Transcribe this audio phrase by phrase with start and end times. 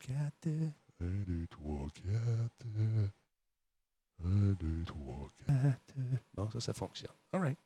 [0.00, 0.48] quatre.
[1.00, 2.66] Un, deux, trois, quatre.
[4.24, 5.94] Un, deux, trois, quatre.
[6.34, 7.14] Bon, ça, ça fonctionne.
[7.32, 7.58] All right.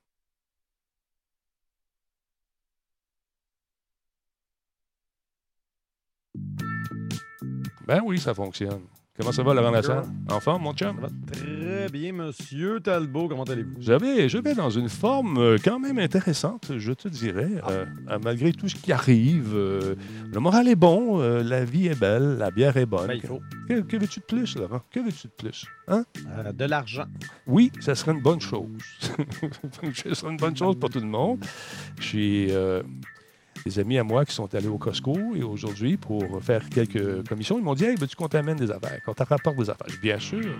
[7.87, 8.87] Ben oui, ça fonctionne.
[9.17, 10.03] Comment ça va, Laurent Lassalle?
[10.29, 10.97] En forme, mon chum?
[10.97, 13.29] Ça va très bien, monsieur Talbot.
[13.29, 13.77] Comment allez-vous?
[13.81, 17.49] Je vais, je vais dans une forme euh, quand même intéressante, je te dirais.
[17.69, 19.95] euh, euh, malgré tout ce qui arrive, euh,
[20.33, 23.07] le moral est bon, euh, la vie est belle, la bière est bonne.
[23.07, 23.41] Ben, il faut.
[23.69, 24.81] Que, que veux-tu de plus, Laurent?
[24.91, 25.65] Que veux-tu de plus?
[25.87, 26.05] Hein?
[26.53, 27.05] De l'argent.
[27.47, 28.67] Oui, ça serait une bonne chose.
[29.01, 31.39] ça serait une bonne chose pour tout le monde.
[32.01, 32.83] J'ai euh,
[33.65, 37.59] des amis à moi qui sont allés au Costco et aujourd'hui pour faire quelques commissions.
[37.59, 39.87] Ils m'ont dit Hey, veux-tu qu'on t'amène des affaires, qu'on te rapporte des affaires?
[40.03, 40.57] Bien sûr.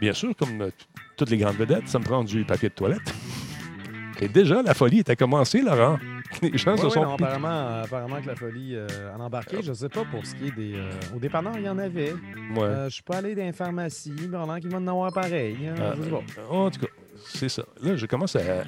[0.00, 0.70] Bien sûr, comme euh,
[1.16, 3.14] toutes les grandes vedettes, ça me prend du papier de toilette.
[4.20, 5.98] Et déjà, la folie était commencée, Laurent.
[6.42, 7.02] Les gens se sont.
[7.02, 9.58] non, apparemment, euh, apparemment que la folie euh, en embarqué.
[9.62, 10.74] Je sais pas pour ce qui est des.
[10.74, 12.12] euh, au dépanneur, il y en avait.
[12.12, 12.62] Ouais.
[12.62, 15.56] Euh, je suis pas allé dans les pharmacies, mais pendant qu'ils vont en avoir pareil.
[15.68, 16.22] hein, je sais pas.
[16.50, 16.86] En tout cas,
[17.26, 17.62] c'est ça.
[17.82, 18.64] Là, je commence à,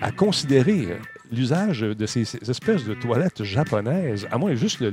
[0.00, 0.96] à considérer
[1.32, 4.90] l'usage de ces, ces espèces de toilettes japonaises, à moins juste le-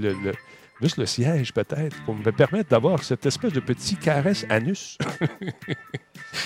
[0.81, 4.97] juste le siège peut-être, pour me permettre d'avoir cette espèce de petit caresse anus.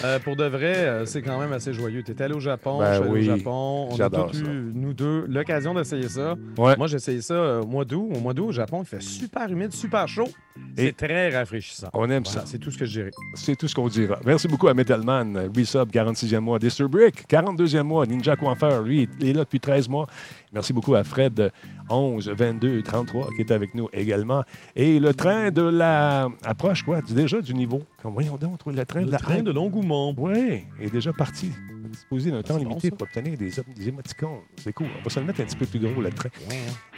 [0.04, 2.02] Euh, pour de vrai, euh, c'est quand même assez joyeux.
[2.04, 3.90] Tu es allé au Japon, Ben je suis allé oui, au Japon.
[3.92, 6.36] On a tous eu, nous deux, l'occasion d'essayer ça.
[6.58, 6.76] Ouais.
[6.76, 8.10] Moi, j'ai essayé ça euh, au mois d'août.
[8.16, 10.28] Au mois d'août, au Japon, il fait super humide, super chaud.
[10.76, 11.90] C'est très rafraîchissant.
[11.94, 12.46] On aime Voilà, ça.
[12.48, 13.12] c'est tout ce que je dirais.
[13.36, 14.20] C'est tout ce qu'on dira.
[14.26, 16.58] Merci beaucoup à Metalman, Resub, 46e mois.
[16.58, 18.06] Disturbrick, 42e mois.
[18.08, 20.08] Ninja Coiffeur, lui, il est là depuis 13 mois.
[20.56, 21.52] Merci beaucoup à Fred,
[21.90, 24.46] 11, 22, 33, qui est avec nous également.
[24.78, 26.30] Et le train de la...
[26.46, 27.82] approche, quoi, déjà du niveau.
[28.02, 30.14] Comme, voyons donc, le train de Le la train de l'engouement.
[30.18, 31.52] Oui, est déjà parti.
[31.96, 34.42] Disposé d'un temps limité pour obtenir des, émoticônes.
[34.58, 34.88] C'est cool.
[35.00, 36.30] On va se le mettre un petit peu plus gros, le train.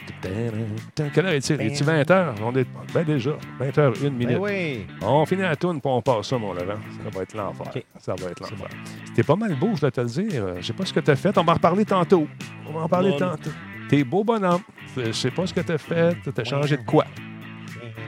[0.06, 1.60] Putain, Quelle heure est-il?
[1.60, 2.34] Est-il 20 h?
[2.42, 4.28] On est ben déjà, 20 h 1 minute.
[4.28, 4.86] Ben oui.
[5.02, 6.80] On finit la tourne, puis on passe ça, mon Laurent.
[7.04, 7.82] Ça va être l'enfer.
[8.00, 8.68] Ça va être l'enfer.
[9.04, 10.56] C'était pas mal beau, je dois te le dire.
[10.60, 11.36] Je sais pas ce que tu as fait.
[11.38, 12.26] On va en reparler tantôt.
[12.66, 13.50] On va en parler tantôt.
[13.88, 14.62] T'es beau bonhomme.
[14.96, 16.16] Je sais pas ce que tu as fait.
[16.22, 17.04] Tu as changé de quoi?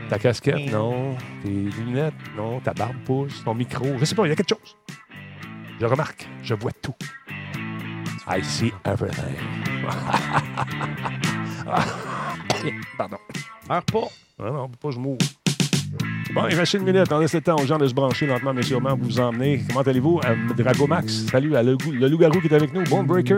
[0.08, 1.14] Ta casquette, non.
[1.42, 2.58] Tes lunettes, non.
[2.60, 3.44] Ta barbe pousse?
[3.44, 3.86] Ton micro?
[3.98, 4.76] Je sais pas, il y a quelque chose.
[5.80, 6.28] Je remarque.
[6.42, 6.94] Je vois tout.
[8.28, 9.34] I see everything.
[12.98, 13.16] Pardon.
[13.66, 14.08] Meurs pas.
[14.38, 15.16] Ah non, pas je mourre.
[16.32, 17.10] Bon, il reste une minute.
[17.10, 18.94] On laisse le temps aux gens de se brancher lentement, mais sûrement.
[18.96, 19.62] Vous vous emmenez.
[19.68, 20.20] Comment allez-vous?
[20.24, 22.84] Euh, Drago Max, salut à le, le loup-garou qui est avec nous.
[22.84, 23.36] Bone Breaker,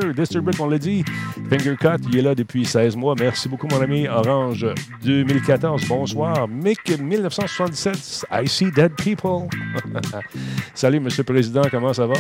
[0.61, 1.05] on l'a dit.
[1.49, 3.15] Finger Cut, il est là depuis 16 mois.
[3.19, 4.07] Merci beaucoup, mon ami.
[4.09, 4.67] Orange
[5.05, 6.47] 2014, bonsoir.
[6.49, 9.49] Mick 1977, I see dead people.
[10.75, 12.15] salut, Monsieur le Président, comment ça va?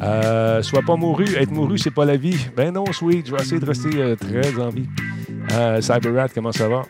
[0.00, 1.26] Euh, sois pas mouru.
[1.36, 2.46] Être mouru, c'est pas la vie.
[2.56, 3.26] Ben non, sweet.
[3.26, 4.88] Je vais essayer de rester euh, très en vie.
[5.52, 6.82] Euh, Cyberrat, comment ça va?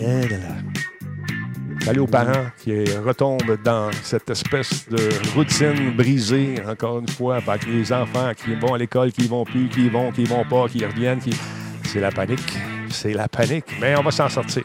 [0.00, 0.69] Eh là là.
[1.82, 7.66] Salut aux parents qui retombent dans cette espèce de routine brisée, encore une fois, avec
[7.66, 10.84] les enfants qui vont à l'école, qui vont plus, qui vont, qui vont pas, qui
[10.84, 11.20] reviennent.
[11.84, 12.58] C'est la panique.
[12.90, 13.64] C'est la panique.
[13.80, 14.64] Mais on va s'en sortir.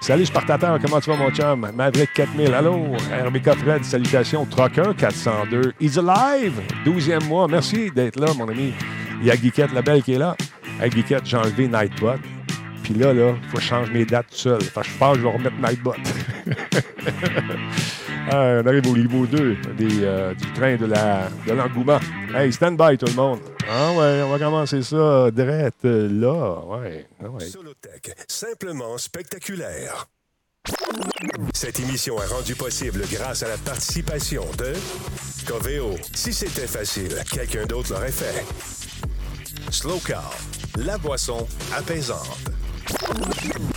[0.00, 1.70] Salut Spartateur, comment tu vas mon chum?
[1.74, 2.96] Maverick 4000, allô?
[3.26, 4.46] RBK Fred, salutations.
[4.46, 7.46] Trucker 402, He's Alive, 12e mois.
[7.48, 8.72] Merci d'être là, mon ami.
[9.20, 10.36] Il y a Guiquette, la belle qui est là.
[10.80, 10.90] Hey,
[11.24, 12.37] j'ai enlevé Nightbot.
[12.88, 14.62] Puis là, là, faut que je change mes dates tout seul.
[14.62, 15.94] Fait que je pense que je vais remettre Nightbot.
[18.30, 21.98] Ah, on arrive au niveau 2 des, euh, du train de la de l'engouement.
[22.34, 23.40] Hey, stand by tout le monde.
[23.66, 26.62] Ah ouais, on va commencer ça direct euh, là.
[26.66, 27.46] Ouais, ah ouais.
[27.46, 30.08] Solotech, simplement spectaculaire.
[31.54, 34.74] Cette émission est rendue possible grâce à la participation de
[35.46, 35.94] Coveo.
[36.14, 38.44] Si c'était facile, quelqu'un d'autre l'aurait fait.
[39.70, 40.34] Slow Car,
[40.76, 42.50] la boisson apaisante.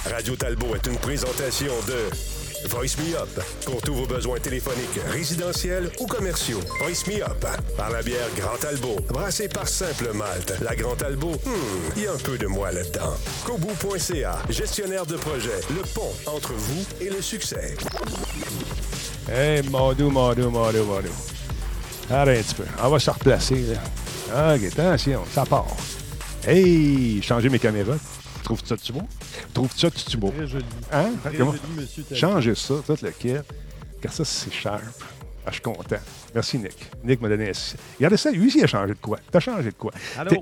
[0.05, 5.89] Radio Talbot est une présentation de Voice Me Up pour tous vos besoins téléphoniques, résidentiels
[5.99, 6.59] ou commerciaux.
[6.79, 7.45] Voice Me Up
[7.75, 10.53] par la bière Grand Talbot, brassée par Simple Malte.
[10.61, 13.13] La Grand Talbot, hmm, il y a un peu de moi là-dedans.
[13.45, 17.75] Kobu.ca, gestionnaire de projet, le pont entre vous et le succès.
[19.29, 21.09] Hey, Mordou, Mordou, Mordou, Mordou.
[22.09, 22.65] Arrête un petit peu.
[22.81, 23.65] On va se replacer,
[24.29, 24.55] là.
[24.55, 25.75] OK, attention, ça part.
[26.47, 27.97] Hey, changer mes caméras.
[28.51, 29.01] Trouves-tu ça tu beau?
[29.53, 30.29] Trouves-tu ça tu beau?
[30.31, 30.65] Très joli.
[30.91, 31.11] Hein?
[31.23, 32.03] Très Comment- joli, monsieur.
[32.13, 33.35] Changer ça, tout le kit.
[34.01, 34.81] Car ça, c'est sharp.
[35.45, 35.95] Ah, je suis content.
[36.35, 36.75] Merci, Nick.
[37.03, 37.53] Nick m'a donné un...
[37.97, 39.19] Regardez ça, lui, il a changé de quoi?
[39.31, 39.91] T'as changé de quoi?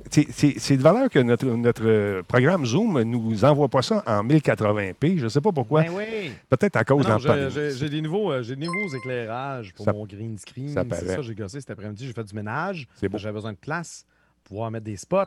[0.09, 4.23] C'est de valeur que notre, notre euh, programme Zoom ne nous envoie pas ça en
[4.25, 5.19] 1080p.
[5.19, 5.83] Je ne sais pas pourquoi.
[5.83, 6.31] Ben oui.
[6.49, 7.77] Peut-être à cause Ah d'un j'ai- pandémie.
[7.77, 10.73] j'ai des, nouveaux, euh, des nouveaux éclairages pour Ça- mon green screen.
[10.73, 11.15] ça C'est paraît.
[11.15, 12.07] ça, j'ai gossé cet après-midi.
[12.07, 12.87] J'ai fait du ménage.
[13.13, 14.03] J'avais besoin de place
[14.43, 15.25] pour pouvoir mettre des spots.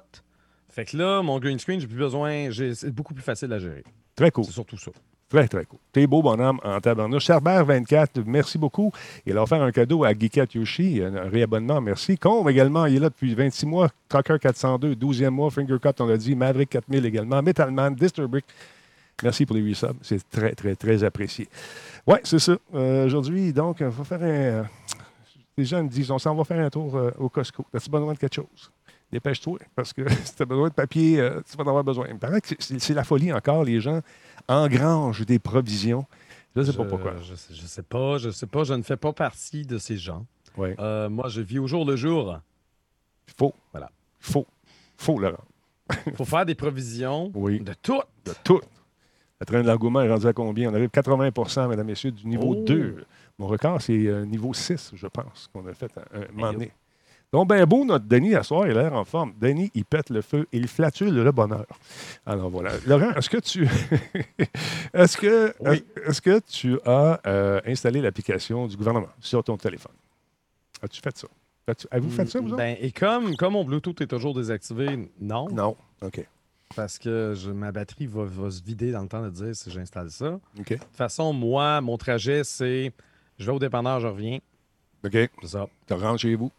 [0.73, 2.49] Fait que là, mon green screen, j'ai plus besoin.
[2.51, 3.85] C'est beaucoup plus facile à gérer.
[4.17, 4.45] Très cool.
[4.47, 4.91] C'est surtout ça.
[5.29, 5.79] Très, très cool.
[5.93, 7.27] T'es beau, bonhomme, en tabarnouche.
[7.27, 8.91] Cerbère24, merci beaucoup.
[9.25, 12.19] Il a offert un cadeau à Geekat Yoshi, un réabonnement, merci.
[12.19, 13.89] Combe également, il est là depuis 26 mois.
[14.09, 15.51] Cocker 402, 12e mois.
[15.51, 16.35] Fingercut, on l'a dit.
[16.35, 17.43] Maverick 4000 également.
[17.43, 18.45] Metalman, Disturbic.
[19.23, 19.97] Merci pour les 8 subs.
[20.03, 21.49] C'est très, très, très apprécié.
[22.07, 22.57] Ouais, c'est ça.
[22.75, 24.67] Euh, Aujourd'hui, donc, on va faire un.
[25.57, 27.65] Les gens me disent on s'en va faire un tour euh, au Costco.
[27.75, 28.71] As-tu besoin de quelque chose?
[29.13, 32.07] Dépêche-toi, parce que si tu as besoin de papier, euh, tu vas en avoir besoin.
[32.09, 33.63] Il me paraît que c'est- la folie encore.
[33.65, 34.01] Les gens
[34.49, 36.07] engrangent des provisions.
[36.57, 37.15] Je ne sais pas pourquoi.
[37.23, 39.97] Je, sais- je sais pas, je sais pas, je ne fais pas partie de ces
[39.97, 40.25] gens.
[40.57, 40.75] Ouais.
[40.79, 42.39] Euh, moi, je vis au jour le jour.
[43.39, 43.55] Faux.
[43.73, 43.91] Voilà.
[44.21, 44.47] Faux.
[44.97, 45.45] Faux, Laurent.
[46.07, 47.61] Il faut faire des provisions Oui.
[47.61, 48.01] de tout.
[48.25, 48.61] De tout.
[49.41, 50.71] Le train de l'engouement est rendu à combien?
[50.71, 52.65] On arrive 80% mesdames, messieurs, du niveau Oh.
[52.65, 53.05] 2.
[53.39, 56.53] Mon record, c'est euh, niveau 6, je pense, qu'on a fait un, un moment Aïe.
[56.55, 56.73] donné.
[57.33, 59.33] Donc, ben beau, notre Denis, à soir, il a l'air en forme.
[59.41, 61.65] Denis, il pète le feu, il flatule le bonheur.
[62.27, 62.73] Alors, voilà.
[62.87, 63.67] Laurent, est-ce que tu...
[64.95, 65.83] est-ce que, Oui.
[66.07, 69.93] est-ce que tu as euh, installé l'application du gouvernement sur ton téléphone?
[70.83, 71.29] As-tu fait ça?
[71.91, 72.57] Avez-vous fait ça, vous autres?
[72.57, 75.77] Ben, et comme, comme mon Bluetooth est toujours désactivé, non, Non.
[76.03, 76.27] OK.
[76.75, 79.71] parce que je- ma batterie va, va se vider dans le temps de dire si
[79.71, 80.31] j'installe ça.
[80.55, 80.67] De OK.
[80.79, 82.93] toute façon, moi, mon trajet, c'est
[83.39, 84.39] je vais au dépanneur, je reviens.
[85.05, 85.13] OK.
[85.13, 85.67] C'est ça.
[85.87, 86.51] Tu rentres chez vous.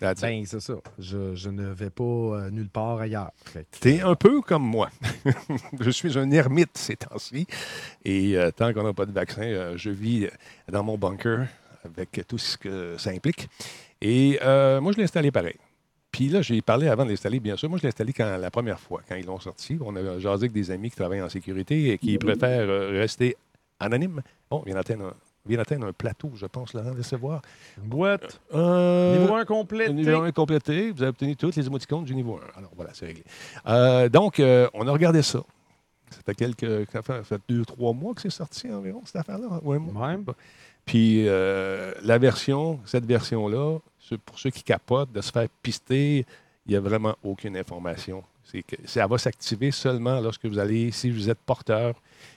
[0.00, 0.74] Ben, c'est ça.
[0.98, 3.32] Je, je ne vais pas euh, nulle part ailleurs.
[3.80, 4.90] T'es un peu comme moi.
[5.80, 7.46] je suis un ermite ces temps-ci.
[8.04, 10.28] Et euh, tant qu'on n'a pas de vaccin, euh, je vis
[10.70, 11.46] dans mon bunker
[11.84, 13.48] avec tout ce que ça implique.
[14.00, 15.56] Et moi, je l'ai installé pareil.
[16.12, 17.68] Puis là, j'ai parlé avant de l'installer, bien sûr.
[17.68, 19.78] Moi, je l'ai installé quand, la première fois, quand ils l'ont sorti.
[19.80, 23.36] On a jasé avec des amis qui travaillent en sécurité et qui préfèrent rester
[23.80, 24.22] anonymes.
[24.50, 25.14] Bon, il vient d'atteindre un,
[25.46, 26.92] vient d'atteindre un plateau, je pense, Laurent.
[26.94, 27.42] Laissez voir.
[27.82, 28.40] Une boîte.
[28.54, 29.86] Euh, Niveau 1 complet.
[29.86, 30.90] le niveau 1 est complété.
[30.90, 32.58] Vous avez obtenu toutes les émoticônes du niveau 1.
[32.58, 33.24] Alors voilà, c'est réglé.
[33.66, 35.40] Euh, donc, euh, on a regardé ça.
[36.10, 36.90] Ça fait quelques.
[36.90, 39.60] Ça fait, deux, trois mois que c'est sorti environ, cette affaire-là.
[39.62, 39.78] Ouais.
[39.78, 40.16] Ouais.
[40.84, 43.78] Puis la version, cette version-là,
[44.24, 46.24] pour ceux qui capotent, de se faire pister,
[46.66, 48.22] il n'y a vraiment aucune information.
[48.44, 51.94] C'est que ça va s'activer seulement lorsque vous allez, si vous êtes porteur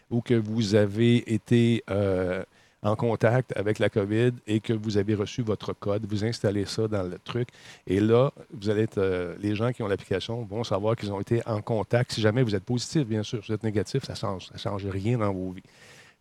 [0.09, 2.43] ou que vous avez été euh,
[2.83, 6.87] en contact avec la COVID et que vous avez reçu votre code, vous installez ça
[6.87, 7.49] dans le truc.
[7.85, 11.21] Et là, vous allez être, euh, les gens qui ont l'application vont savoir qu'ils ont
[11.21, 12.11] été en contact.
[12.13, 14.57] Si jamais vous êtes positif, bien sûr, si vous êtes négatif, ça ne change, ça
[14.57, 15.63] change rien dans vos vies.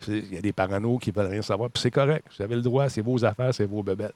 [0.09, 2.27] Il y a des parano qui ne veulent rien savoir, puis c'est correct.
[2.37, 4.13] Vous avez le droit, c'est vos affaires, c'est vos bebelles.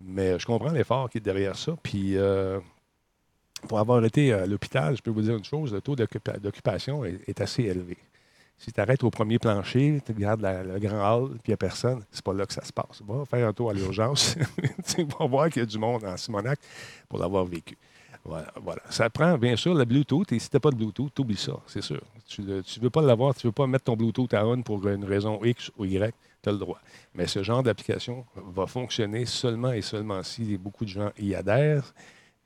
[0.00, 1.76] Mais je comprends l'effort qui est derrière ça.
[1.82, 2.60] Puis, euh,
[3.68, 7.04] pour avoir été à l'hôpital, je peux vous dire une chose, le taux d'occupa- d'occupation
[7.04, 7.96] est assez élevé.
[8.58, 11.56] Si tu arrêtes au premier plancher, tu regardes le grand hall, puis il n'y a
[11.56, 13.02] personne, c'est pas là que ça se passe.
[13.06, 14.36] Va faire un tour à l'urgence.
[14.96, 16.58] tu vas voir qu'il y a du monde en Simonac
[17.08, 17.78] pour l'avoir vécu.
[18.24, 18.82] Voilà, voilà.
[18.90, 20.32] Ça prend, bien sûr, le Bluetooth.
[20.32, 22.02] Et si tu pas de Bluetooth, tu oublies ça, c'est sûr.
[22.26, 24.86] Tu ne veux pas l'avoir, tu ne veux pas mettre ton Bluetooth à on pour
[24.88, 26.12] une raison X ou Y,
[26.42, 26.80] tu as le droit.
[27.14, 31.94] Mais ce genre d'application va fonctionner seulement et seulement si beaucoup de gens y adhèrent.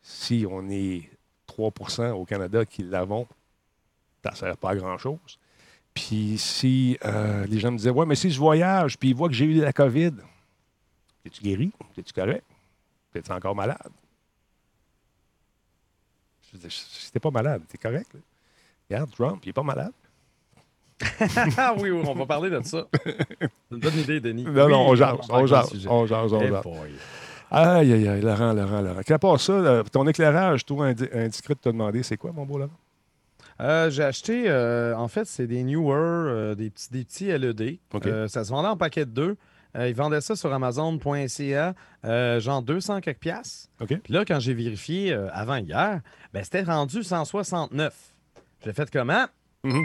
[0.02, 1.08] Si on est
[1.48, 3.26] 3% au Canada qui l'avons,
[4.22, 5.38] ça ne sert pas à grand-chose.
[5.94, 9.28] Puis si euh, les gens me disaient, ouais, mais si je voyage, puis ils voient
[9.28, 10.12] que j'ai eu la COVID,
[11.24, 11.70] es-tu guéri?
[11.98, 12.44] Es-tu correct?
[13.14, 13.90] Es-tu encore malade?
[16.50, 18.12] Je disais, si t'es pas malade, t'es correct.
[18.14, 18.20] là.
[18.90, 19.92] Regarde, Trump, il est pas malade.
[21.56, 22.86] Ah oui, oui, on va parler de ça.
[23.04, 23.18] C'est
[23.72, 24.44] une bonne idée, Denis.
[24.44, 26.64] Non, Oui, non, on jase, on jase, on jase, on Eh jase.
[27.50, 29.02] Aïe, aïe, aïe, Laurent, Laurent, Laurent.
[29.02, 32.46] Qu'à part ça, là, ton éclairage, toi, indi- indiscret de te demander, c'est quoi, mon
[32.46, 32.72] beau Laurent?
[33.62, 37.78] Euh, J'ai acheté, euh, en fait, c'est des Newer, euh, des, petits, des petits LED.
[38.28, 39.36] Ça se vendait en paquet de deux.
[39.74, 41.74] Ils vendaient ça sur Amazon.ca,
[42.40, 43.70] genre 200 quelques piastres.
[43.86, 46.02] Puis là, quand j'ai vérifié avant hier,
[46.34, 47.94] ben, c'était rendu 169.
[48.64, 49.26] J'ai fait comment?
[49.64, 49.84] Mhm.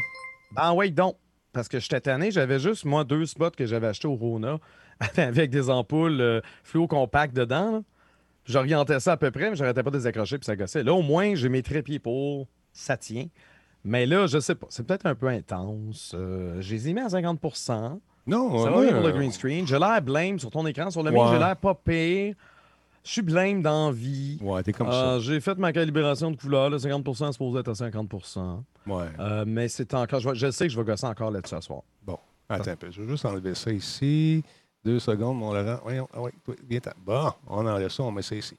[0.56, 1.16] Ben oui, donc.
[1.54, 4.58] Parce que j'étais tanné, j'avais juste, moi, deux spots que j'avais achetés au Rona
[5.18, 7.72] avec des ampoules fluo compactes dedans.
[7.72, 7.82] là.
[8.46, 10.84] J'orientais ça à peu près, mais j'arrêtais pas de les accrocher puis ça gossait.
[10.84, 13.28] Là, au moins, j'ai mes trépieds pour, ça tient.
[13.84, 16.14] Mais là, je sais pas, c'est peut-être un peu intense.
[16.16, 19.32] Euh, je les ai mis à 50% Non, ça va bien pour le euh, green
[19.32, 19.66] screen.
[19.66, 20.90] J'ai l'air blême sur ton écran.
[20.92, 21.18] Sur le Ouais.
[21.18, 22.36] mien, j'ai l'air pas pire.
[23.04, 24.38] Je suis blême dans la vie.
[24.42, 26.70] Ouais, t'es comme Euh, j'ai fait ma calibration de couleur.
[26.70, 28.58] Là, 50 c'est supposé être à 50 ça.
[28.86, 29.06] Ouais.
[29.20, 30.20] Euh, Mais c'est encore.
[30.36, 31.84] Je sais que je vais gosser encore là-dessus ce soir.
[32.06, 32.18] Bon,
[32.50, 32.92] attends un peu.
[32.92, 34.44] Je vais juste enlever ça ici.
[34.88, 35.82] Deux secondes, mon Laurent.
[35.84, 36.20] Voyons, ah
[36.70, 38.56] viens t'en- Bon, on enlève ça, on met ça ici.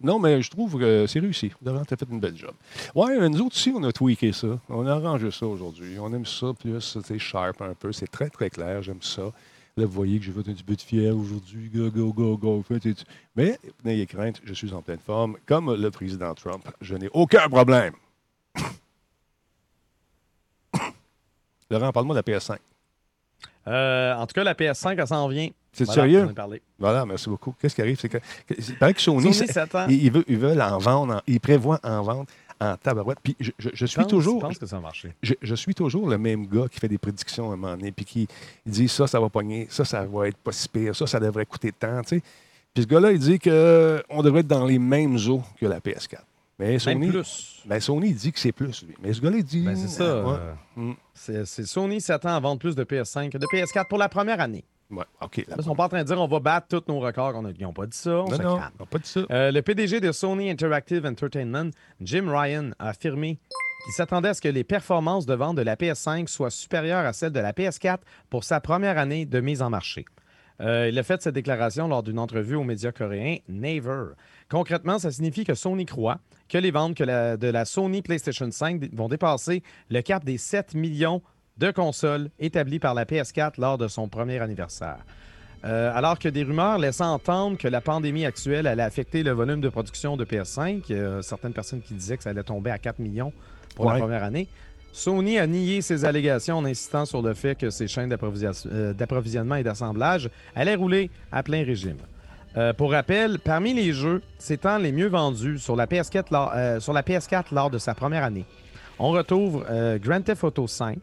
[0.00, 1.52] Non, mais je trouve que c'est réussi.
[1.62, 2.54] Laurent, t'as fait une belle job.
[2.94, 4.58] Ouais, nous autres aussi, on a tweaké ça.
[4.70, 5.98] On a arrangé ça aujourd'hui.
[6.00, 7.92] On aime ça plus, c'est sharp un peu.
[7.92, 8.80] C'est très, très clair.
[8.82, 9.24] J'aime ça.
[9.76, 11.68] Là, vous voyez que j'ai fait un petit peu de aujourd'hui.
[11.68, 12.64] Go, go, go, go.
[12.80, 12.94] Tu-
[13.34, 15.36] Mais n'ayez crainte, je suis en pleine forme.
[15.44, 17.92] Comme le président Trump, je n'ai aucun problème.
[21.70, 22.56] Laurent, parle-moi de la PS5.
[23.68, 25.48] Euh, en tout cas, la PS5, elle s'en vient.
[25.72, 26.20] C'est Voilà, sérieux?
[26.78, 27.54] Voilà, merci beaucoup.
[27.60, 27.98] Qu'est-ce qui arrive?
[28.00, 28.18] C'est que,
[28.50, 29.30] il paraît que Sony,
[29.90, 32.26] ils, ils veulent, ils veulent en vendre, en- ils prévoient en vendre
[32.58, 33.18] en tabarouette.
[33.22, 35.12] Puis je, je- je suis Pense- toujours, Je pense que ça va marcher?
[35.22, 37.92] je, je suis toujours le même gars qui fait des prédictions à un moment donné,
[37.92, 38.28] puis qui
[38.64, 41.44] dit ça, ça va pogner, ça, ça va être pas si pire, ça, ça devrait
[41.44, 42.22] coûter tant, tu sais.
[42.72, 46.20] Puis ce gars-là, il dit qu'on devrait être dans les mêmes eaux que la PS4.
[46.58, 47.62] Mais Sony, plus.
[47.66, 48.94] ben, Sony dit que c'est plus, lui.
[49.02, 49.62] Mais ce gars-là, dit.
[49.64, 50.24] Ben, c'est ça.
[50.24, 50.36] Ouais.
[50.38, 50.92] euh, Mm.
[51.14, 54.40] c'est c'est Sony s'attend à vendre plus de PS5 que de PS4 pour la première
[54.40, 54.64] année.
[54.90, 55.38] Ouais, OK.
[55.38, 57.34] ils sont pas en train de dire on va battre tous nos records.
[57.36, 58.10] a- Ils n'ont pas dit ça.
[58.22, 58.70] On non, se non, calme.
[58.78, 59.20] on n'a pas dit ça.
[59.30, 61.70] Euh, le PDG de Sony Interactive Entertainment,
[62.00, 63.38] Jim Ryan, a affirmé
[63.84, 67.12] qu'il s'attendait à ce que les performances de vente de la PS5 soient supérieures à
[67.12, 67.98] celles de la PS4
[68.30, 70.04] pour sa première année de mise en marché.
[70.60, 74.12] Euh, il a fait cette déclaration lors d'une entrevue aux médias coréens Naver.
[74.48, 78.48] Concrètement, ça signifie que Sony croit que les ventes que la- de la Sony PlayStation
[78.50, 81.22] 5 d- vont dépasser le cap des 7 millions
[81.58, 84.98] de consoles établies par la PS4 lors de son premier anniversaire.
[85.64, 89.60] Euh, alors que des rumeurs laissaient entendre que la pandémie actuelle allait affecter le volume
[89.60, 92.70] de production de PS5, il y a certaines personnes qui disaient que ça allait tomber
[92.70, 93.32] à 4 millions
[93.74, 93.94] pour Ouais.
[93.94, 94.46] la première année.
[94.92, 98.14] Sony a nié ces allégations en insistant sur le fait que ses chaînes
[98.70, 101.96] euh, d'approvisionnement et d'assemblage allaient rouler à plein régime.
[102.56, 106.80] Euh, pour rappel, parmi les jeux s'étant les mieux vendus sur la PS4 lors, euh,
[106.80, 108.46] sur la PS4 lors de sa première année,
[108.98, 110.98] on retrouve euh, Grand Theft Auto 5,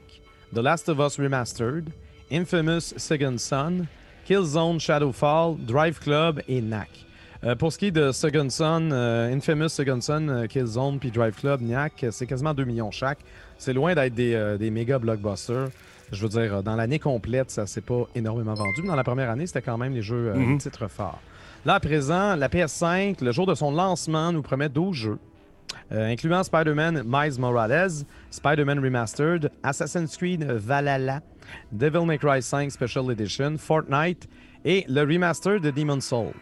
[0.55, 1.89] The Last of Us Remastered,
[2.31, 3.85] Infamous Second Son,
[4.25, 6.89] Killzone Shadowfall, Drive Club et Knack.
[7.43, 11.61] Euh, pour ce qui est de Second Son, Infamous Second Son, Killzone puis Drive Club,
[11.61, 13.19] Knack, c'est quasiment 2 millions chaque.
[13.59, 15.67] C'est loin d'être des, des méga blockbusters.
[16.11, 19.29] Je veux dire, dans l'année complète, ça s'est pas énormément vendu, mais dans la première
[19.29, 20.57] année, c'était quand même les jeux euh, Mhm.
[20.57, 21.19] titres forts.
[21.65, 25.19] Là, à présent, la PS5, le jour de son lancement, nous promet 12 jeux,
[25.93, 31.21] euh, incluant Spider-Man Miles Morales, Spider-Man Remastered, Assassin's Creed Valhalla,
[31.71, 34.27] Devil May Cry 5 Special Edition, Fortnite
[34.65, 36.33] et le remaster de Demon's Souls.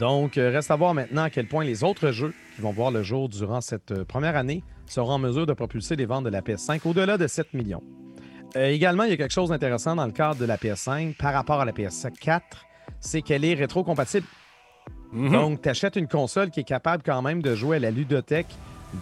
[0.00, 2.90] Donc, euh, reste à voir maintenant à quel point les autres jeux qui vont voir
[2.90, 6.30] le jour durant cette euh, première année seront en mesure de propulser les ventes de
[6.30, 7.82] la PS5 au-delà de 7 millions.
[8.56, 11.60] Également, il y a quelque chose d'intéressant dans le cadre de la PS5 par rapport
[11.60, 12.40] à la PS4,
[13.06, 14.26] c'est qu'elle est rétro-compatible.
[15.12, 15.32] Mhm.
[15.32, 18.48] Donc, tu achètes une console qui est capable quand même de jouer à la ludothèque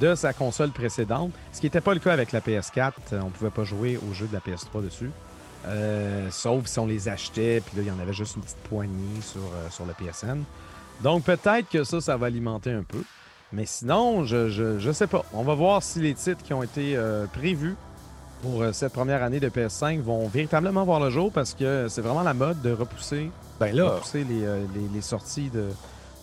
[0.00, 2.92] de sa console précédente, ce qui n'était pas le cas avec la PS4.
[3.12, 5.11] Euh, On ne pouvait pas jouer aux jeux de la PS3 dessus.
[5.66, 8.58] Euh, sauf si on les achetait, puis là, il y en avait juste une petite
[8.68, 10.42] poignée sur, euh, sur le PSN.
[11.02, 13.02] Donc, peut-être que ça, ça va alimenter un peu.
[13.52, 15.25] Mais sinon, je, je, je sais pas.
[15.32, 17.76] On va voir si les titres qui ont été euh, prévus
[18.44, 22.02] pour euh, cette première année de PS5 vont véritablement voir le jour parce que c'est
[22.02, 25.68] vraiment la mode de repousser, Ben là, repousser les, euh, les- les sorties de,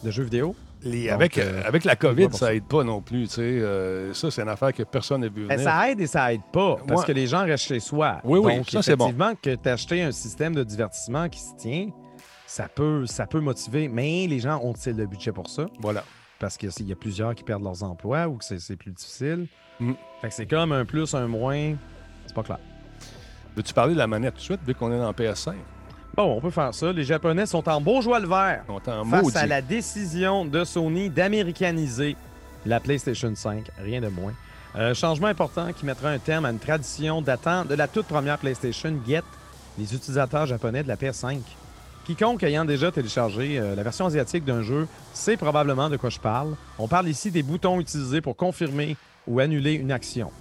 [0.03, 0.55] de jeux vidéo.
[0.83, 3.27] les- Donc, avec, euh, avec la COVID, ça aide pas non plus.
[3.39, 5.69] Euh, ça, c'est une affaire que personne n'a vu Ben, venir.
[5.69, 7.07] ça aide et ça aide pas parce Ouais.
[7.07, 8.19] que les gens restent chez soi.
[8.23, 9.05] Oui, oui, Donc, ça, c'est bon.
[9.05, 11.89] effectivement, que tu acheté un système de divertissement qui se tient,
[12.47, 13.87] ça peut, ça peut motiver.
[13.87, 15.65] Mais les gens ont-ils le budget pour ça?
[15.79, 16.03] Voilà.
[16.39, 19.47] Parce qu'il y a plusieurs qui perdent leurs emplois ou que c'est- c'est plus difficile.
[19.79, 19.93] Mm.
[20.21, 21.73] Fait que c'est comme un plus, un moins.
[22.31, 22.59] C'est pas clair.
[23.57, 25.51] Veux-tu parler de la manette tout de suite, vu qu'on est dans PS5?
[26.15, 26.93] Bon, on peut faire ça.
[26.93, 29.38] Les Japonais sont en beau joie le vert On face maudit.
[29.38, 32.15] à la décision de Sony d'américaniser
[32.65, 33.69] la PlayStation 5.
[33.79, 34.31] Rien de moins.
[34.77, 38.38] Euh, changement important qui mettra un terme à une tradition datant de la toute première
[38.38, 39.25] PlayStation guette
[39.77, 41.39] les utilisateurs japonais de la PS5.
[42.05, 46.19] Quiconque ayant déjà téléchargé euh, la version asiatique d'un jeu sait probablement de quoi je
[46.19, 46.55] parle.
[46.79, 48.95] On parle ici des boutons utilisés pour confirmer
[49.27, 50.31] ou annuler une action.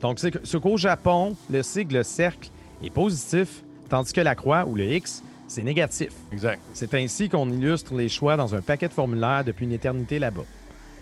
[0.00, 2.50] Donc, ce qu'au Japon, le sigle cercle
[2.82, 6.12] est positif, tandis que la croix ou le X, c'est négatif.
[6.32, 6.60] Exact.
[6.72, 10.44] C'est ainsi qu'on illustre les choix dans un paquet de formulaires depuis une éternité là-bas.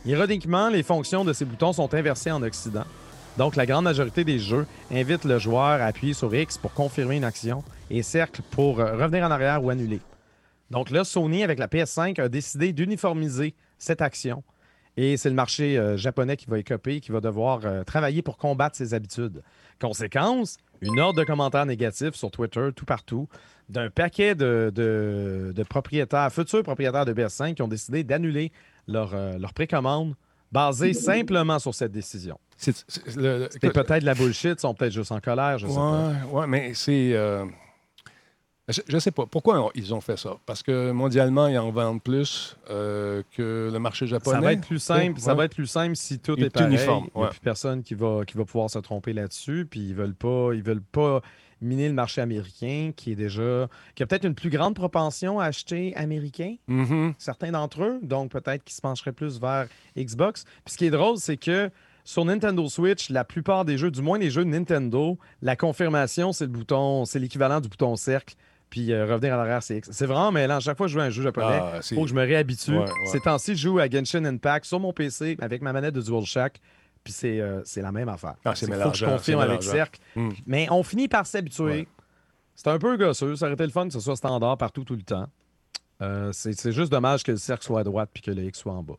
[0.07, 2.85] Ironiquement, les fonctions de ces boutons sont inversées en Occident.
[3.37, 7.17] Donc, la grande majorité des jeux invitent le joueur à appuyer sur X pour confirmer
[7.17, 10.01] une action et cercle pour euh, revenir en arrière ou annuler.
[10.71, 14.43] Donc là, Sony, avec la PS5, a décidé d'uniformiser cette action.
[15.01, 18.37] Et c'est le marché euh, japonais qui va écoper, qui va devoir euh, travailler pour
[18.37, 19.43] combattre ces habitudes.
[19.81, 23.29] Conséquence, une horde de commentaires négatifs sur Twitter, tout partout,
[23.69, 28.51] d'un paquet de, de- de propriétaires, futurs propriétaires de PS5 qui ont décidé d'annuler
[28.89, 30.15] leur, euh, leur précommande
[30.51, 32.39] basée simplement sur cette décision.
[32.57, 32.75] C'est,
[33.61, 36.09] peut-être de la bullshit, ils sont peut-être juste en colère, je sais pas.
[36.09, 37.13] Ouais, ouais, mais c'est.
[38.69, 39.27] Euh, Je, je sais pas.
[39.27, 40.37] Pourquoi ils ont fait ça?
[40.47, 44.37] Parce que mondialement, ils en vendent plus euh, que le marché japonais.
[44.37, 46.69] Ça va être plus simple, ça va être plus simple si tout Il est pareil.
[46.75, 49.67] uniforme, Il n'y a plus personne qui va, qui va pouvoir se tromper là-dessus.
[49.71, 51.21] Puis ils veulent pas, ils veulent pas
[51.61, 55.47] miner le marché américain, qui est déjà, qui a peut-être une plus grande propension à
[55.47, 57.15] acheter américain, Mhm.
[57.19, 57.99] certains d'entre eux.
[58.01, 60.45] Donc peut-être qu'ils se pencheraient plus vers Xbox.
[60.65, 61.71] Puis ce qui est drôle, c'est que
[62.05, 66.33] Sur Nintendo Switch, la plupart des jeux, du moins les jeux de Nintendo, la confirmation,
[66.33, 68.35] c'est le bouton, c'est l'équivalent du bouton cercle.
[68.71, 69.81] Puis euh, revenir à l'arrière, c'est.
[69.91, 70.61] C'est vraiment mêlant.
[70.61, 72.15] Chaque fois que je joue à un jeu japonais, Ah, il c'est- faut que je
[72.15, 72.73] me réhabitue.
[72.73, 73.07] Ouais, ouais.
[73.07, 76.55] Ces temps-ci, je joue à Genshin Impact sur mon PC avec ma manette de DualShock.
[77.03, 78.35] Puis c'est euh, c'est la même affaire.
[78.45, 80.01] Ah, c'est faut que je confirme avec cercle.
[80.17, 80.31] Hmm.
[80.47, 81.65] Mais on finit par s'habituer.
[81.65, 81.89] Ouais.
[82.55, 83.37] C'est un peu gosseux.
[83.37, 85.29] Ça aurait été le fun que ce soit standard partout, tout le temps.
[86.03, 88.59] Euh, c'est c'est juste dommage que le cercle soit à droite puis que le X
[88.61, 88.95] soit en bas.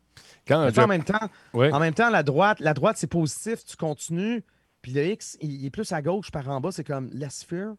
[0.47, 1.71] Quand Mais en même temps, Ouais.
[1.71, 4.43] en même temps, la droite, la droite c'est positif, tu continues.
[4.81, 7.43] Puis le X, il, il est plus à gauche par en bas, c'est comme less
[7.43, 7.73] fear.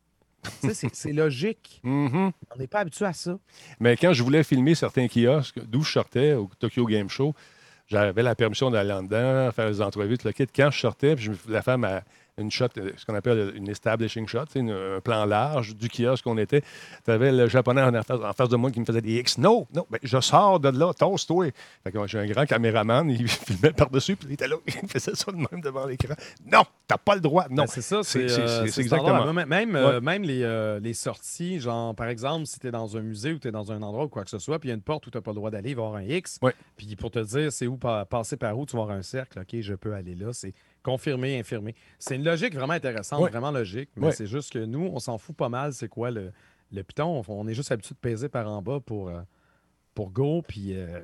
[0.93, 1.81] C'est- logique.
[1.83, 2.33] Mhm.
[2.55, 3.39] On n'est pas habitué à ça.
[3.79, 7.35] Mais quand je voulais filmer certains kiosques, d'où je sortais, au Tokyo Game Show,
[7.89, 10.47] j'avais la permission d'aller en dedans, faire des entrevues, tout le kit.
[10.55, 12.03] Quand je sortais, puis je me la femme a
[12.41, 16.25] une shot, euh, ce qu'on appelle une establishing shot, une- un plan large du kiosque
[16.25, 16.63] qu'on était.
[17.05, 19.39] Tu avais le japonais en face, en face de moi qui me faisait des X.
[19.39, 21.47] Non, non, ben, je sors de là, tosse-toi.
[21.85, 24.89] Fait que moi, j'ai un grand caméraman, il filmait par-dessus, puis il était là, il
[24.89, 26.15] faisait ça de même devant l'écran.
[26.51, 27.47] Non, t'as pas le droit.
[27.51, 27.65] Non.
[27.65, 29.33] Ben, c'est ça, C'est- euh, exactement.
[29.33, 33.33] Même, euh, les, euh, les sorties, genre par exemple, si tu es dans un musée
[33.33, 34.77] ou tu es dans un endroit ou quoi que ce soit, puis il y a
[34.77, 36.39] une porte où tu n'as pas le droit d'aller, il va y avoir un X.
[36.77, 39.39] Puis pour te dire c'est où pa- passer par où, tu vas avoir un cercle.
[39.41, 40.33] OK, je peux aller là.
[40.33, 40.53] C'est
[40.83, 41.75] confirmé, infirmé.
[41.99, 43.91] C'est une logique vraiment intéressante, vraiment logique.
[43.97, 45.73] Mais c'est juste que nous, on s'en fout pas mal.
[45.73, 46.33] C'est quoi le,
[46.73, 47.23] le piton?
[47.27, 49.21] On, est juste habitué de peser par en bas pour, euh,
[49.95, 51.01] pour go, puis euh,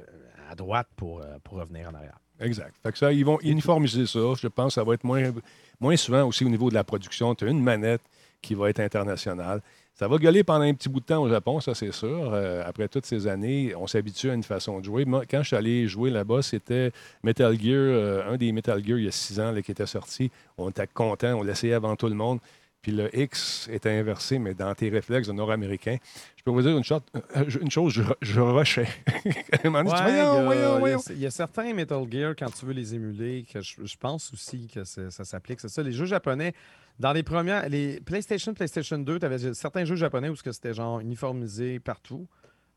[0.48, 2.18] à droite pour, euh, pour revenir en arrière.
[2.40, 2.74] Exact.
[2.82, 4.34] Fait que ça, ils vont uniformiser ça.
[4.38, 5.32] Je pense que ça va être moins,
[5.80, 7.34] moins souvent aussi au niveau de la production.
[7.34, 8.02] Tu as une manette
[8.42, 9.62] qui va être internationale.
[9.98, 12.30] Ça va gueuler pendant un petit bout de temps au Japon, ça c'est sûr.
[12.34, 15.06] Euh, après toutes ces années, on s'habitue à une façon de jouer.
[15.06, 18.98] Moi, quand je suis allé jouer là-bas, c'était Metal Gear, euh, un des Metal Gear
[18.98, 20.30] il y a six ans là, qui était sorti.
[20.58, 22.40] On était content, on l'essayait avant tout le monde.
[22.82, 25.96] Puis le X était inversé, mais dans tes réflexes de Nord-Américain.
[26.36, 27.00] Je peux vous dire une, chose,
[27.34, 28.86] euh, une chose, je, je rushais.
[29.64, 30.60] Ouais, il
[30.90, 33.96] y a- y y, certains Metal Gear, quand tu veux les émuler, que je, je
[33.96, 35.58] pense aussi que ça s'applique.
[35.60, 35.82] C'est ça.
[35.82, 36.52] Les jeux japonais,
[36.98, 37.68] dans les premières.
[37.68, 42.26] Les PlayStation, PlayStation 2, tu avais certains jeux japonais où c'était genre uniformisé partout,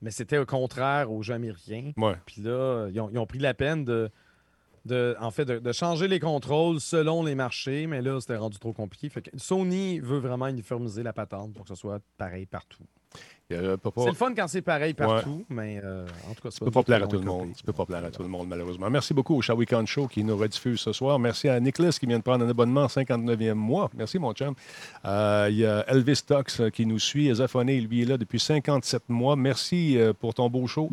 [0.02, 1.92] mais c'était au contraire aux jeux américains.
[1.98, 2.16] Ouais.
[2.26, 4.10] Puis là, ils ont, ils ont pris la peine de.
[4.86, 8.60] de en fait, de, de changer les contrôles selon les marchés, mais là, c'était rendu
[8.60, 9.10] trop compliqué.
[9.10, 12.84] Fait que Sony veut vraiment uniformiser la patente pour que ce soit pareil partout.
[13.50, 16.70] Pas- C'est le fun quand c'est pareil partout, mais euh, en tout cas, Tu peux
[16.70, 17.50] pas plaire à tout le monde.
[17.58, 18.90] Tu peux pas plaire à tout le monde, malheureusement.
[18.92, 21.18] Merci beaucoup au Shawicon Show qui nous rediffuse ce soir.
[21.18, 23.90] Merci à Nicholas qui vient de prendre un abonnement 59e mois.
[23.96, 24.54] Merci, mon chum.
[25.06, 27.28] Euh, Il y a Elvis Tox euh, qui nous suit.
[27.30, 29.36] Ezaphoné, lui, est là depuis 57 mois.
[29.36, 30.90] Merci euh, pour ton beau show.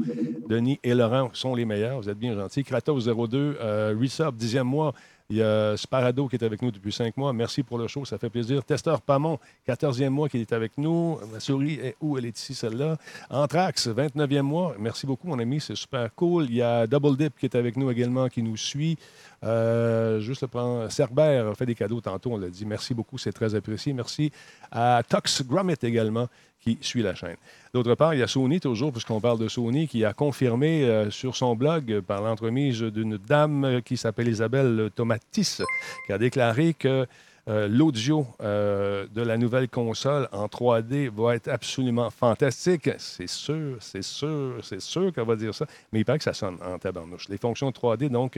[0.48, 2.00] Denis et Laurent sont les meilleurs.
[2.00, 2.64] Vous êtes bien gentils.
[2.64, 4.94] Kratos 02, euh, Resub, 10e mois.
[5.28, 7.32] Il y a Sparado qui est avec nous depuis cinq mois.
[7.32, 8.64] Merci pour le show, ça fait plaisir.
[8.64, 11.18] Testeur Pamon, 14e mois qui est avec nous.
[11.32, 12.16] Ma souris est où?
[12.16, 12.96] Elle est ici, celle-là.
[13.30, 14.76] Anthrax, 29e mois.
[14.78, 16.44] Merci beaucoup, mon ami, c'est super cool.
[16.44, 18.98] Il y a Double Dip qui est avec nous également, qui nous suit.
[19.42, 20.90] Euh, juste le prendre.
[20.92, 22.64] Cerbère a fait des cadeaux tantôt, on l'a dit.
[22.64, 23.92] Merci beaucoup, c'est très apprécié.
[23.92, 24.30] Merci
[24.70, 26.28] à Tox Gromit également
[26.66, 27.36] qui suit la chaîne.
[27.72, 31.10] D'autre part, il y a Sony, toujours, puisqu'on parle de Sony, qui a confirmé euh,
[31.10, 35.62] sur son blog, euh, par l'entremise d'une dame euh, qui s'appelle Isabelle Tomatis,
[36.06, 37.06] qui a déclaré que
[37.48, 42.90] l'audio de la nouvelle console en 3D va être absolument fantastique.
[42.98, 45.64] C'est sûr, c'est sûr, c'est sûr qu'elle va dire ça.
[45.92, 47.28] Mais il paraît que ça sonne en tabarnouche.
[47.28, 48.34] Les fonctions 3D, donc,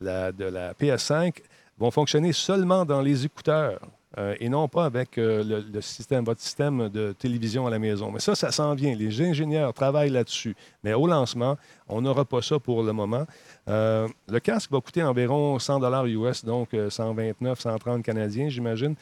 [0.00, 1.38] de la PS5
[1.76, 3.80] vont fonctionner seulement dans les écouteurs.
[4.18, 8.10] Euh, et non pas avec euh, le, système, votre système de télévision à la maison.
[8.10, 8.94] Mais ça, ça s'en vient.
[8.94, 10.54] Les ingénieurs travaillent là-dessus.
[10.84, 11.56] Mais au lancement,
[11.88, 13.26] on n'aura pas ça pour le moment.
[13.68, 18.94] Euh, le casque va coûter environ 100 US, donc euh, 129, 130 canadiens, j'imagine.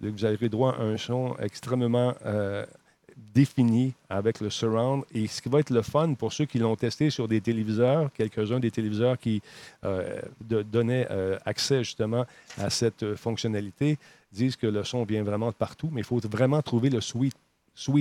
[0.00, 2.14] Vous aurez droit à un son extrêmement
[3.34, 5.04] défini avec le surround.
[5.14, 8.10] Et ce qui va être le fun pour ceux qui l'ont testé sur des téléviseurs,
[8.12, 9.42] quelques-uns des téléviseurs qui
[10.40, 11.06] donnaient
[11.44, 12.24] accès justement
[12.58, 13.98] à cette fonctionnalité,
[14.32, 17.34] disent que le son vient vraiment de partout, mais il faut vraiment trouver le sweet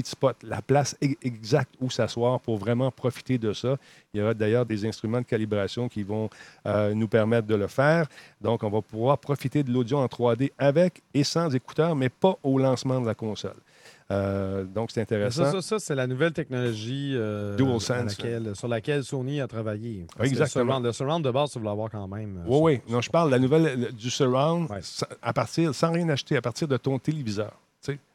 [0.07, 3.77] spot, la place e- exacte où s'asseoir pour vraiment profiter de ça.
[4.13, 6.29] Il y aura d'ailleurs des instruments de calibration qui vont
[6.65, 8.07] euh, nous permettre de le faire.
[8.39, 12.37] Donc, on va pouvoir profiter de l'audio en 3D avec et sans écouteurs, mais pas
[12.43, 13.57] au lancement de la console.
[14.11, 15.45] Euh, donc, c'est intéressant.
[15.45, 19.47] Ça, ça, ça, c'est la nouvelle technologie euh, DualSense, à laquelle- sur laquelle Sony a
[19.47, 20.05] travaillé.
[20.17, 20.63] Parce Exactement.
[20.63, 22.37] Le surround, le surround de base, tu veux l'avoir quand même.
[22.39, 22.81] euh, Oui, sur- oui.
[22.89, 24.79] Non, je parle de la nouvelle le- du surround Ouais.
[25.21, 27.53] à partir, sans rien acheter, à partir de ton téléviseur.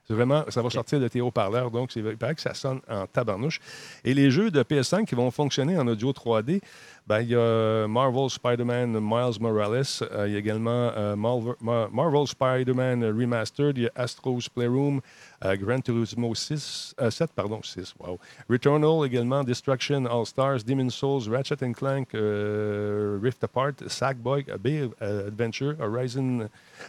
[0.08, 2.78] C'est vraiment, ça va sortir de tes haut-parleurs, donc c'est- il paraît que ça sonne
[2.88, 3.58] en tabarnouche.
[4.04, 6.60] Et les jeux de PS5 qui vont fonctionner en audio 3D,
[7.06, 9.84] Ben, il y a Marvel Spider-Man Miles Morales.
[10.10, 13.78] Euh, il y a également euh, Marvel, Mar- Marvel Spider-Man Remastered.
[13.78, 15.00] Il y a Astro's Playroom,
[15.44, 18.18] euh, Gran Turismo 6, euh, 7, pardon, 6, wow.
[18.50, 24.58] Returnal également, Destruction All Stars, Demon's Souls, Ratchet and Clank, euh, Rift Apart, Sackboy, A
[24.58, 26.48] Bay euh, Adventure, Horizon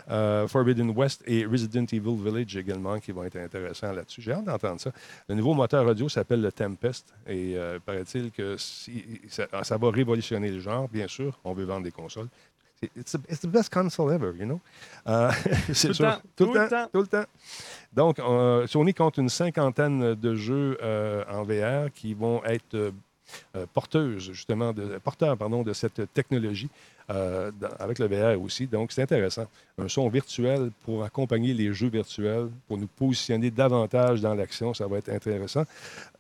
[0.10, 4.22] euh, Forbidden West et Resident Evil Village également qui vont être intéressants là-dessus.
[4.22, 4.92] J'ai hâte d'entendre ça.
[5.30, 10.88] Le nouveau moteur audio s'appelle le Tempest et euh, paraît-il que ça, va le genre,
[10.90, 11.38] bien sûr.
[11.44, 12.28] On veut vendre des consoles.
[12.80, 14.62] C'est- It's, the- it's the best console ever, you know?
[15.08, 15.32] Euh,
[15.74, 16.88] c'est Tout le temps, tout le temps.
[16.94, 17.26] Tout le temps.
[17.94, 22.92] Donc, euh, Sony compte une cinquantaine de jeux euh, en VR qui vont être euh,
[23.74, 26.70] porteuses, justement, de, porteurs pardon, de cette technologie
[27.10, 28.68] euh, avec le VR aussi.
[28.68, 29.48] Donc, c'est intéressant.
[29.78, 34.88] Un son virtuel pour accompagner les jeux virtuels, pour nous positionner davantage dans l'action, ça
[34.88, 35.64] va être intéressant.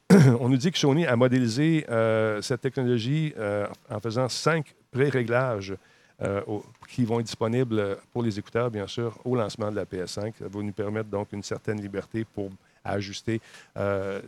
[0.39, 5.75] On nous dit que Sony a modélisé euh, cette technologie euh, en faisant cinq pré-réglages
[6.21, 6.41] euh,
[6.87, 10.33] qui vont être disponibles pour les écouteurs, bien sûr, au lancement de la PS5.
[10.39, 12.49] Ça va nous permettre donc une certaine liberté pour
[12.91, 13.41] ajuster
[13.77, 14.21] euh,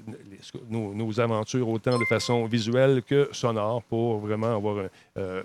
[0.70, 4.86] nos, aventures autant de façon visuelle que sonore pour vraiment avoir
[5.18, 5.44] euh,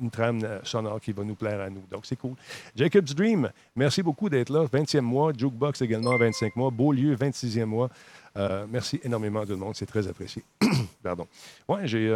[0.00, 1.82] une trame euh, sonore qui va nous plaire à nous.
[1.90, 2.34] Donc, c'est cool.
[2.76, 4.64] Jacob's Dream, merci beaucoup d'être là.
[4.64, 5.32] 20e mois.
[5.36, 6.70] Jukebox également, 25 mois.
[6.70, 7.88] Beaulieu, 26e mois.
[8.68, 9.74] Merci énormément à tout le monde.
[9.74, 10.42] C'est très apprécié.
[11.02, 11.26] Pardon.
[11.68, 12.08] Ouais, j'ai.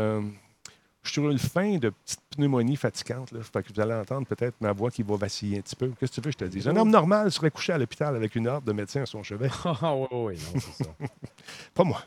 [1.04, 3.30] Je suis sur une fin de petite pneumonie fatigante.
[3.30, 3.40] Là.
[3.42, 5.92] Fait que vous allez entendre peut-être ma voix qui va vaciller un petit peu.
[6.00, 6.66] Qu'est-ce que tu veux que je te dise?
[6.66, 9.50] Un homme normal serait couché à l'hôpital avec une ordre de médecin à son chevet.
[9.64, 10.90] Ah oui, oui, non, c'est ça.
[11.74, 12.02] Pas moi.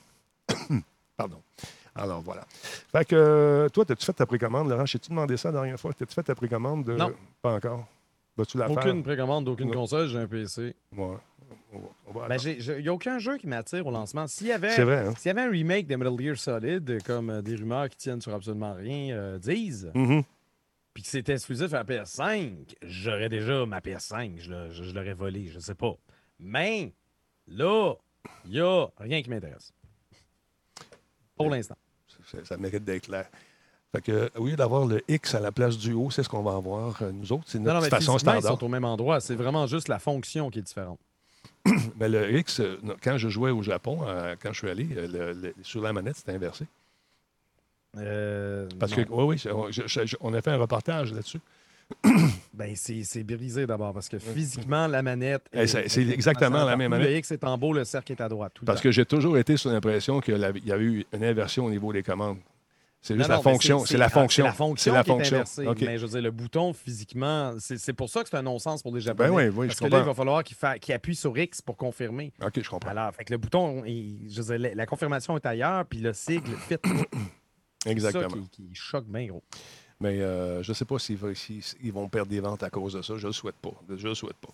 [1.18, 1.42] Pardon.
[1.96, 2.46] Alors voilà.
[2.92, 4.86] Fait que euh, toi, as-tu fait ta précommande, Laurent?
[4.86, 5.94] J'ai-tu demandé ça la dernière fois?
[5.94, 6.84] T'as-tu fait ta précommande?
[6.84, 6.94] De...
[6.94, 7.14] Non.
[7.42, 7.88] Pas encore?
[8.36, 8.78] Vas-tu la faire?
[8.78, 10.76] Aucune précommande d'aucune console, j'ai un PC.
[10.96, 11.18] Ouais.
[12.30, 14.28] Ben, il n'y a aucun jeu qui m'attire au lancement.
[14.28, 15.14] S'il y avait, vrai, hein?
[15.24, 18.34] y avait un remake de Metal Gear Solid, comme euh, des rumeurs qui tiennent sur
[18.34, 20.24] absolument rien euh, disent, Mhm.
[20.94, 24.94] puis que c'était exclusif à la PS5, j'aurais déjà ma PS5, je, l'aurais- je- je
[24.96, 25.96] l'aurais volé, je sais pas.
[26.40, 26.94] Mais
[27.48, 27.94] là,
[28.46, 29.72] il n'y a rien qui m'intéresse.
[31.36, 31.76] Pour l'instant.
[32.26, 33.30] Ça, ça mérite d'être clair.
[33.94, 36.44] Fait que, au lieu d'avoir le X à la place du O, c'est ce qu'on
[36.44, 37.44] va avoir, euh, nous autres.
[37.48, 38.60] C'est notre non, mais façon physiquement, ils standard.
[38.60, 39.22] sont au même endroit.
[39.22, 41.00] C'est vraiment juste la fonction qui est différente.
[42.00, 45.08] Mais le X, euh, quand je jouais au Japon, euh, quand je suis allé, euh,
[45.34, 46.66] le- le- sur la manette, c'était inversé.
[47.98, 49.04] Euh, Parce non.
[49.06, 51.40] que, oui, oui, on, je- je- on a fait un reportage là-dessus.
[52.54, 55.44] Ben, c'est brisé d'abord parce que physiquement, la manette.
[55.54, 57.18] Eh, c'est- exactement la même Le manette.
[57.20, 58.52] X est en bas, le cercle est à droite.
[58.56, 61.66] tout le Parce que j'ai toujours été sur l'impression qu'il y avait eu une inversion
[61.66, 62.40] au niveau des commandes.
[63.08, 63.86] C'est juste Non, la non, fonction.
[63.86, 64.44] C'est la ah, fonction.
[64.44, 64.84] C'est la fonction.
[64.92, 65.36] C'est la qui est fonction.
[65.38, 65.66] inversée.
[65.68, 65.82] OK.
[65.82, 68.84] Mais je veux dire, le bouton, physiquement, c'est c'est pour ça que c'est un non-sens
[68.84, 69.30] pour les Japonais.
[69.30, 71.38] Ben oui, oui, Parce je que là, il va falloir qu'il fa- qu'il appuie sur
[71.38, 72.34] X pour confirmer.
[72.44, 72.90] OK, je comprends.
[72.92, 76.00] Alors, fait que le bouton, il- je veux dire, la, la confirmation est ailleurs, puis
[76.00, 76.76] le sigle fit.
[77.84, 78.30] C'est Exactement.
[78.30, 79.44] ça qui, qui choque bien gros.
[80.00, 81.18] Mais euh, je ne sais pas s'ils
[81.92, 83.16] vont perdre des ventes à cause de ça.
[83.18, 83.72] Je ne le souhaite pas.
[83.90, 84.50] Je le souhaite pas.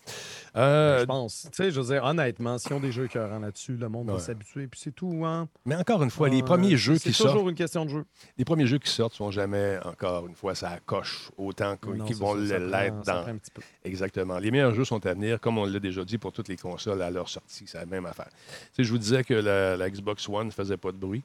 [0.55, 1.47] Euh, je pense.
[1.51, 4.13] Tu sais, je veux dire, honnêtement, s'ils ont des jeux écœurants là-dessus, le monde Ouais.
[4.15, 5.23] va s'habituer, puis c'est tout.
[5.25, 5.49] Hein?
[5.65, 8.05] mais encore une fois, les premiers jeux c'est qui sortent, toujours une question de jeu.
[8.37, 12.13] les premiers jeux qui sortent sont jamais, encore une fois, ça coche autant qu'ils c'est
[12.19, 13.27] vont l'être dans.
[13.27, 13.61] un petit peu.
[13.83, 14.37] Exactement.
[14.39, 17.01] Les meilleurs jeux sont à venir, comme on l'a déjà dit pour toutes les consoles
[17.01, 17.65] à leur sortie.
[17.67, 18.29] C'est la même affaire.
[18.29, 21.23] Tu sais, je vous disais que la, la Xbox One ne faisait pas de bruit.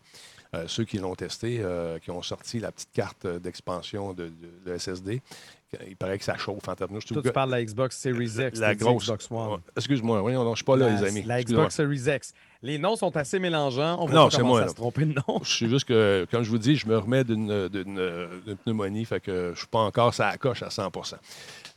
[0.54, 3.38] Euh, ceux qui l'ont testé, euh, qui ont sorti la petite carte euh,
[4.14, 5.20] de, de- de SSD,
[5.86, 6.98] il paraît que ça chauffe en termes.
[7.00, 9.04] Toi, tu parles de la Xbox Series X, la grosse.
[9.04, 9.60] Xbox One.
[9.76, 11.22] Excuse-moi, oui, non, je ne suis pas là, La- les amis.
[11.24, 11.42] La.
[11.42, 12.32] Xbox Series X.
[12.62, 13.98] Les noms sont assez mélangeants.
[14.02, 15.40] On va Non, pas commencer moi, à se tromper de nom.
[15.44, 17.68] Je suis juste que, comme je vous dis, je me remets d'une
[18.64, 20.90] pneumonie, fait que je ne suis pas encore ça la coche à 100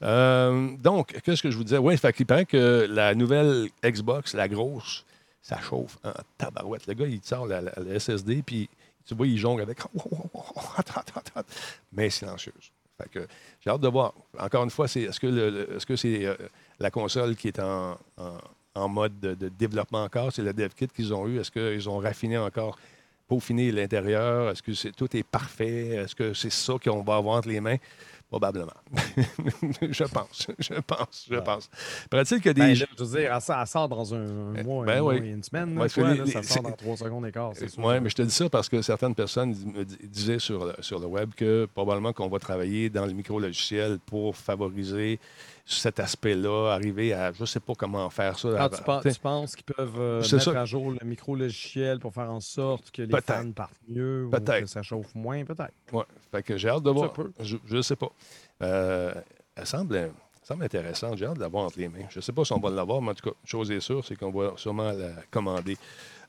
[0.03, 1.77] Euh, Donc, qu'est-ce que je vous disais?
[1.77, 5.05] Oui, fait qu'il paraît que la nouvelle Xbox, la grosse,
[5.43, 6.87] ça chauffe en tabarouette.
[6.87, 8.69] Le gars, il sort la, la- la SSD, puis
[9.05, 9.79] tu vois, il jongle avec.
[11.91, 12.71] Mais silencieuse.
[13.01, 13.27] Fait que
[13.59, 14.13] j'ai hâte de voir.
[14.39, 16.35] Encore une fois, c'est est-ce que le- est-ce que c'est euh,
[16.79, 17.97] la console qui est en,
[18.75, 20.31] en- mode de, de développement encore?
[20.31, 21.39] C'est le dev kit qu'ils ont eu?
[21.39, 22.77] Est-ce qu'ils ont raffiné encore,
[23.27, 24.51] peaufiné l'intérieur?
[24.51, 25.89] Est-ce que c'est, tout est parfait?
[25.89, 27.77] Est-ce que c'est ça qu'on va avoir entre les mains?
[28.31, 28.71] Probablement.
[29.81, 30.47] je pense.
[30.57, 31.27] Je pense.
[31.29, 31.43] Je Ouais.
[31.43, 31.69] pense.
[32.13, 32.61] Y a des.
[32.61, 35.27] Ben, je veux dire, elle sort, dans un, un mois, ben un mois oui.
[35.27, 35.69] et une semaine.
[35.71, 37.51] Ouais, là, parce que quoi, les- là, les- ça sort dans trois secondes et quart.
[37.77, 40.73] Oui, mais je te dis ça parce que certaines personnes me di- disaient sur le,
[40.79, 45.19] sur le web que probablement qu'on va travailler dans le micro-logiciel pour favoriser
[45.63, 48.49] cet aspect-là, arriver à, je ne sais pas comment faire ça.
[48.57, 50.59] Ah, tu, penses, t'sais, tu penses qu'ils peuvent euh, mettre ça.
[50.59, 53.25] à jour le micro-logiciel pour faire en sorte que les Peut-être.
[53.33, 55.45] fans partent mieux ou que ça chauffe moins?
[55.45, 55.71] Peut-être.
[55.93, 56.03] ouais.
[56.31, 57.13] Fait que j'ai hâte de voir.
[57.39, 58.09] Je ne sais pas.
[58.61, 59.13] Euh,
[59.55, 60.11] elle semble,
[60.43, 61.15] semble intéressant.
[61.15, 62.05] J'ai hâte de l'avoir entre les mains.
[62.09, 64.05] Je ne sais pas si on va l'avoir, mais en tout cas, chose est sûre,
[64.05, 65.77] c'est qu'on va sûrement la commander.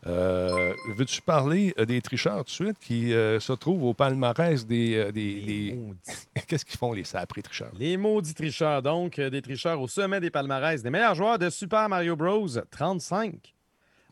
[0.07, 4.67] Euh, Veux-tu parler euh, des tricheurs tout de suite qui euh, se trouvent au palmarès
[4.67, 5.13] des.
[5.13, 5.79] des-.
[6.49, 7.71] Qu'est-ce qu'ils font, les saprés tricheurs?
[7.79, 11.89] Les maudits tricheurs, donc, des tricheurs au sommet des palmarès, des meilleurs joueurs de Super
[11.89, 12.49] Mario Bros.
[12.71, 13.55] 35.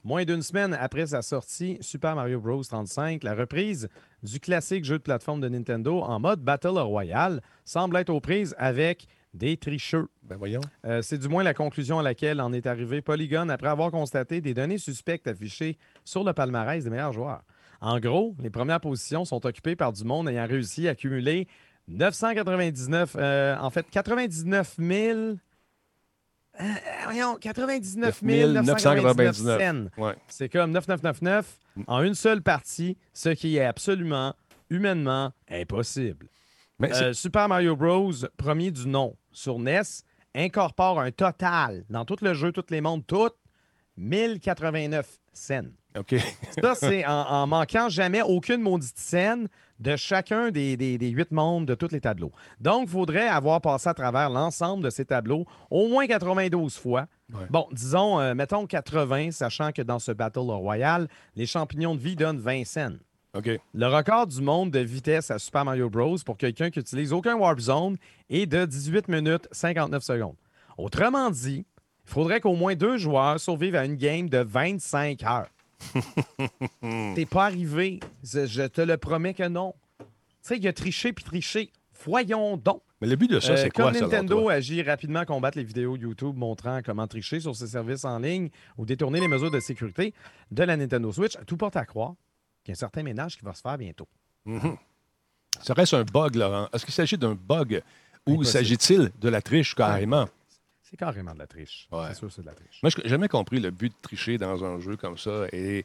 [0.03, 2.63] Moins d'une semaine après sa sortie, Super Mario Bros.
[2.63, 3.91] 35, la reprise
[4.23, 8.55] du classique jeu de plateforme de Nintendo en mode Battle Royale, semble être aux prises
[8.57, 10.09] avec des tricheux.
[10.23, 10.63] Ben voyons.
[10.87, 14.41] Euh, c'est du moins la conclusion à laquelle en est arrivé Polygon après avoir constaté
[14.41, 17.43] des données suspectes affichées sur le palmarès des meilleurs joueurs.
[17.83, 21.47] En gros, les premières positions sont occupées par du monde ayant réussi à cumuler
[21.89, 25.19] 999, euh, en fait 99 000.
[26.61, 26.65] Euh,
[27.05, 30.03] voyons, 99 999 cents.
[30.03, 30.15] Ouais.
[30.29, 34.35] C'est comme 9999 en une seule partie, ce qui est absolument,
[34.69, 36.27] humainement, impossible.
[36.79, 39.83] Mais Euh, Super Mario Bros, premier du nom sur NES,
[40.35, 43.31] incorpore un total dans tout le jeu, tous les mondes, tout
[43.97, 45.73] 1089 scènes.
[45.99, 46.15] OK.
[46.61, 49.49] Ça, c'est en, en manquant jamais aucune maudite scène
[49.81, 52.31] de chacun des, des, des huit mondes de tous les tableaux.
[52.61, 57.07] Donc, il faudrait avoir passé à travers l'ensemble de ces tableaux au moins 92 fois.
[57.33, 57.47] Ouais.
[57.51, 62.17] Bon, disons, euh, mettons 80, sachant que dans ce Battle Royale, les champignons de vie
[62.17, 62.99] donnent 20 scènes.
[63.35, 63.49] OK.
[63.75, 66.17] Le record du monde de vitesse à Super Mario Bros.
[66.27, 67.97] pour quelqu'un qui utilise aucun Warp Zone
[68.29, 70.37] est de 18 minutes 59 secondes.
[70.77, 71.65] Autrement dit,
[72.07, 75.49] il faudrait qu'au moins deux joueurs survivent à une game de 25 heures.
[77.15, 78.01] T'es pas arrivé.
[78.23, 79.75] Je, te le promets que non.
[79.99, 80.05] Tu
[80.43, 81.71] sais, il a triché puis triché.
[82.05, 82.83] Voyons donc.
[83.01, 84.53] Mais le but de ça, Euh, c'est quoi, comme Nintendo toi?
[84.55, 88.49] agit rapidement à combattre les vidéos YouTube montrant comment tricher sur ses services en ligne
[88.79, 90.13] ou détourner les mesures de sécurité
[90.51, 92.15] de la Nintendo Switch, tout porte à croire
[92.65, 94.09] qu'il y a un certain ménage qui va se faire bientôt.
[94.45, 94.77] Mhm.
[95.63, 96.69] Serait-ce un bug, Laurent?
[96.73, 97.83] Est-ce qu'il s'agit d'un bug
[98.27, 100.27] ou s'agit-il de la triche carrément?
[100.91, 101.87] C'est carrément de la triche.
[101.93, 102.07] Ouais.
[102.09, 102.81] C'est sûr, c'est de la triche.
[102.83, 105.85] Moi, je n'ai jamais compris le but de tricher dans un jeu comme ça et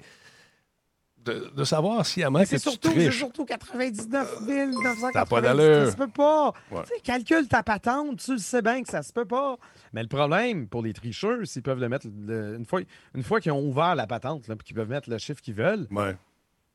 [1.24, 3.18] de, de savoir si à moins que C'est tu surtout, c'est triches.
[3.18, 5.14] surtout 99 999.
[5.14, 5.86] Ça pas d'allure.
[5.86, 6.54] Ça se peut pas.
[6.72, 6.82] Ouais.
[6.84, 9.58] Tu sais, calcule ta patente, tu le sais bien que ça se peut pas.
[9.94, 12.82] Mais le problème pour les tricheurs, s'ils peuvent le mettre le- une fois,
[13.14, 15.56] une fois qu'ils ont ouvert la patente, là, puis qu'ils peuvent mettre le chiffre qu'ils
[15.56, 16.16] veulent, Ouais.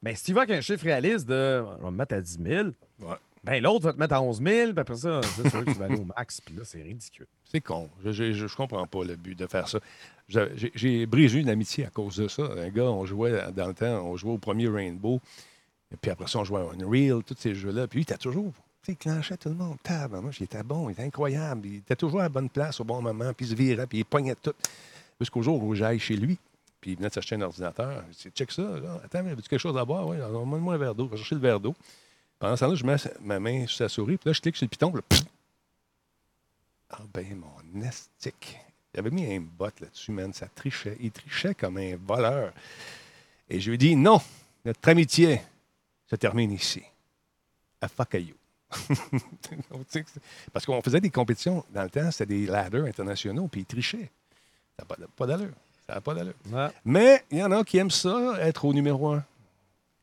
[0.02, 2.38] mais si tu vas avec un chiffre réaliste de on va me mettre à 10
[2.42, 2.68] 000,
[3.00, 3.16] Ouais.
[3.42, 5.79] Ben l'autre va te mettre à 11 000, puis après ça, c'est sûr que tu
[5.79, 7.26] vas aller au max, puis là, c'est ridicule.
[7.44, 7.88] C'est con.
[8.05, 9.79] Je, je, je- comprends pas le but de faire ça.
[10.29, 12.42] J'ai- brisé une amitié à cause de ça.
[12.44, 15.20] Un gars, on jouait dans le temps, on jouait au premier Rainbow.
[16.00, 17.88] Puis après ça, on jouait à Unreal, tous ces jeux-là.
[17.88, 18.53] Puis lui, il était toujours.
[18.85, 19.76] Tu il clenchait tout le monde.
[19.83, 21.66] Tabarnouche, il était bon, il était incroyable.
[21.66, 23.33] Il était toujours à la bonne place au bon moment.
[23.35, 24.55] Puis il se virait, puis il pognait tout.
[25.18, 26.38] Jusqu'au jour où j'aille chez lui.
[26.81, 28.05] Puis il venait de s'acheter un ordinateur.
[28.12, 28.62] Je dis, check ça.
[28.62, 29.00] Là.
[29.05, 30.07] Attends, mais veux-tu quelque chose à boire?
[30.07, 31.07] Oui, donne-moi un verre d'eau.
[31.07, 31.74] Je vais chercher le verre d'eau.
[32.40, 34.16] Pendant ce temps-là, je mets ma main sur sa souris.
[34.16, 34.90] Puis là, je clique sur le piton.
[34.90, 35.24] puis là,
[36.90, 38.59] ah ben, mon estique.
[38.92, 40.33] Il avait mis un bot là-dessus, man.
[40.33, 40.96] Ça trichait.
[41.00, 42.53] Il trichait comme un voleur.
[43.48, 44.20] Et je lui ai dit, non,
[44.64, 45.42] notre amitié
[46.09, 46.83] se termine ici.
[47.81, 48.35] À fuck you.
[50.53, 54.11] Parce qu'on faisait des compétitions dans le temps, c'était des ladders internationaux, puis il trichait.
[54.79, 55.53] Ça n'a pas, pas d'allure.
[55.87, 56.35] Ça n'a pas d'allure.
[56.46, 56.68] Ouais.
[56.85, 59.24] Mais il y en a qui aiment ça, être au numéro un.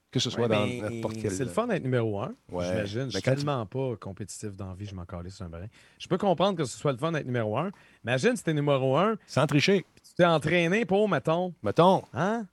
[0.09, 1.31] Que ce soit Ouais, dans mais n'importe quel.
[1.31, 2.33] C'est le fun d'être numéro un.
[2.49, 2.65] Ouais.
[2.65, 3.05] J'imagine.
[3.05, 5.65] Je suis tu- tellement pas compétitif dans la vie, je m'en calais sur un brin.
[5.99, 7.71] Je peux comprendre que ce soit le fun d'être numéro un.
[8.05, 9.85] Imagine si t'es numéro un, Sans tricher.
[10.03, 12.03] tu t'es entraîné pour, mettons, Mettons.
[12.13, 12.45] hein?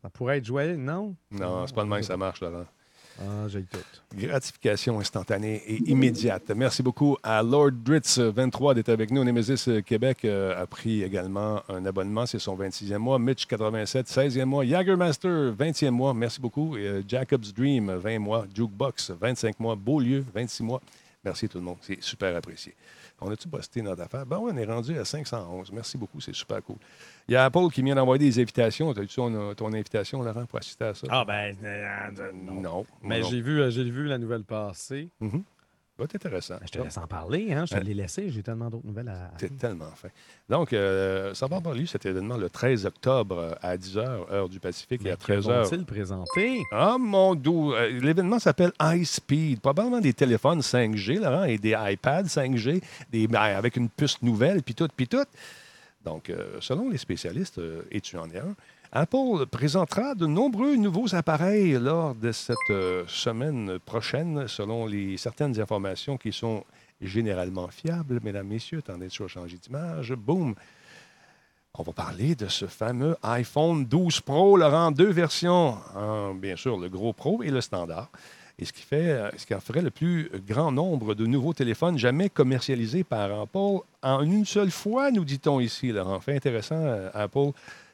[0.00, 1.14] Ça pourrait être joyeux, non?
[1.30, 2.64] Non, c'est pas le même que ça marche, Laurent.
[3.20, 3.46] Ah.
[4.16, 6.50] Gratification instantanée et immédiate.
[6.54, 9.22] Merci beaucoup à Lord Dritz, 23, d'être avec nous.
[9.24, 12.26] Nemesis euh, Québec euh, a pris également un abonnement.
[12.26, 13.18] C'est son 26e mois.
[13.18, 14.64] Mitch, 87, 16e mois.
[14.64, 16.14] Jagermaster, 20e mois.
[16.14, 16.76] Merci beaucoup.
[16.76, 18.46] Euh, Jacob's Dream, 20 mois.
[18.54, 19.76] Jukebox, 25 mois.
[19.76, 20.80] Beaulieu, 26 mois.
[21.24, 21.76] Merci tout le monde.
[21.82, 22.74] C'est super apprécié.
[23.24, 24.26] On a-tu posté notre affaire?
[24.26, 25.70] Ben oui, on est rendu à 511.
[25.72, 26.20] Merci beaucoup.
[26.20, 26.76] C'est super cool.
[27.28, 28.90] Il y a Apple qui vient d'envoyer des invitations.
[28.90, 31.06] As-tu ton, ton invitation, Laurent, pour assister à ça?
[31.10, 32.60] Ah, ben, euh, non.
[32.60, 32.86] non.
[33.02, 35.08] Mais j'ai vu, euh, j'ai vu la nouvelle passer.
[35.20, 35.30] Mhm.
[35.30, 35.44] Ça
[36.02, 36.54] va être intéressant.
[36.54, 37.64] Ben, Je te laisse en parler, hein?
[37.66, 37.84] Je te Ouais.
[37.84, 38.30] l'ai laissé.
[38.30, 39.30] J'ai tellement d'autres nouvelles à.
[39.38, 40.08] C'est tellement fin.
[40.48, 44.48] Donc, euh, ça va avoir lieu cet événement le 13 octobre euh, à 10h, heure
[44.48, 45.62] du Pacifique, et à Mais que 13h.
[45.70, 46.62] vont-ils présenter?
[46.72, 47.72] Ah, mon doux.
[47.74, 49.60] euh, L'événement s'appelle High Speed.
[49.60, 54.62] Probablement des téléphones 5G, Laurent, et des iPads 5G, des, ben, avec une puce nouvelle,
[54.62, 55.24] puis tout, puis tout.
[56.04, 58.54] Donc, euh, selon les spécialistes, euh, et tu en es un,
[58.94, 66.18] Apple présentera de nombreux nouveaux appareils lors de cette euh, semaine prochaine, selon certaines informations
[66.18, 66.62] qui sont
[67.00, 68.20] généralement fiables.
[68.22, 70.12] Mesdames, Messieurs, attendez, je vais changer d'image.
[70.12, 70.54] Boum!
[71.72, 75.78] On va parler de ce fameux iPhone 12 Pro, Laurent, deux versions.
[75.96, 78.10] Un, bien sûr, le gros Pro et le standard.
[78.58, 81.54] et ce qui, fait, euh, ce qui en ferait le plus grand nombre de nouveaux
[81.54, 85.92] téléphones jamais commercialisés par Apple en une seule fois, nous dit-on ici.
[85.92, 86.20] Laurent.
[86.20, 87.52] Fait intéressant, euh, Apple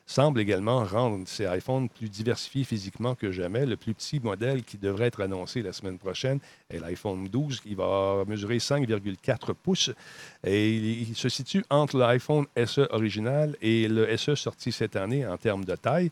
[0.08, 3.66] semble également rendre ses iPhones plus diversifiés physiquement que jamais.
[3.66, 6.40] Le plus petit modèle qui devrait être annoncé la semaine prochaine
[6.70, 9.90] est l'iPhone 12, qui va mesurer 5,4 pouces.
[10.44, 15.36] Et il se situe entre l'iPhone SE original et le SE sorti cette année en
[15.36, 16.10] termes de taille.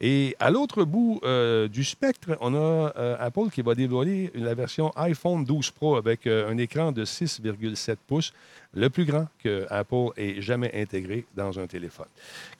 [0.00, 4.54] Et à l'autre bout euh, du spectre, on a euh, Apple qui va dévoiler la
[4.54, 8.32] version iPhone 12 Pro avec euh, un écran de 6,7 pouces,
[8.74, 12.08] le plus grand que Apple ait jamais intégré dans un téléphone.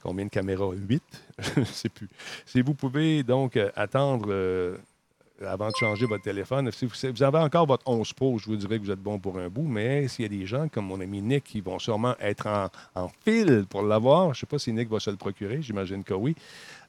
[0.01, 0.71] Combien de caméras?
[0.73, 1.03] 8
[1.39, 2.09] Je ne sais plus.
[2.45, 4.31] Si vous pouvez donc attendre
[5.43, 6.71] avant de changer votre téléphone.
[6.71, 9.37] Si vous avez encore votre 11 Pro, je vous dirais que vous êtes bon pour
[9.37, 12.15] un bout, mais s'il y a des gens comme mon ami Nick qui vont sûrement
[12.19, 15.17] être en, en file pour l'avoir, je ne sais pas si Nick va se le
[15.17, 16.35] procurer, j'imagine que oui.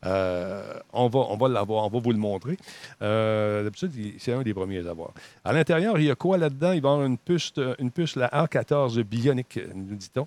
[0.05, 2.57] Euh, on va, on va l'avoir, on va vous le montrer.
[3.03, 5.13] Euh, d'habitude, c'est un des premiers à avoir.
[5.45, 6.73] À l'intérieur, il y a quoi là-dedans?
[6.73, 10.27] Il va y avoir une puce, une puce la A14 Bionic, nous dit-on.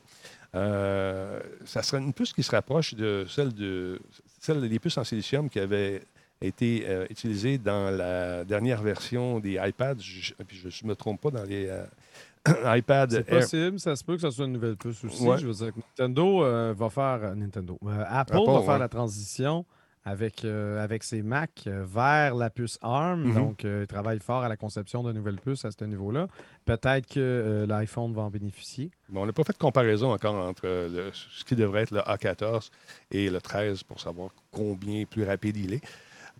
[0.55, 4.01] Euh, ça sera une puce qui se rapproche de celle, de,
[4.39, 6.01] celle des puces en silicium qui avait
[6.41, 9.99] été utilisée dans la dernière version des iPads.
[9.99, 10.33] Je
[10.83, 11.69] ne me trompe pas dans les
[12.77, 15.25] iPad C'est possible, ça se peut que ce soit une nouvelle puce aussi.
[15.37, 17.19] Je veux dire, Nintendo euh, va faire.
[17.23, 17.77] Euh, Nintendo.
[17.85, 19.65] Euh, Apple, va faire la transition
[20.05, 23.25] avec, avec ses Mac vers la puce ARM.
[23.25, 23.33] Mm-hmm.
[23.33, 26.27] Donc, ils travaillent fort à la conception de nouvelles puces à ce niveau-là.
[26.65, 28.91] Peut-être que l'iPhone va en bénéficier.
[29.13, 32.69] on n'a pas fait de comparaison encore entre ce qui devrait être le A14
[33.11, 35.83] et le 13 pour savoir combien plus rapide il est.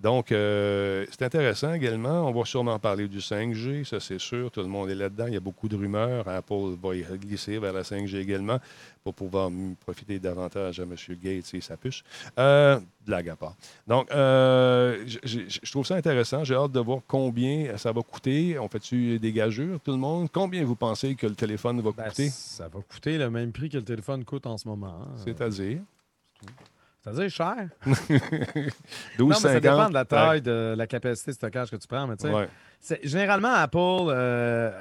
[0.02, 2.28] Donc, euh, c'est intéressant également.
[2.28, 4.50] On va sûrement parler du 5G, ça c'est sûr.
[4.50, 5.26] Tout le monde est là-dedans.
[5.28, 6.28] Il y a beaucoup de rumeurs.
[6.28, 8.60] Apple va y glisser vers la 5G également
[9.04, 10.96] pour pouvoir profiter davantage à M.
[11.22, 12.04] Gates et sa puce.
[12.38, 13.56] Euh, blague à part.
[13.88, 16.46] Donc, euh, je trouve ça intéressant.
[16.46, 18.58] J'ai hâte de voir combien ça va coûter.
[18.58, 20.30] On fait-tu des gageurs, tout le monde?
[20.32, 22.30] Combien vous pensez que le téléphone va ben, coûter?
[22.30, 25.02] Ça va coûter le même prix que le téléphone coûte en ce moment.
[25.02, 25.16] Hein.
[25.26, 25.80] C'est-à-dire?
[27.02, 27.70] C'est-à-dire cher.
[29.18, 32.08] 12, ça dépend de la taille, de la capacité de stockage que tu prends.
[32.08, 32.16] Mais
[33.04, 34.72] généralement, Apple, euh,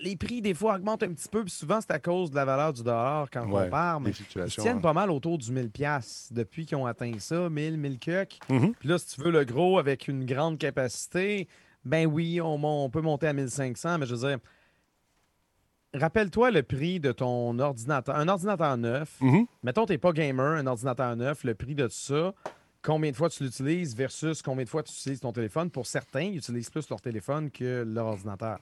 [0.00, 1.42] les prix, des fois, augmentent un petit peu.
[1.42, 4.00] Puis souvent, c'est à cause de la valeur du dollar quand on compare.
[4.00, 7.98] Mais ils tiennent pas mal autour du 1000$ depuis qu'ils ont atteint ça, 1000, 1000
[7.98, 8.38] cucs.
[8.48, 8.72] Mm-hmm.
[8.78, 11.48] Puis là, si tu veux le gros avec une grande capacité,
[11.84, 13.98] ben oui, on, on peut monter à 1500.
[13.98, 14.38] Mais je veux dire,
[15.94, 18.16] rappelle-toi le prix de ton ordinateur.
[18.16, 19.46] Un ordinateur neuf, mm-hmm.
[19.62, 22.34] mettons, tu n'es pas gamer, un ordinateur neuf, le prix de ça,
[22.82, 25.70] combien de fois tu l'utilises versus combien de fois tu utilises ton téléphone?
[25.70, 28.58] Pour certains, ils utilisent plus leur téléphone que leur ordinateur.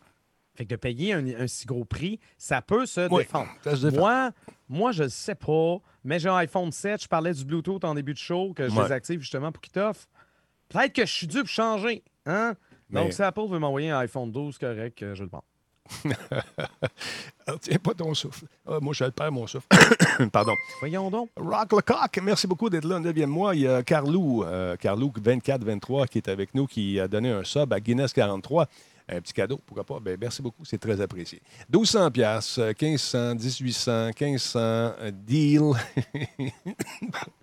[0.55, 3.51] Fait que de payer un, si gros prix, ça peut se défendre.
[3.95, 4.31] moi,
[4.69, 7.95] moi, je ne sais pas, mais j'ai un iPhone 7, je parlais du Bluetooth en
[7.95, 10.07] début de show, que je désactive justement pour qu'il t'offre.
[10.71, 12.03] Peut-être que je suis dû pour changer.
[12.25, 12.55] Hein?
[12.89, 15.45] Donc, si Apple veut m'envoyer un iPhone 12, correct, je le prends.
[17.61, 18.45] tiens pas ton souffle.
[18.67, 19.67] Ah, moi, je perds, mon souffle.
[20.33, 20.55] Pardon.
[20.81, 21.31] Voyons donc.
[21.37, 23.55] Rock le coq, merci beaucoup d'être là, 9e mois.
[23.55, 27.45] Il y a Carlou, euh, Carlou 24-23 qui est avec nous, qui a donné un
[27.45, 28.69] sub à Guinness 43
[29.09, 30.01] un petit cadeau, pourquoi pas?
[30.01, 31.41] Ben, merci beaucoup, c'est très apprécié.
[31.73, 35.73] 1200 pièces, 1500, 1800, 1500, deal.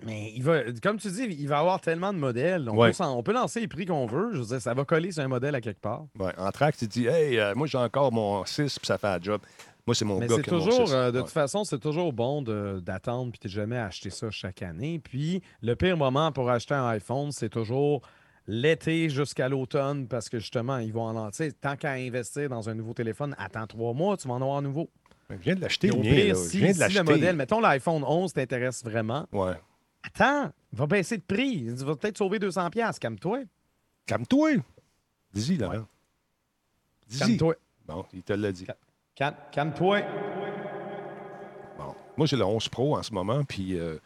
[0.05, 2.69] Mais il va, comme tu dis, il va avoir tellement de modèles.
[2.69, 4.31] On, peut, lancer les prix qu'on veut.
[4.33, 6.05] Je veux dire, ça va coller sur un modèle à quelque part.
[6.19, 9.07] Ouais, en track, tu dis, hey, euh, moi j'ai encore mon 6 puis ça fait
[9.07, 9.41] un job.
[9.85, 13.31] Moi, c'est mon Mais gars qui toujours, euh, De toute façon, c'est toujours bon d'attendre
[13.31, 14.99] puis de jamais acheter ça chaque année.
[14.99, 18.01] Puis le pire moment pour acheter un iPhone, c'est toujours
[18.47, 21.51] l'été jusqu'à l'automne parce que justement, ils vont en lancer.
[21.53, 24.61] Tant qu'à investir dans un nouveau téléphone, attends trois mois, tu vas en avoir un
[24.61, 24.89] nouveau.
[25.29, 25.91] Je viens de l'acheter.
[25.91, 29.53] Au pire, si, le modèle, mettons l'iPhone 11 t'intéresse vraiment, ouais.
[30.03, 31.63] attends, il va baisser de prix.
[31.65, 32.99] Il va peut-être sauver 200$.
[32.99, 33.39] Calme-toi.
[34.05, 34.49] Calme-toi.
[35.33, 35.85] Dis-y, là.
[37.17, 37.55] Calme-toi.
[37.87, 38.67] Bon, il te l'a dit.
[39.15, 40.01] Calme-toi.
[41.77, 41.95] Bon.
[42.17, 43.79] Moi, j'ai le 11 Pro en ce moment, puis.
[43.79, 43.97] Euh,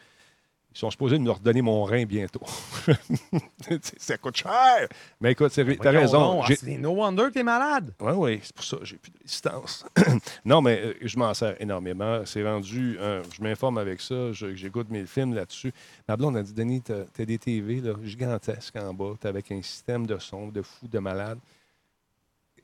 [0.78, 2.44] ils sont supposés nous redonner mon rein bientôt.
[3.98, 4.88] ça coûte cher.
[5.20, 6.44] Mais écoute, tu as raison.
[6.44, 7.94] C'est no wonder que tu es malade.
[8.00, 8.78] Oui, oui, c'est pour ça.
[8.84, 9.84] J'ai plus de distance.
[10.46, 12.22] non, mais euh, je m'en sers énormément.
[12.26, 12.96] C'est rendu.
[13.00, 14.32] je m'informe avec ça.
[14.34, 15.74] J'écoute mes films là-dessus.
[16.08, 19.16] Ma blonde a dit Denis, tu as, des TV là, gigantesques en bas.
[19.20, 21.40] Tu avec un système de son de fou, de malade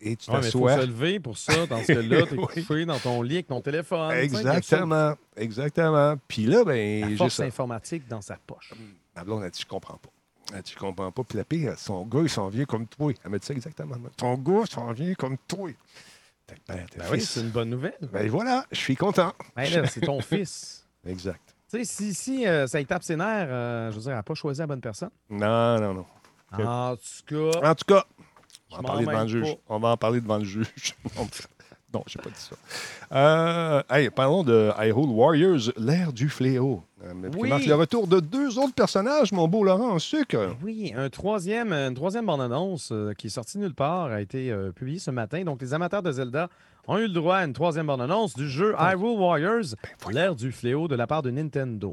[0.03, 0.73] et tu t'assois.
[0.73, 1.65] Il faut se lever pour ça.
[1.65, 4.11] Dans ce cas-là, tu es couché dans ton lit avec ton téléphone.
[4.11, 5.15] Exactement.
[5.35, 6.15] Exactement.
[6.27, 7.09] Puis là, ben.
[7.09, 8.73] La force informatique dans sa poche.
[9.15, 10.09] Ma blonde a dit Je comprends pas.
[10.65, 11.23] Je comprends pas.
[11.23, 13.13] Puis la pire, son gars, il s'en vient comme toi.
[13.23, 13.95] Elle m'a dit ça exactement.
[14.17, 15.69] Ton gars s'en vient comme toi.
[16.67, 17.97] Ben, oui, c'est une bonne nouvelle.
[18.11, 19.33] Ben voilà, je suis content.
[19.55, 20.87] Ben c'est ton fils.
[21.05, 21.55] Exact.
[21.69, 24.17] Tu sais, si, si euh, ça y tape ses nerfs, euh, je veux dire, elle
[24.17, 25.09] n'a pas choisi la bonne personne.
[25.29, 26.05] Non, non, non.
[26.53, 27.69] En tout cas.
[27.69, 28.05] En tout cas,
[28.77, 29.57] On va en Je parler devant le juge.
[29.69, 30.95] On va en parler devant le juge.
[31.17, 31.27] non,
[31.93, 32.55] non, j'ai pas dit ça.
[33.11, 36.83] Euh, hey, parlons de Hyrule Warriors, l'ère du fléau.
[37.03, 37.49] Euh, Oui.
[37.49, 40.55] marque le retour de deux autres personnages, mon beau Laurent en sucre.
[40.63, 44.71] Oui, un troisième, une troisième bande-annonce euh, qui est sortie nulle part a été euh,
[44.71, 45.43] publiée ce matin.
[45.43, 46.49] Donc, les amateurs de Zelda
[46.87, 49.75] ont eu le droit à une troisième bande-annonce du jeu Hyrule Warriors,
[50.11, 51.91] l'ère du fléau de la part de Nintendo.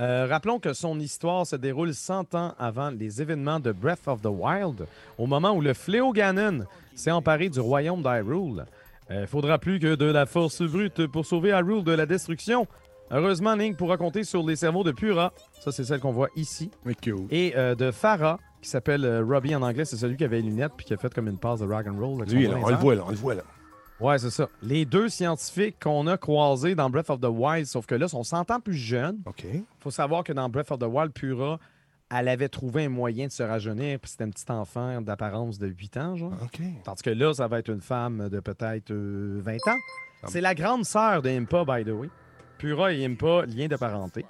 [0.00, 4.22] Euh, rappelons que son histoire se déroule 100 ans avant les événements de Breath of
[4.22, 4.86] the Wild,
[5.18, 6.64] au moment où le fléau Ganon
[6.94, 8.64] s'est emparé du royaume d'Hyrule.
[9.10, 12.66] Il faudra plus que de la force brute pour sauver Hyrule de la destruction.
[13.10, 16.70] Heureusement, Link pourra compter sur les cerveaux de Pura, ça c'est celle qu'on voit ici,
[17.02, 17.26] cool.
[17.30, 20.48] et euh, de Farah, qui s'appelle euh, Robbie en anglais, c'est celui qui avait les
[20.48, 22.24] lunettes puis qui a fait comme une passe de rock and roll.
[22.24, 23.42] Lui, là, on le voit là, on le voit là.
[24.00, 24.48] Ouais, c'est ça.
[24.62, 28.22] Les deux scientifiques qu'on a croisés dans Breath of the Wild, sauf que là, sont
[28.22, 29.20] 100 ans plus jeunes.
[29.26, 29.44] OK.
[29.80, 31.58] faut savoir que dans Breath of the Wild, Pura,
[32.10, 35.68] elle avait trouvé un moyen de se rajeunir, puis c'était un petit enfant d'apparence de
[35.68, 36.32] 8 ans, genre.
[36.42, 36.60] OK.
[36.84, 39.78] Tandis que là, ça va être une femme de peut-être euh, 20 ans.
[40.22, 40.26] Ah.
[40.28, 42.08] C'est la grande sœur de Impa, by the way.
[42.58, 44.24] Pura et Impa, lien de parenté.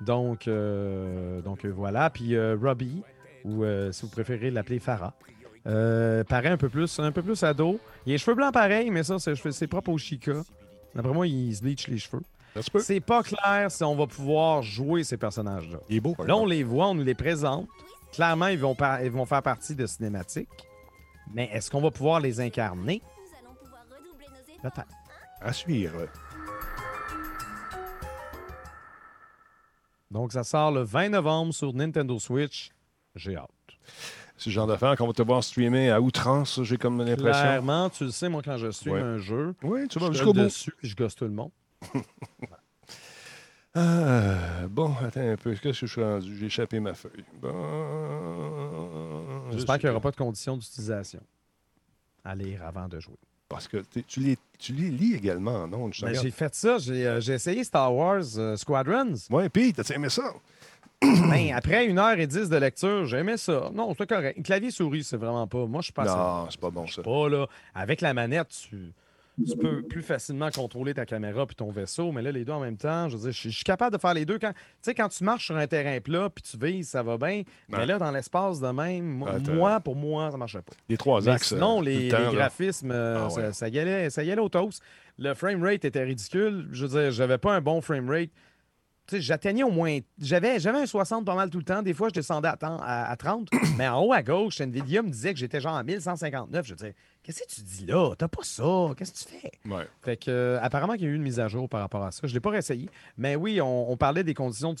[0.00, 2.10] Donc, euh, donc euh, voilà.
[2.10, 3.02] Puis euh, Robbie,
[3.44, 5.14] ou euh, si vous préférez l'appeler Farah,
[5.66, 7.78] euh, paraît un peu plus, un peu plus ado.
[8.06, 10.42] Il a les cheveux blancs pareil, mais ça, c'est propre au Chica.
[10.94, 12.22] D'après moi, il se bleach les cheveux.
[12.80, 15.78] C'est pas clair si on va pouvoir jouer ces personnages-là.
[15.88, 17.66] Il est beau, par Là, on les voit, on nous les présente.
[18.12, 20.48] Clairement, ils vont, par- ils vont faire partie de cinématiques.
[21.32, 23.00] Mais est-ce qu'on va pouvoir les incarner?
[24.60, 24.86] Peut-être.
[25.40, 26.06] À suivre.
[30.10, 32.70] Donc, ça sort le 20 novembre sur Nintendo Switch.
[33.14, 33.48] J'ai hâte.
[34.42, 37.30] C'est le genre d'affaire qu'on va te voir streamer à outrance, j'ai comme l'impression.
[37.42, 38.98] Clairement, tu le sais, moi, quand je suis Ouais.
[39.00, 40.44] un jeu, Oui, tu vas je jusqu'au suis bout.
[40.46, 41.50] dessus je gosse tout le monde.
[43.74, 45.54] Ah, bon, attends un peu.
[45.54, 46.36] Qu'est-ce que je suis rendu?
[46.36, 47.24] J'ai échappé ma feuille.
[47.40, 47.48] Bon.
[49.50, 51.20] J'espère je qu'il n'y aura pas de conditions d'utilisation
[52.22, 53.16] à lire avant de jouer.
[53.48, 55.90] Parce que tu les, tu les lis également, non?
[56.02, 56.76] Ben, j'ai fait ça.
[56.78, 59.14] J'ai euh, essayé Star Wars euh, Squadrons.
[59.30, 60.34] Ouais, puis t'as aimé ça?
[61.02, 63.70] Ben, après une heure et dix de lecture, j'aimais ça.
[63.74, 64.42] Non, c'était correct.
[64.44, 65.66] Clavier souris, c'est vraiment pas.
[65.66, 67.02] Moi, je assez Non, c'est pas bon ça.
[67.02, 67.46] pas, là.
[67.74, 68.92] Avec la manette, tu,
[69.48, 72.60] tu peux plus facilement contrôler ta caméra puis ton vaisseau, mais là, les deux en
[72.60, 74.38] même temps, je veux dire, je suis- capable de faire les deux.
[74.38, 77.16] Quand, tu sais, quand tu marches sur un terrain plat puis tu vises, ça va
[77.16, 77.42] bien.
[77.68, 80.72] Mais là, dans l'espace de même, moi, pour moi, ça marcherait pas.
[80.88, 81.48] Les trois Mais axes.
[81.48, 83.30] sinon, euh, les, le graphismes, euh, Ah ouais.
[83.30, 84.82] ça, ça y allait, ça y allait au toast.
[85.18, 86.68] Le frame rate était ridicule.
[86.72, 88.30] Je veux dire, j'avais pas un bon frame rate.
[89.10, 89.98] J'atteignais au moins.
[90.18, 91.82] J'avais, j'avais un 60 pas mal tout le temps.
[91.82, 93.48] Des fois, je descendais à, temps- à, à 30.
[93.76, 96.66] mais en haut à gauche, Nvidia me disait que j'étais genre à 1159.
[96.66, 98.14] Je disais, qu'est-ce que tu dis là?
[98.16, 98.62] T'as pas ça?
[98.96, 99.50] Qu'est-ce que tu fais?
[99.68, 99.86] Ouais.
[100.02, 102.10] Fait que, euh, apparemment qu'il y a eu une mise à jour par rapport à
[102.12, 102.26] ça.
[102.26, 102.88] Je l'ai pas réessayé.
[103.18, 104.72] Mais oui, on, on parlait des conditions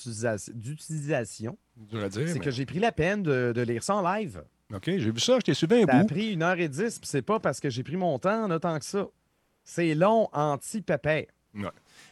[0.54, 1.56] d'utilisation-.
[1.90, 4.42] C'est mais- que j'ai pris la peine de, de lire ça en live.
[4.72, 6.06] OK, j'ai vu ça, je t'ai suivi un Ça a bout.
[6.06, 8.58] pris une heure et dix, puis c'est pas parce que j'ai pris mon temps, là,
[8.58, 9.06] tant que ça.
[9.64, 11.26] C'est long, anti-pépère.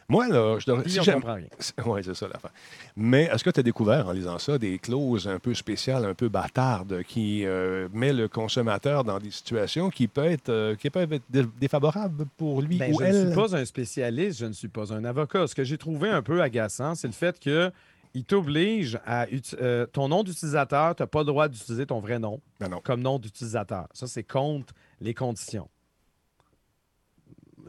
[0.09, 0.89] Moi, là, je devrais.
[0.89, 1.47] Si on comprend rien.
[1.87, 2.51] Oui, c'est ça l'affaire.
[2.97, 6.15] Mais est-ce que tu as découvert en lisant ça des clauses un peu spéciales, un
[6.15, 10.91] peu bâtardes, qui euh, met le consommateur dans des situations qui peuvent être, euh, qui
[10.91, 13.25] peuvent être dé- défavorables pour lui Ben, ou je elle?
[13.27, 15.47] ne suis pas un spécialiste, je ne suis pas un avocat.
[15.47, 17.71] Ce que j'ai trouvé un peu agaçant, c'est le fait que
[18.13, 19.27] il t'oblige à
[19.63, 22.81] euh, ton nom d'utilisateur, tu n'as pas le droit d'utiliser ton vrai nom non.
[22.83, 23.87] comme nom d'utilisateur.
[23.93, 25.69] Ça, c'est contre les conditions.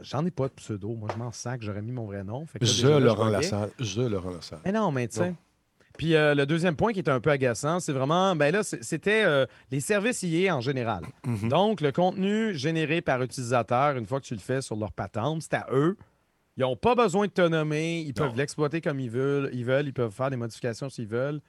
[0.02, 0.94] J'en ai pas de pseudo.
[0.94, 2.46] Moi, je m'en sac, j'aurais mis mon vrai nom.
[2.46, 3.28] Fait que là, Je, là, Laurent.
[3.28, 3.70] Lassalle.
[3.78, 4.60] Je, Laurent Lassalle.
[4.64, 5.34] Mais non, mais tu sais.
[5.98, 9.24] Puis euh, le deuxième point qui est un peu agaçant, c'est vraiment, ben là, c'était
[9.24, 11.04] euh, les services IA en général.
[11.26, 11.48] Mhm.
[11.48, 15.42] Donc, le contenu généré par utilisateur, une fois que tu le fais sur leur patente,
[15.42, 15.96] c'est à eux.
[16.56, 18.00] Ils n'ont pas besoin de te nommer.
[18.00, 19.50] Ils peuvent l'exploiter comme ils veulent.
[19.52, 19.86] Ils veulent.
[19.86, 21.40] Ils peuvent faire des modifications s'ils veulent.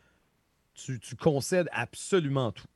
[0.74, 2.68] Tu, tu concèdes absolument tout.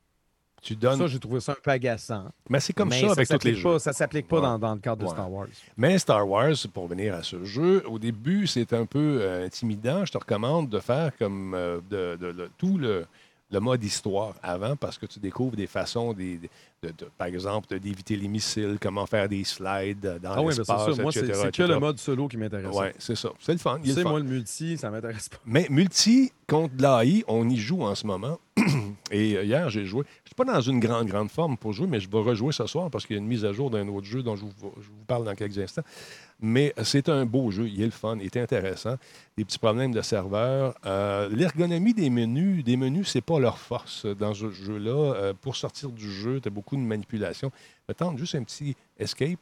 [0.62, 0.98] Tu donnes.
[0.98, 2.26] Ça, j'ai trouvé ça un peu agaçant.
[2.50, 3.62] Mais c'est comme Mais ça avec tous les s'applique jeux.
[3.62, 4.42] pas- Ça s'applique pas Ouais.
[4.42, 5.08] dans, dans le cadre de.
[5.10, 5.46] Star Wars.
[5.76, 10.04] Mais Star Wars, pour venir à ce jeu, au début, c'est un peu euh, intimidant.
[10.04, 13.06] Je te recommande de faire comme euh, de, de- de- tout le,
[13.50, 16.38] le mode histoire avant parce que tu découvres des façons, des,
[16.82, 20.94] de- par exemple, d'éviter les missiles, comment faire des slides dans Ah oui, c'est l'espace,
[20.96, 21.02] ça.
[21.02, 22.66] Moi, c'est c'est que le mode solo qui m'intéresse.
[22.74, 23.30] Oui, c'est ça.
[23.40, 23.78] C'est le fun.
[23.82, 25.38] Tu sais, moi, le multi, ça m'intéresse pas.
[25.46, 28.38] Mais multi contre l'AI, on y joue en ce moment.
[29.10, 30.04] Et euh, hier, j'ai joué.
[30.24, 32.66] Je suis pas dans une grande, grande forme pour jouer, mais je vais rejouer ce
[32.66, 34.52] soir parce qu'il y a une mise à jour d'un autre jeu dont je vous,
[35.06, 35.82] parle dans quelques instants.
[36.40, 37.68] Mais c'est un beau jeu.
[37.68, 38.96] Il est le fun, il est intéressant.
[39.36, 40.74] Des petits problèmes de serveur.
[40.86, 45.14] Euh, L'ergonomie des menus, des menus, c'est pas leur force dans ce jeu-là.
[45.14, 47.50] Euh, pour sortir du jeu, tu as beaucoup de manipulation.
[47.96, 49.38] Tente juste un petit escape.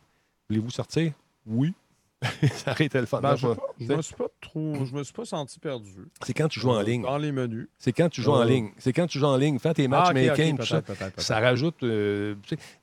[0.48, 1.12] Voulez-vous sortir?
[1.46, 1.74] Oui.
[2.54, 3.20] ça aurait été le fun.
[3.20, 3.46] Ben, je,
[3.78, 4.74] je me suis pas trop.
[4.86, 6.08] Je me suis pas senti perdu.
[6.24, 7.02] C'est quand tu joues en ligne.
[7.02, 7.68] Dans les menus.
[7.78, 8.48] C'est quand tu joues en Oh.
[8.48, 8.70] ligne.
[8.78, 9.58] C'est quand tu joues en ligne.
[9.58, 10.64] Fais tes Ah, matchmaking, tout
[11.18, 11.40] ça.
[11.40, 11.82] rajoute.
[11.82, 12.34] euh,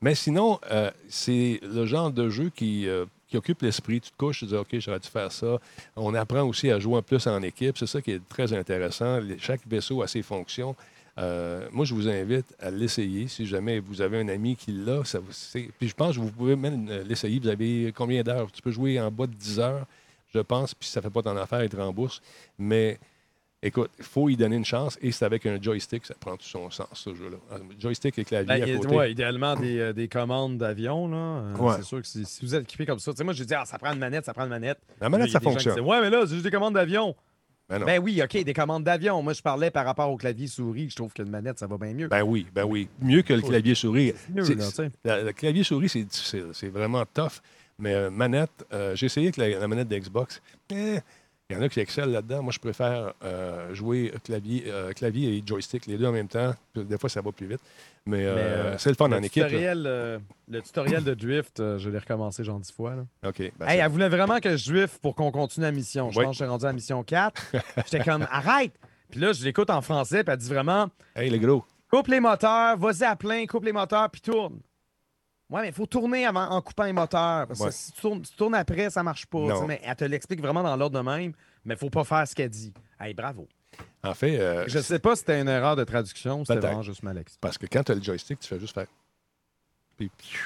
[0.01, 4.01] mais sinon, euh, c'est le genre de jeu qui, euh, qui occupe l'esprit.
[4.01, 5.57] Tu te couches, tu te dis OK, j'aurais dû faire ça.
[5.95, 7.75] On apprend aussi à jouer en plus en équipe.
[7.77, 9.19] C'est ça qui est très intéressant.
[9.19, 10.75] Les- Chaque vaisseau a ses fonctions.
[11.19, 13.27] Euh, moi, je vous invite à l'essayer.
[13.27, 16.21] Si jamais vous avez un ami qui l'a, ça vous- c'est- puis je pense que
[16.21, 17.39] vous pouvez même euh, l'essayer.
[17.39, 18.51] Vous avez combien d'heures?
[18.51, 19.85] Tu peux jouer en bas de 10 heures,
[20.33, 22.19] je pense, puis si ça ne fait pas ton affaire, il te rembourse.
[22.57, 22.97] Mais
[23.61, 26.45] écoute, il faut y donner une chance et c'est avec un joystick, ça prend tout
[26.47, 27.37] son sens, ce jeu-là.
[27.51, 28.95] Un Joystick et clavier Ben, à il- côté.
[28.95, 31.07] ouais, idéalement, des, euh, des commandes d'avion.
[31.09, 31.53] là.
[31.59, 31.75] Ouais.
[31.77, 33.53] C'est sûr que si, si vous êtes équipé comme ça, tu sais, moi, j'ai dit,
[33.53, 34.79] ah, ça prend une manette, ça prend une manette.
[34.99, 35.75] La manette, Là, ça fonctionne.
[35.75, 37.15] disaient, ouais, mais là, c'est juste des commandes d'avion.
[37.79, 37.85] Ben.
[37.85, 39.21] Ben oui, OK, des commandes d'avion.
[39.21, 40.89] Moi, je parlais par rapport au clavier souris.
[40.89, 42.07] Je trouve qu'une manette, ça va bien mieux.
[42.07, 42.87] Ben oui, ben oui.
[43.01, 44.13] Mieux que le clavier souris.
[44.33, 44.65] mieux, là,
[45.03, 46.47] la- Le clavier souris, c'est difficile.
[46.53, 47.41] C'est vraiment tough.
[47.79, 50.41] Mais euh, manette, euh, j'ai essayé avec la, la manette d'Xbox.
[50.71, 50.99] Eh,
[51.49, 52.41] Il y en a qui excellent là-dedans.
[52.41, 56.53] Moi, je préfère euh, jouer clavier, euh, clavier et joystick, les deux en même temps.
[56.73, 57.59] Des fois, ça va plus vite.
[58.05, 59.43] Mais, euh, Mais, euh, c'est le fun le en équipe.
[59.45, 62.95] tutoriel, le tutoriel de drift, je l'ai recommencé genre dix fois.
[62.95, 63.29] Là.
[63.29, 63.51] OK.
[63.59, 66.11] ben, Hey, elle voulait vraiment que je drift pour qu'on continue la mission.
[66.11, 66.25] Je Oui.
[66.25, 67.51] pense que j'étais rendu à la mission 4.
[67.91, 68.73] J'étais comme, arrête!
[69.11, 71.63] Puis là, je l'écoute en français, puis elle dit vraiment, hey, les gros.
[71.91, 74.59] coupe les moteurs, vas-y à plein, coupe les moteurs, puis tourne.
[75.49, 77.47] Ouais, mais il faut tourner avant, en coupant les moteurs.
[77.47, 77.67] Parce Ouais.
[77.67, 79.39] que si tu tournes, tu tournes après, ça marche pas.
[79.39, 79.53] Non.
[79.55, 81.33] tu sais, Mais elle te l'explique vraiment dans l'ordre de même,
[81.65, 82.73] mais il faut pas faire ce qu'elle dit.
[82.99, 83.47] Hey, bravo.
[84.03, 86.81] En fait, euh, Je sais pas si c'était une erreur de traduction ou c'était vraiment
[86.81, 87.39] juste mal expliqué.
[87.41, 88.87] parce que quand tu as le joystick, tu fais juste faire.
[89.97, 90.39] Puis, piou.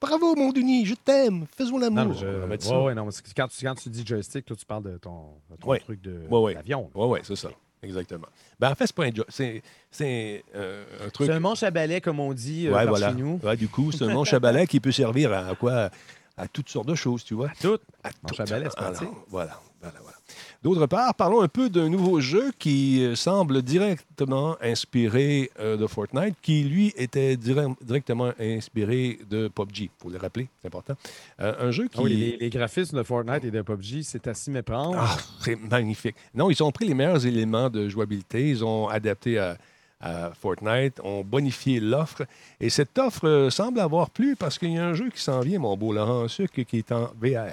[0.00, 1.46] Bravo, mon Denis, je t'aime.
[1.56, 2.14] Faisons Non, l'amour.
[2.48, 2.68] mais je...
[2.70, 5.34] Ouais, ouais, non, mais quand, tu, quand tu dis joystick, toi, tu parles de ton,
[5.50, 5.78] de ton Ouais.
[5.78, 6.56] truc de Ouais.
[6.66, 7.50] Oui, oui, c'est ça.
[7.82, 8.26] Exactement.
[8.60, 9.28] Ben, en fait, c'est pas un joystick.
[9.34, 11.26] C'est, c'est euh, un truc.
[11.26, 13.08] C'est un manche à balai, comme on dit euh, Ouais, par voilà.
[13.08, 13.40] chez nous.
[13.42, 15.90] Ouais, du coup, c'est un manche à balai qui peut servir à quoi?
[16.36, 17.50] À toutes sortes de choses, tu vois?
[17.60, 17.78] Tout.
[18.02, 18.42] À Manche tout.
[18.42, 19.08] à balai, c'est pratique.
[19.28, 20.16] Voilà, voilà, voilà.
[20.62, 25.86] D'autre part, parlons un peu d'un nouveau jeu qui euh, semble directement inspiré euh, de
[25.88, 29.80] Fortnite, qui lui était dire- directement inspiré de PUBG.
[29.82, 30.94] Il faut le rappeler, c'est important.
[31.40, 31.98] Euh, un jeu qui.
[31.98, 34.98] Ah oui, les, les graphismes de Fortnite et de PUBG, c'est à s'y méprendre.
[35.00, 36.14] Ah, c'est magnifique.
[36.32, 39.56] Non, ils ont pris les meilleurs éléments de jouabilité, ils ont adapté à,
[40.00, 42.22] à Fortnite, ont bonifié l'offre.
[42.60, 45.58] Et cette offre semble avoir plu parce qu'il y a un jeu qui s'en vient,
[45.58, 47.50] mon beau Laurent Sucre, qui est en VR.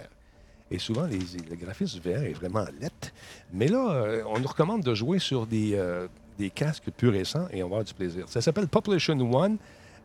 [0.72, 3.12] Et souvent, les, le graphisme VR est vraiment lettre.
[3.54, 6.08] Mais là, euh, on nous recommande de jouer sur des, euh,
[6.38, 8.26] des casques plus récents et on va avoir du plaisir.
[8.28, 9.58] Ça s'appelle Population One.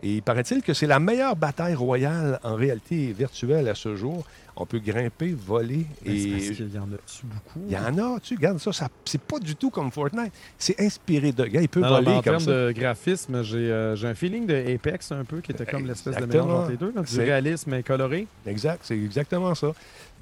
[0.05, 4.23] Et il paraît-il que c'est la meilleure bataille royale en réalité virtuelle à ce jour.
[4.57, 7.61] On peut grimper, voler Ben, c'est et parce qu'il y en a-tu beaucoup?
[7.67, 10.33] il y en a, tu regardes ça, ça c'est pas du tout comme Fortnite.
[10.59, 11.45] C'est inspiré de.
[11.47, 12.51] Gars, il peut Non, non, mais voler en comme termes ça.
[12.53, 16.17] de graphisme, j'ai euh, j'ai un feeling de Apex un peu, qui était comme l'espèce
[16.19, 16.93] de mélange entre les deux.
[16.95, 18.29] là, du C'est- réalisme coloré.
[18.47, 19.73] Exact, c'est exactement ça.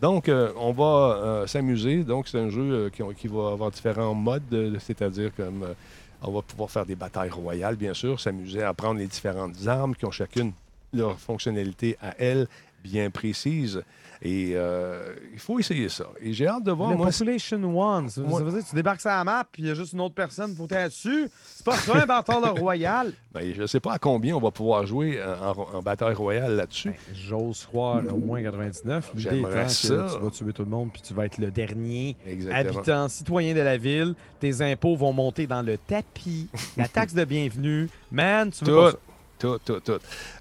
[0.00, 0.84] Donc, euh, on va
[1.16, 2.02] euh, s'amuser.
[2.02, 5.74] Donc, c'est un jeu euh, qui, qui va avoir différents modes, c'est-à-dire comme euh,
[6.22, 9.94] on va pouvoir faire des batailles royales, bien sûr, s'amuser à prendre les différentes armes
[9.94, 10.52] qui ont chacune
[10.92, 12.46] leur fonctionnalité à elles
[12.82, 13.82] bien précise.
[14.24, 16.04] Et euh, il faut essayer ça.
[16.20, 18.68] Et j'ai hâte de voir, Le moi, Population One, ça, Moi- ça veut dire que
[18.70, 20.90] tu débarques sur la map, puis il y a juste une autre personne pour t'être
[20.90, 21.28] dessus.
[21.44, 23.12] C'est pas ça, un bâtard royal?
[23.34, 26.54] ben, je ne sais pas à combien on va pouvoir jouer en, en bataille royale
[26.54, 26.90] là-dessus.
[26.90, 29.10] Ben, J'ose croire au moins 99.
[29.16, 30.06] L'idée J'aimerais ça.
[30.14, 32.76] tu vas tuer tout le monde, puis tu vas être le dernier Exactement.
[32.78, 34.14] habitant, citoyen de la ville.
[34.38, 36.48] Tes impôts vont monter dans le tapis.
[36.76, 37.88] La taxe de bienvenue.
[38.12, 38.96] Man, tu veux Tout.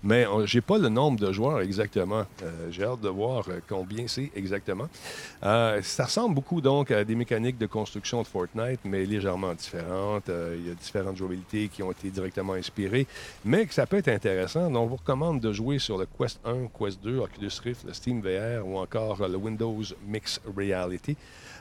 [0.04, 2.26] Mais on- j'ai pas le nombre de joueurs exactement.
[2.43, 4.88] Euh, j'ai hâte de voir euh, combien c'est exactement.
[5.43, 10.30] Euh, ça ressemble beaucoup donc à des mécaniques de construction de Fortnite, mais légèrement différentes.
[10.30, 13.08] Euh, il y a différentes jouabilités qui ont été directement inspirées,
[13.45, 14.70] mais ça peut être intéressant.
[14.70, 17.93] Donc, on vous recommande de jouer sur le Quest 1, Quest 2, Oculus Rift, le
[17.93, 21.16] Steam VR ou encore euh, le Windows Mixed Reality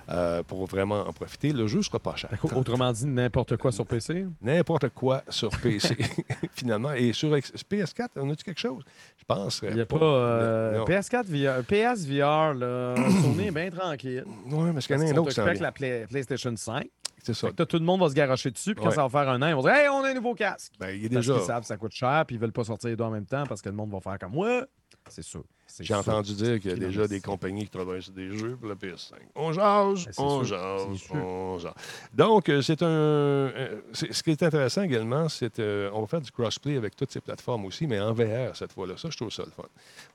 [0.09, 1.53] euh, pour vraiment en profiter.
[1.53, 2.31] Le jeu sera pas cher.
[2.55, 4.27] Autrement dit, n'importe quoi sur PC.
[4.43, 5.97] N'importe quoi sur PC,
[6.55, 6.93] finalement.
[6.93, 8.83] Et sur X- PS4, on a-tu quelque chose?
[9.19, 9.61] Je pense.
[9.69, 9.97] Il n'y a pas.
[10.03, 10.85] euh, Non.
[10.85, 14.25] PS4 VR, PS VR, là, Sony est bien tranquille.
[14.47, 15.53] Oui, mais ce qu'il y en a un autre vient.
[15.55, 16.89] la Play- PlayStation 5.
[17.23, 17.53] C'est ça.
[17.53, 18.95] Tout le monde va se garocher dessus, puis quand Ouais.
[18.97, 20.73] ça va faire un an, ils vont dire Hey, on a un nouveau casque.
[20.81, 21.35] Ben, il est Parce déjà.
[21.39, 23.27] qu'ils savent que ça coûte cher, puis ils veulent pas sortir les deux en même
[23.27, 24.63] temps parce que le monde va faire comme Ouais.
[25.09, 25.45] C'est sûr.
[25.81, 28.57] J'ai entendu dire qu'il y a Qui déjà des compagnies qui travaillent sur des jeux
[28.57, 29.15] pour la PS5.
[29.35, 31.73] On jase, c'est on sûr, jase, on jase.
[32.13, 32.87] Donc, euh, c'est un.
[32.87, 37.13] euh, ce qui est intéressant également, c'est euh, on va faire du crossplay avec toutes
[37.13, 38.95] ces plateformes aussi, mais en VR cette fois-là.
[38.97, 39.65] Ça, je trouve ça le fun.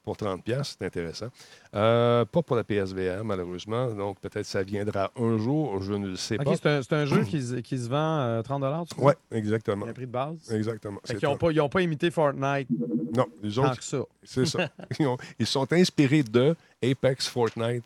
[0.03, 1.28] Pour 30$, c'est intéressant.
[1.74, 3.88] Euh, pas pour la PSVR, malheureusement.
[3.91, 6.53] Donc, peut-être ça viendra un jour, je ne le sais pas.
[6.56, 9.14] c'est un, jeu qui, se- qui se vend euh, 30 tu crois?
[9.32, 9.86] Oui, exactement.
[9.86, 10.51] Un prix de base?
[10.51, 10.99] Exactement.
[11.06, 12.68] Qu'ils n'ont un- pas, ils pas imité Fortnite
[13.16, 13.99] Non, les tant autres, que ça.
[14.24, 14.70] c'est ça.
[14.99, 17.84] Ils, ont- ils sont inspirés de Apex, Fortnite.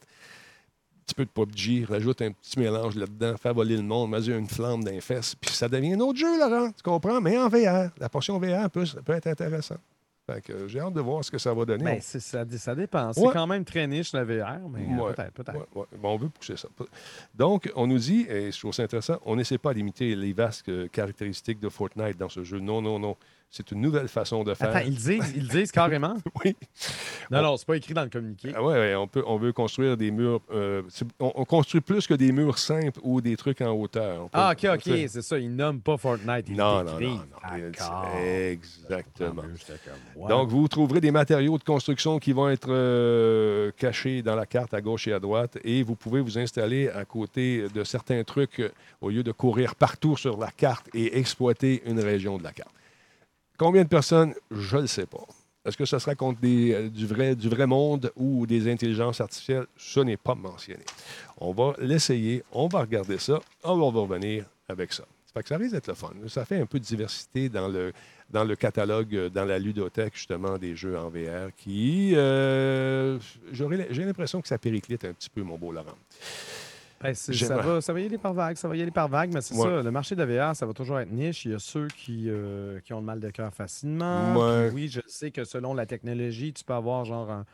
[1.06, 4.48] petit peu de PUBG, rajoute un petit mélange là-dedans, fait voler le monde, mesure une
[4.48, 7.20] flamme d'un fesses, puis ça devient un autre jeu, Laurent, tu comprends?
[7.20, 7.90] Mais en VR.
[8.00, 9.80] La portion VR peut, peut être intéressante.
[10.32, 11.84] Fait que, euh, j'ai hâte de voir ce que ça va donner.
[11.84, 13.12] Ben, ça, ça dépend.
[13.14, 15.14] C'est quand même très niche, la VR, mais euh, Ouais.
[15.16, 15.56] peut-être.
[15.56, 15.86] Ouais, ouais.
[16.00, 16.68] Bon, on veut pousser ça.
[17.34, 20.70] Donc, on nous dit, et je trouve ça intéressant, on n'essaie pas d'imiter les vastes
[20.70, 22.60] euh, caractéristiques de Fortnite dans ce jeu.
[22.60, 23.18] Non, non, non.
[23.52, 24.70] C'est une nouvelle façon de faire.
[24.70, 26.16] Attends, ils disent, ils disent carrément?
[26.46, 26.56] Oui.
[27.32, 28.52] Non, non, c'est pas écrit dans le communiqué.
[28.56, 30.40] Ah ouais, ouais, on, peut, on veut construire des murs.
[30.52, 30.84] euh,
[31.20, 34.22] on, on construit plus que des murs simples ou des trucs en hauteur.
[34.22, 35.40] On peut- Ah, OK, on OK, c'est ça.
[35.40, 36.46] Ils nomment pas Fortnite.
[36.48, 38.16] Ils Non, non, non, non.
[38.24, 39.44] Exactement.
[40.28, 44.74] Donc, vous trouverez des matériaux de construction qui vont être euh, cachés dans la carte
[44.76, 48.60] à gauche et à droite et vous pouvez vous installer à côté de certains trucs
[48.60, 48.70] euh,
[49.02, 52.74] au lieu de courir partout sur la carte et exploiter une région de la carte.
[53.60, 54.34] Combien de personnes?
[54.50, 55.26] Je ne le sais pas.
[55.66, 59.20] Est-ce que ce sera contre des, euh, du, vrai, du vrai monde ou des intelligences
[59.20, 59.68] artificielles?
[59.76, 60.84] Ce n'est pas mentionné.
[61.38, 65.04] On va l'essayer, on va regarder ça, on va revenir avec ça.
[65.34, 66.12] Ça que ça risque d'être le fun.
[66.28, 67.92] Ça fait un peu de diversité dans le,
[68.32, 72.14] dans le catalogue, euh, dans la ludothèque, justement, des jeux en VR qui.
[72.16, 73.20] euh,
[73.52, 75.98] J'ai l'impression que ça périclite un petit peu, mon beau Laurent.
[77.02, 79.34] Ben, ça, va, ça va y aller par vague, ça va y aller par vague,
[79.34, 79.62] mais c'est Ouais.
[79.64, 81.46] ça, le marché de la VR, ça va toujours être niche.
[81.46, 84.36] Il y a ceux qui, euh, qui ont le mal de cœur facilement.
[84.36, 84.70] Ouais.
[84.74, 87.46] Oui, je sais que selon la technologie, tu peux avoir genre un,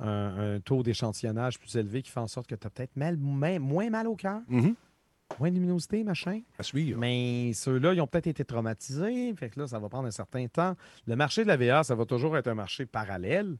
[0.00, 3.16] un- un taux d'échantillonnage plus élevé qui fait en sorte que tu as peut-être mal-
[3.18, 4.74] moins- moins mal au cœur, Mhm.
[5.38, 6.40] moins de luminosité, machin.
[6.58, 6.98] À suivre.
[6.98, 9.34] Mais ceux-là, ils ont peut-être été traumatisés.
[9.36, 10.76] Fait que là, ça va prendre un certain temps.
[11.06, 13.56] Le marché de la VR, ça va toujours être un marché parallèle.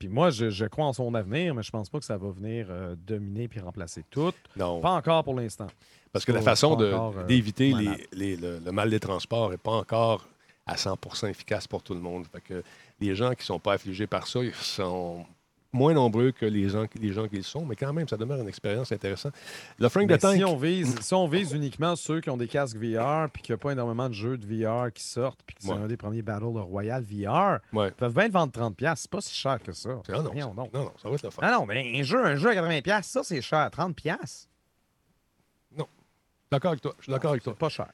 [0.00, 2.30] Puis moi, je, je crois en son avenir, mais je pense pas que ça va
[2.30, 4.32] venir euh, dominer puis remplacer tout.
[4.56, 4.80] Non.
[4.80, 5.68] Pas encore pour l'instant.
[6.10, 8.00] Parce que la façon euh, d'éviter les- malade.
[8.12, 10.26] les- le, le mal des transports n'est pas encore
[10.66, 12.26] à 100% efficace pour tout le monde.
[12.32, 12.62] Fait que
[12.98, 15.24] les gens qui ne sont pas affligés par ça ils sont
[15.72, 18.40] moins nombreux que les gens, les gens qui le sont, mais quand même, ça demeure
[18.40, 19.32] une expérience intéressante.
[19.78, 22.36] Le Frank Mais de Tank, si, on vise, si on vise uniquement ceux qui ont
[22.36, 25.40] des casques VR puis qu'il n'y a pas énormément de jeux de VR qui sortent
[25.46, 25.76] puis que c'est Ouais.
[25.78, 27.88] un des premiers Battle Royale VR, ouais.
[27.88, 28.92] ils peuvent bien le vendre 30$.
[28.96, 29.90] C'est pas si cher que ça.
[30.08, 30.34] Ah non, donc.
[30.34, 31.42] non, non, ça va être le fun.
[31.44, 33.68] Ah non, mais un jeu, un jeu à 80$, ça c'est cher.
[33.70, 34.46] 30$,
[36.52, 36.92] D'accord avec toi.
[36.98, 37.54] Je suis d'accord avec toi.
[37.54, 37.86] pas cher.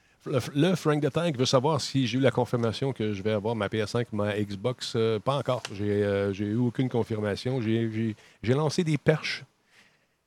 [0.55, 3.55] Le, Frank de Tank veut savoir si j'ai eu la confirmation que je vais avoir
[3.55, 4.93] ma PS5, ma Xbox.
[4.95, 5.63] Euh, pas encore.
[5.73, 7.61] J'ai euh, j'ai eu aucune confirmation.
[7.61, 8.15] J'ai-
[8.53, 9.43] lancé des perches,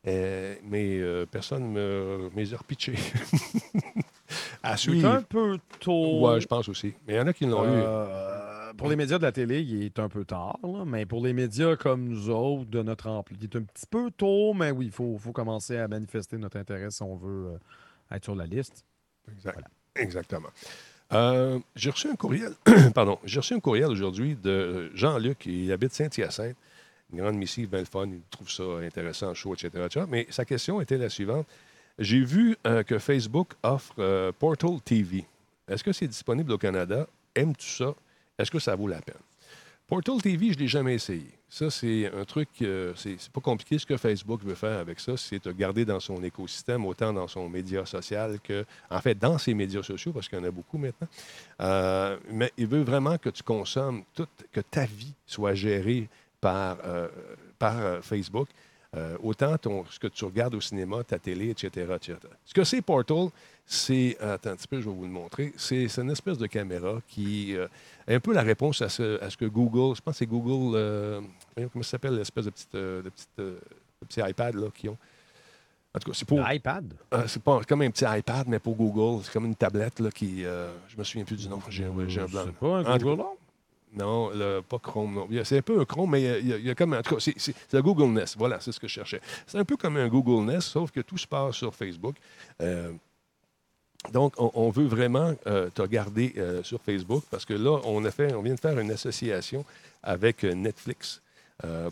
[0.06, 2.94] euh, mais personne ne me les a repitchées.
[4.62, 5.22] à C'est un suivre.
[5.28, 6.20] peu tôt.
[6.28, 6.94] Ouais, je pense aussi.
[7.06, 7.82] Mais il y en a qui l'ont eu.
[8.76, 11.32] Pour les médias de la télé, il est un peu tard, là, mais pour les
[11.32, 14.86] médias comme nous autres, de notre ampleur, il est un petit peu tôt, mais oui,
[14.86, 17.58] il faut, faut commencer à manifester notre intérêt si on veut
[18.10, 18.84] être sur la liste.
[19.30, 19.58] Exact-
[19.96, 20.50] Exactement.
[21.12, 22.54] Euh, j'ai reçu un courriel.
[22.94, 23.18] Pardon.
[23.24, 25.46] J'ai reçu courriel aujourd'hui de Jean-Luc.
[25.46, 26.56] Il habite Saint-Hyacinthe.
[27.12, 28.06] Une grande missive, bien le fun.
[28.06, 30.06] Il trouve ça intéressant, chaud, etc., etc.
[30.08, 31.46] Mais sa question était la suivante.
[31.98, 35.24] J'ai vu euh, que Facebook offre euh, Portal TV.
[35.68, 37.06] Est-ce que c'est disponible au Canada?
[37.34, 37.94] Aimes-tu ça?
[38.38, 39.16] Est-ce que ça vaut la peine?
[39.86, 41.30] Portal TV, je ne l'ai jamais essayé.
[41.52, 43.76] Ça, c'est un truc, euh, c'est pas compliqué.
[43.76, 47.26] Ce que Facebook veut faire avec ça, c'est te garder dans son écosystème, autant dans
[47.26, 50.52] son média social que, en fait, dans ses médias sociaux, parce qu'il y en a
[50.52, 51.08] beaucoup maintenant.
[51.60, 56.08] Euh, mais il veut vraiment que tu consommes, tout, que ta vie soit gérée
[56.40, 57.08] par, euh,
[57.58, 58.48] par Facebook.
[59.22, 61.92] Autant ton, ce que tu regardes au cinéma, ta télé, etc.
[61.94, 62.16] etc.
[62.44, 63.28] Ce que c'est Portal,
[63.64, 64.16] c'est.
[64.20, 65.52] Attends un petit peu, je vais vous le montrer.
[65.56, 69.36] C'est une espèce de caméra qui est un peu la réponse à ce, à ce
[69.36, 69.94] que Google.
[69.94, 71.22] Je pense que c'est Google.
[71.54, 73.58] Comment ça s'appelle l'espèce de petite, euh, de petite, euh,
[74.02, 74.98] de petit iPad là, qu'ils ont.
[75.94, 76.40] En tout cas, c'est pour.
[76.50, 76.94] iPad?
[77.14, 79.22] Euh, c'est pas comme un petit iPad, mais pour Google.
[79.24, 80.42] C'est comme une tablette là, qui.
[80.42, 81.60] je me souviens plus du nom.
[81.68, 82.42] J'ai un- j'ai un blanc.
[82.46, 83.22] C'est pas un En tout Google?
[83.22, 83.28] cas,
[83.94, 85.28] non, le- pas Chrome, non.
[85.42, 86.92] C'est un peu un Chrome, mais il y a, il y comme.
[86.92, 88.36] En tout cas, c'est c'est- c'est le Google Nest.
[88.38, 89.20] Voilà, c'est ce que je cherchais.
[89.48, 92.14] C'est un peu comme un Google Nest, sauf que tout se passe sur Facebook.
[94.12, 98.02] Donc, on, on veut vraiment euh, te garder euh, sur Facebook parce que là, on,
[98.06, 99.64] a fait, on vient de faire une association
[100.02, 101.20] avec Netflix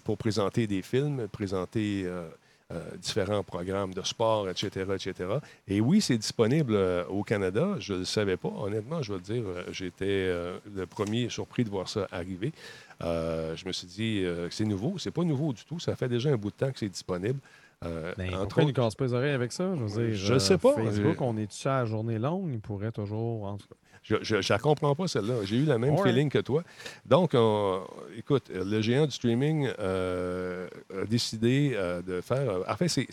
[0.04, 2.28] pour présenter des films, présenter euh,
[2.70, 5.14] euh, différents programmes de sport, etc., etc.
[5.68, 7.76] Et oui, c'est disponible euh, au Canada.
[7.78, 8.50] Je ne le savais pas.
[8.50, 12.52] Honnêtement, je vais le dire, euh, j'étais euh, le premier surpris de voir ça arriver.
[13.02, 14.98] Euh, je me suis dit euh, que c'est nouveau.
[14.98, 15.78] C'est pas nouveau du tout.
[15.78, 17.38] Ça fait déjà un bout de temps que c'est disponible.
[17.84, 19.72] Euh, Ben, entre ne autres- cassent pas les oreilles avec ça?
[19.76, 20.74] Je veux dire, Je euh, sais pas.
[20.74, 22.50] Facebook, on est-tu à la journée longue?
[22.52, 23.44] Il pourrait toujours.
[23.44, 23.76] en tout cas.
[24.02, 25.34] Je ne comprends pas, celle-là.
[25.44, 26.02] J'ai eu le même Ouais.
[26.10, 26.62] feeling que toi.
[27.06, 27.82] Donc, on-
[28.16, 30.68] écoute, le géant du streaming euh,
[31.02, 32.48] a décidé euh, de faire.
[32.50, 33.06] euh, en fait, c'est.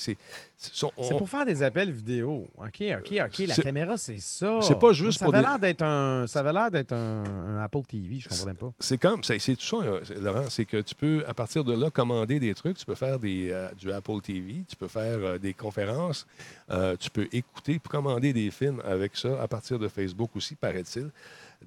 [0.57, 2.47] C'est pour faire des appels vidéo.
[2.57, 3.39] OK, OK, OK.
[3.47, 4.59] La caméra, c'est ça.
[4.61, 7.23] C'est pas juste ça pour avait des- l'air d'être un, ça avait l'air d'être un,
[7.25, 8.71] un Apple TV, je comprenais pas.
[8.79, 11.89] C'est comme, c'est tout ça, euh, Laurent, c'est que tu peux, à partir de là,
[11.89, 12.77] commander des trucs.
[12.77, 16.25] Tu peux faire des, euh, du Apple TV, tu peux faire euh, des conférences,
[16.71, 20.55] euh, tu peux écouter, commander des films avec ça à partir de Facebook aussi,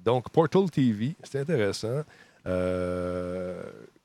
[0.03, 2.03] Donc, Portal TV, c'est intéressant.
[2.45, 3.61] Euh,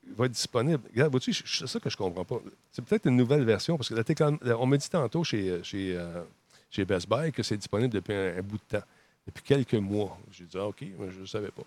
[0.07, 0.82] il va être disponible.
[0.92, 2.40] Regarde, vois-tu, c'est ça que je comprends pas.
[2.72, 6.22] C'est peut-être une nouvelle version, parce que la on m'a dit tantôt chez, chez, euh,
[6.70, 8.84] chez Best Buy que c'est disponible depuis un bout de temps,
[9.26, 10.18] depuis quelques mois.
[10.30, 11.62] J'ai dit, ah, OK, mais je ne savais pas.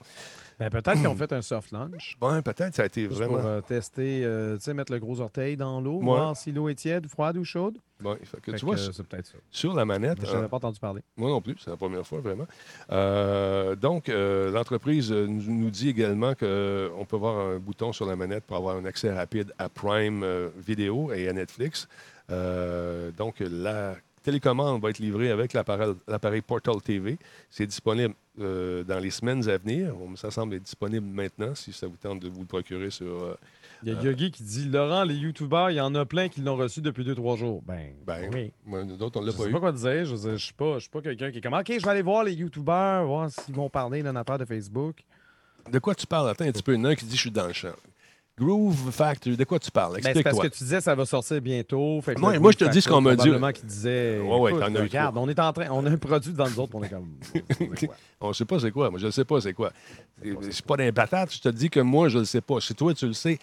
[0.59, 2.17] Ben, peut-être qu'ils ont fait un soft launch.
[2.19, 3.37] Bon, peut-être, ça a été Juste vraiment.
[3.37, 6.03] pour euh, tester, euh, tu sais, mettre le gros orteil dans l'eau, Ouais.
[6.05, 7.77] voir si l'eau est tiède, froide ou chaude.
[7.99, 9.37] Bon, fait que Fait tu vois, sur- c'est peut-être ça.
[9.49, 11.01] sur la manette, Je euh, n'avais pas entendu parler.
[11.15, 12.45] moi non plus, c'est la première fois vraiment.
[12.91, 18.15] Euh, donc, euh, l'entreprise nous, nous dit également qu'on peut avoir un bouton sur la
[18.15, 20.23] manette pour avoir un accès rapide à Prime
[20.57, 21.87] Vidéo et à Netflix.
[22.29, 23.95] Donc, la
[24.31, 27.17] télécommande va être livrée avec l'appareil Portal TV.
[27.49, 29.93] C'est disponible euh, dans les semaines à venir.
[30.15, 33.05] Ça semble être disponible maintenant si ça vous tente de vous le procurer sur.
[33.23, 33.35] euh,
[33.83, 36.41] Il y a Yogi qui dit Laurent, les YouTubers, il y en a plein qui
[36.41, 37.61] l'ont reçu depuis 2-3 jours.
[37.65, 38.51] Ben, ben, oui.
[38.65, 39.53] moi, nous autres, on ne Je l'a pas sais eu.
[39.53, 40.05] pas quoi dire.
[40.05, 42.01] Je ne suis pas, je suis pas quelqu'un qui est comme OK, je vais aller
[42.01, 44.97] voir les YouTubers, voir s'ils vont parler d'une affaire de Facebook.
[45.71, 46.29] De quoi tu parles?
[46.29, 46.73] Attends un petit peu.
[46.73, 47.69] Il y en a un qui dit Je suis dans le champ.
[48.39, 49.93] Groove Factory, de quoi tu parles?
[49.93, 50.49] Ben, c'est parce Explique-toi.
[50.49, 51.99] que tu disais ça va sortir bientôt.
[52.01, 53.17] Fait que Moi- moi, je te dis ce qu'on m'a dit.
[53.17, 56.47] Probablement qui disait Ouais, écoute, regarde, on est en train, on a un produit devant
[56.47, 57.15] nous autres, on est comme.
[58.21, 58.91] On ne sait pas c'est quoi.
[58.91, 59.71] Moi, je ne sais pas c'est quoi.
[60.23, 61.33] C'est c'est pas d'un patate.
[61.33, 62.61] Je te dis que moi, je ne le sais pas.
[62.61, 63.39] Si toi, tu le sais,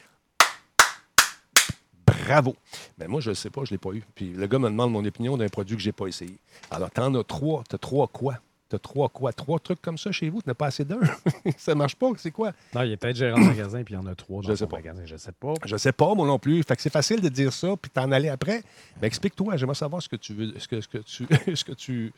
[2.07, 2.55] bravo.
[2.99, 4.03] Mais moi, je ne le sais pas, je ne l'ai pas eu.
[4.14, 6.38] Puis le gars me demande mon opinion d'un produit que je n'ai pas essayé.
[6.70, 7.64] Alors, tu en as trois.
[7.68, 8.34] Tu as trois quoi?
[8.70, 9.32] Tu as trois quoi?
[9.32, 10.40] Trois trucs comme ça chez vous?
[10.40, 11.00] Tu n'as pas assez d'un?
[11.58, 12.10] ça marche pas?
[12.16, 12.52] C'est quoi?
[12.74, 14.54] Non, il est peut-être gérant de magasin, puis il y en a trois dans Je
[14.54, 14.76] son sais pas.
[14.76, 15.52] magasin, je sais pas.
[15.66, 16.62] Je ne sais pas, moi non plus.
[16.62, 18.62] Fait que c'est facile de dire ça puis t'en aller après.
[19.02, 19.56] Mais explique-toi.
[19.56, 20.58] J'aimerais savoir ce que tu veux.
[20.58, 21.26] Ce que, ce que tu.
[21.56, 22.12] ce que tu.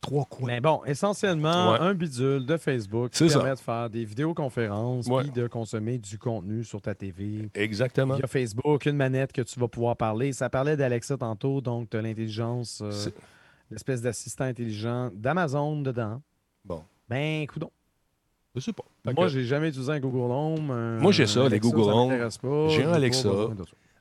[0.00, 0.46] Trois quoi?
[0.46, 1.78] Mais bon, essentiellement, Ouais.
[1.80, 3.38] un bidule de Facebook qui ça.
[3.40, 5.24] permet de faire des vidéoconférences Ouais.
[5.24, 7.48] puis de consommer du contenu sur ta TV.
[7.54, 8.14] Exactement.
[8.14, 10.32] Via Facebook, une manette que tu vas pouvoir parler.
[10.32, 13.10] Ça parlait d'Alexa tantôt, donc tu as l'intelligence, euh,
[13.70, 16.20] l'espèce d'assistant intelligent d'Amazon dedans.
[16.64, 16.82] Bon.
[17.08, 17.70] Ben, coudon.
[18.54, 18.84] Je sais pas.
[19.04, 20.70] Fait Moi, que- j'ai jamais utilisé un Google Home.
[20.70, 22.08] un- Moi, j'ai ça, les Google ça Home.
[22.10, 22.68] m'intéresse pas.
[22.68, 23.28] J'ai un Alexa.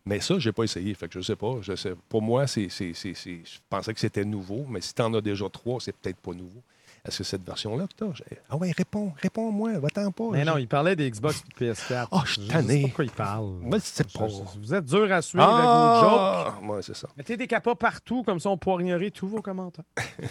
[0.05, 0.93] Mais ça, je n'ai pas essayé.
[0.93, 1.57] Fait que je sais pas.
[1.61, 1.93] Je sais.
[2.07, 5.13] Pour moi, c'est, c'est- c'est- c'est- je pensais que c'était nouveau, mais si tu en
[5.13, 6.61] as déjà trois, c'est peut-être pas nouveau.
[7.07, 8.37] Est-ce que cette version-là que tu as?
[8.49, 10.25] Ah ouais, réponds, réponds-moi, va-t'en pas.
[10.31, 12.07] Mais non, il parlait des Xbox et de PS4.
[12.11, 12.81] Ah, je suis sais tanné.
[12.81, 13.45] pas de quoi il parle.
[13.61, 14.27] Moi, c'est pas.
[14.27, 16.19] Vous êtes dur à suivre avec vos jokes.
[16.19, 16.67] Ah!
[16.67, 17.07] Ouais, c'est ça.
[17.15, 19.85] Mettez des capas partout, comme ça on pourra ignorer tous vos commentaires.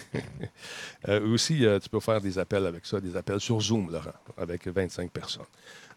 [1.07, 4.11] Euh, aussi, euh, tu peux faire des appels avec ça, des appels sur Zoom, Laurent,
[4.37, 5.45] avec 25 personnes.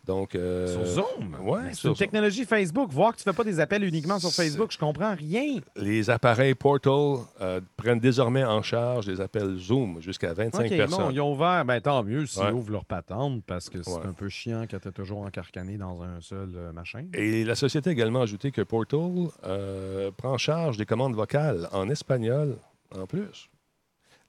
[0.07, 1.37] Donc, euh, Sur Zoom?
[1.47, 2.91] Ouais, Mais C'est sur une technologie Facebook.
[2.91, 5.59] Voir que tu fais pas des appels uniquement sur Facebook, je comprends rien.
[5.77, 10.99] Les appareils Portal euh, prennent désormais en charge des appels Zoom jusqu'à 25 OK, personnes.
[11.05, 12.51] bon, ils ont ouvert, ben tant mieux s'ils Ouais.
[12.51, 14.07] ouvrent leur patente, parce que c'est Ouais.
[14.07, 17.05] un peu chiant quand tu es toujours encarcané dans un seul euh, machin.
[17.13, 19.29] Et la société a également ajouté que Portal
[20.17, 22.57] prend en charge des commandes vocales en espagnol
[22.99, 23.49] en plus.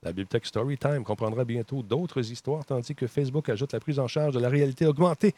[0.04, 4.34] La bibliothèque Storytime comprendra bientôt d'autres histoires, tandis que Facebook ajoute la prise en charge
[4.34, 5.34] de la réalité augmentée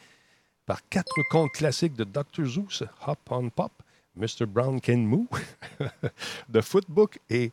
[0.66, 2.44] par quatre comptes classiques de Dr.
[2.46, 3.72] Zeus, Hop on Pop,
[4.16, 4.46] Mr.
[4.46, 5.26] Brown Can Moo,
[6.52, 7.52] The Footbook et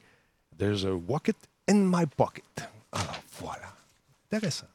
[0.57, 1.35] There's a Rocket
[1.67, 2.43] in My Pocket.
[2.91, 3.73] Alors voilà.
[4.31, 4.67] Intéressant.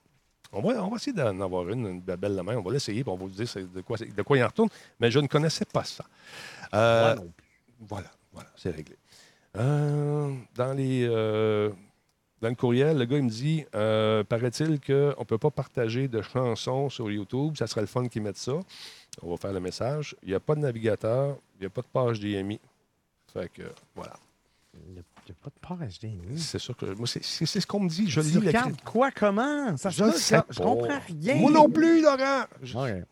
[0.52, 2.56] On va, on va essayer d'en avoir une, une belle la main.
[2.56, 4.46] On va l'essayer, puis on va vous dire de quoi, c'est- de quoi il en
[4.48, 4.68] retourne.
[5.00, 6.04] Mais je ne connaissais pas ça.
[6.74, 7.16] Euh,
[7.80, 8.96] voilà, voilà, c'est réglé.
[9.56, 11.06] Euh, dans les.
[11.08, 11.70] euh,
[12.42, 16.06] dans le courriel, le gars, il me dit euh, paraît-il qu'on ne peut pas partager
[16.08, 17.56] de chansons sur YouTube.
[17.56, 18.60] Ça serait le fun qu'ils mettent ça.
[19.22, 20.14] On va faire le message.
[20.22, 21.36] Il n'y a pas de navigateur.
[21.58, 22.60] Il n'y a pas de page DMI.
[23.32, 23.62] Fait que,
[23.94, 24.14] voilà.
[24.86, 26.38] Il n'y a, pas de page HDMI.
[26.38, 26.86] C'est sûr que.
[26.94, 28.08] Moi, c'est c'est- c'est ce qu'on me dit.
[28.08, 29.74] Je lis la regardes quoi, comment?
[29.78, 30.36] Ça se Je.
[30.50, 31.34] Je comprends rien.
[31.36, 32.44] Moi non plus, Laurent.
[32.62, 33.02] Je-.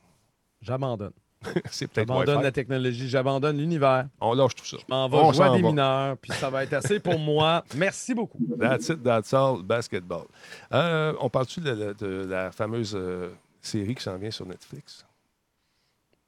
[0.61, 1.13] J'abandonne.
[1.71, 4.07] C'est peut-être J'abandonne la technologie, j'abandonne l'univers.
[4.21, 4.77] On lâche tout ça.
[4.79, 5.69] Je m'en On vais jouer à s'en des va.
[5.69, 7.65] mineurs, puis ça va être assez pour moi.
[7.77, 8.39] Merci beaucoup.
[8.59, 10.25] That's it, that's all, basketball.
[10.73, 13.31] Euh, on parle-tu de, la- de la fameuse euh,
[13.61, 15.05] série qui s'en vient sur Netflix?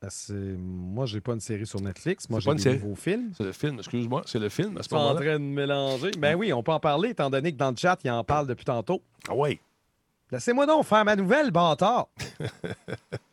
[0.02, 2.28] Ben, c'est- Moi, j'ai pas une série sur Netflix.
[2.28, 2.78] Moi, C'est j'ai des série?
[2.80, 3.32] nouveaux films.
[3.36, 6.10] C'est le film, excuse-moi, c'est le film à ce en train de mélanger.
[6.18, 8.46] Ben oui, on peut en parler, étant donné que dans le chat, il en parle
[8.46, 9.00] depuis tantôt.
[9.28, 9.58] Ah oui.
[10.30, 12.08] Laissez-moi donc faire ma nouvelle, bâtard.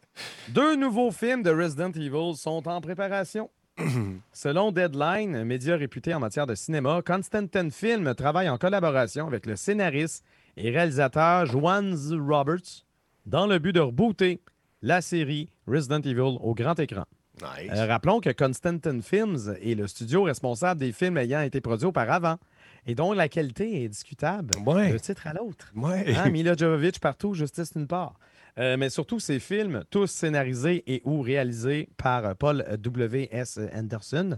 [0.50, 3.50] Deux nouveaux films de Resident Evil sont en préparation.
[4.34, 9.46] Selon Deadline, un média réputé en matière de cinéma, Constantin Film travaille en collaboration avec
[9.46, 10.24] le scénariste
[10.58, 11.96] et réalisateur Juan
[12.30, 12.86] Roberts
[13.26, 14.42] dans le but de rebooter
[14.82, 17.06] la série Resident Evil au grand écran.
[17.42, 17.72] Nice.
[17.74, 22.38] Euh, rappelons que Constantin Films est le studio responsable des films ayant été produits auparavant
[22.86, 24.92] et dont la qualité est discutable Ouais.
[24.92, 25.72] d'un titre à l'autre.
[25.76, 26.14] Ouais.
[26.16, 28.14] Hein, Mila Jovovich partout, justice nulle part.
[28.60, 33.60] Euh, mais surtout ces films, tous scénarisés et ou réalisés par euh, Paul W.S.
[33.74, 34.38] Anderson,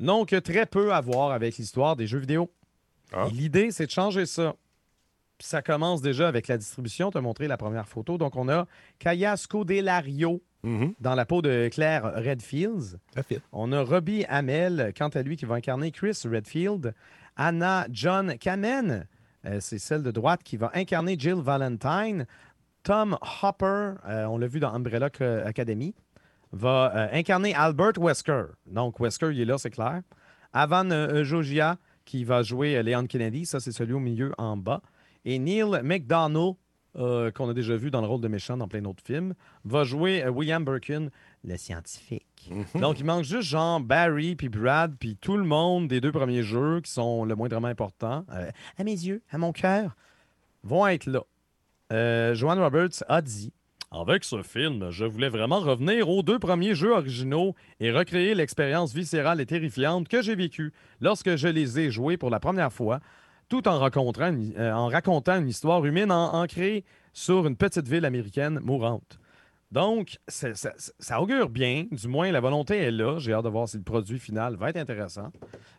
[0.00, 2.50] n'ont que très peu à voir avec l'histoire des jeux vidéo.
[3.12, 3.28] Ah.
[3.32, 4.54] L'idée, c'est de changer ça.
[5.38, 7.10] Puis ça commence déjà avec la distribution.
[7.10, 8.18] Tu as montré la première photo.
[8.18, 8.66] Donc, on a
[8.98, 10.94] Kaya Scodelario Mhm.
[10.98, 12.96] dans la peau de Claire Redfields.
[13.28, 13.38] Fit.
[13.52, 16.94] On a Robbie Hamel, quant à lui, qui va incarner Chris Redfield.
[17.36, 19.06] Anna John Kamen,
[19.44, 22.26] euh, c'est celle de droite, qui va incarner Jill Valentine.
[22.84, 25.10] Tom Hopper, euh, on l'a vu dans Umbrella
[25.44, 25.94] Academy,
[26.52, 28.44] va euh, incarner Albert Wesker.
[28.66, 30.02] Donc, Wesker, il est là, c'est clair.
[30.52, 33.46] Avan euh, Jogia, qui va jouer Leon Kennedy.
[33.46, 34.82] Ça, c'est celui au milieu en bas.
[35.24, 36.54] Et Neil McDonald,
[36.96, 39.82] euh, qu'on a déjà vu dans le rôle de méchant dans plein d'autres films, va
[39.82, 41.08] jouer euh, William Birkin,
[41.42, 42.52] le scientifique.
[42.76, 46.44] Donc, il manque juste genre Barry puis Brad puis tout le monde des deux premiers
[46.44, 49.96] jeux qui sont le moindrement importants, euh, à mes yeux, à mon cœur,
[50.62, 51.22] vont être là.
[51.92, 53.52] Euh, Joanne Roberts a dit
[53.90, 58.94] Avec ce film, je voulais vraiment revenir aux deux premiers jeux originaux et recréer l'expérience
[58.94, 63.00] viscérale et terrifiante que j'ai vécue lorsque je les ai joués pour la première fois,
[63.48, 69.18] tout en, euh, en racontant une histoire humaine ancrée sur une petite ville américaine mourante.
[69.74, 71.86] Donc, ça, ça- ça augure bien.
[71.90, 73.18] Du moins, la volonté est là.
[73.18, 75.32] J'ai hâte de voir si le produit final va être intéressant.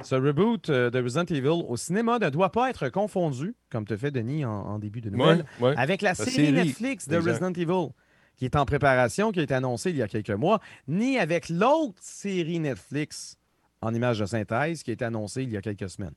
[0.03, 3.95] Ce reboot euh, de Resident Evil au cinéma ne doit pas être confondu, comme te
[3.95, 5.75] fait Denis en, en début de nouvelle, Ouais, ouais.
[5.77, 7.29] avec la, La série, série, Netflix de exact.
[7.41, 7.93] Resident Evil,
[8.35, 11.47] qui est en préparation, qui a été annoncée il y a quelques mois, ni avec
[11.47, 13.37] l'autre série Netflix
[13.81, 16.15] en images de synthèse qui a été annoncée il y a quelques semaines.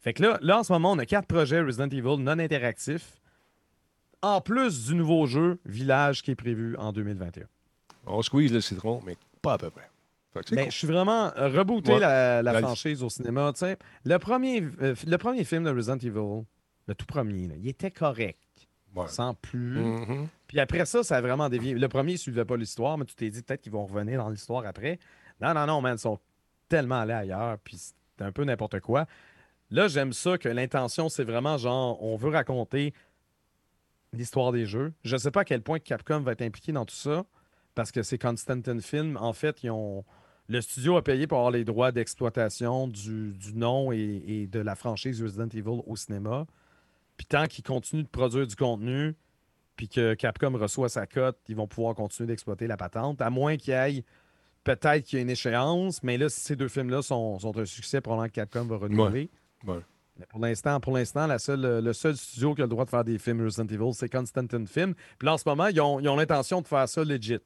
[0.00, 3.22] Fait que là, là, en ce moment, on a quatre projets Resident Evil non interactifs,
[4.26, 7.44] en plus du nouveau jeu Village qui est prévu en 2021.
[8.06, 9.88] On squeeze le citron, mais pas à peu près.
[10.34, 10.64] Ben, cool.
[10.70, 11.98] Je suis vraiment rebooté Ouais.
[12.00, 13.52] la, la La- franchise au cinéma.
[14.04, 16.44] Le premier, euh, le premier film de Resident Evil,
[16.86, 18.38] le tout premier, là, il était correct,
[18.94, 19.08] Ouais.
[19.08, 19.78] sans plus.
[19.80, 20.28] Mhm.
[20.46, 21.74] Puis après ça, ça a vraiment dévié.
[21.74, 24.28] Le premier ne suivait pas l'histoire, mais tu t'es dit peut-être qu'ils vont revenir dans
[24.28, 24.98] l'histoire après.
[25.40, 26.18] Non, non, non, man, ils sont
[26.68, 29.06] tellement allés ailleurs, puis c'est un peu n'importe quoi.
[29.70, 32.92] Là, j'aime ça que l'intention, c'est vraiment genre, on veut raconter
[34.12, 34.92] l'histoire des jeux.
[35.04, 37.24] Je ne sais pas à quel point Capcom va être impliqué dans tout ça,
[37.74, 39.16] parce que c'est Constantin Film.
[39.20, 40.04] En fait, ils ont...
[40.48, 44.74] le studio a payé pour avoir les droits d'exploitation du, du nom et, de la
[44.74, 46.46] franchise Resident Evil au cinéma.
[47.16, 49.14] Puis tant qu'ils continuent de produire du contenu,
[49.76, 53.56] puis que Capcom reçoit sa cote, ils vont pouvoir continuer d'exploiter la patente, à moins
[53.56, 54.04] qu'il y ait
[54.64, 57.64] peut-être qu'il y ait une échéance, mais là, si ces deux films-là sont, sont un
[57.64, 59.30] succès, probablement que Capcom va renouveler.
[60.18, 62.90] Mais pour l'instant, pour l'instant, la seule, le seul studio qui a le droit de
[62.90, 64.94] faire des films Resident Evil, c'est Constantin Film.
[65.18, 67.38] Puis là, en ce moment, ils ont ils ont l'intention de faire ça legit.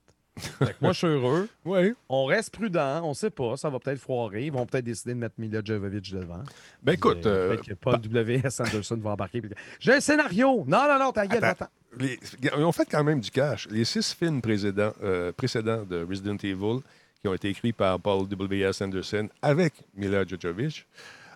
[0.80, 1.48] Moi, je suis heureux.
[1.64, 1.92] Ouais.
[2.08, 3.02] On reste prudent.
[3.04, 3.56] On sait pas.
[3.56, 4.46] Ça va peut-être foirer.
[4.46, 6.42] Ils vont peut-être décider de mettre Mila Jovovich devant.
[6.82, 8.60] Ben écoute, Euh, euh, que Paul W.S.
[8.60, 9.40] Anderson va embarquer.
[9.42, 9.50] puis-
[9.80, 10.64] J'ai un scénario.
[10.66, 11.64] Non, non, non, ta gueule, Attends.
[11.66, 11.72] attends.
[11.98, 13.66] les- ils ont fait quand même du cash.
[13.70, 16.78] Les six films précédents, euh, précédents de Resident Evil,
[17.20, 18.80] qui ont été écrits par Paul W.S.
[18.80, 20.86] Anderson avec Mila Jovovich,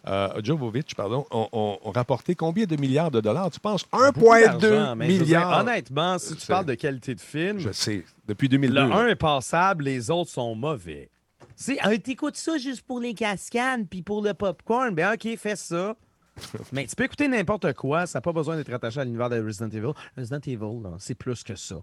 [0.06, 3.50] euh, Jovovich, pardon, ont, ont- ont rapporté combien de milliards de dollars?
[3.50, 5.60] Tu penses Beaucoup d'argent, 1,2 mais je veux dire, milliards.
[5.60, 8.74] honnêtement, si tu parles de qualité de film, Je sais, depuis 2002.
[8.82, 8.96] le là.
[8.96, 11.08] 1 est passable, les autres sont mauvais.
[11.56, 14.94] C'est, t'écoutes ça juste pour les cascades puis pour le popcorn.
[14.94, 15.94] Ben, OK, fais ça.
[16.72, 19.40] Mais tu peux écouter n'importe quoi, ça n'a pas besoin d'être attaché à l'univers de
[19.40, 19.92] Resident Evil.
[20.18, 21.76] Resident Evil, là, c'est plus que ça.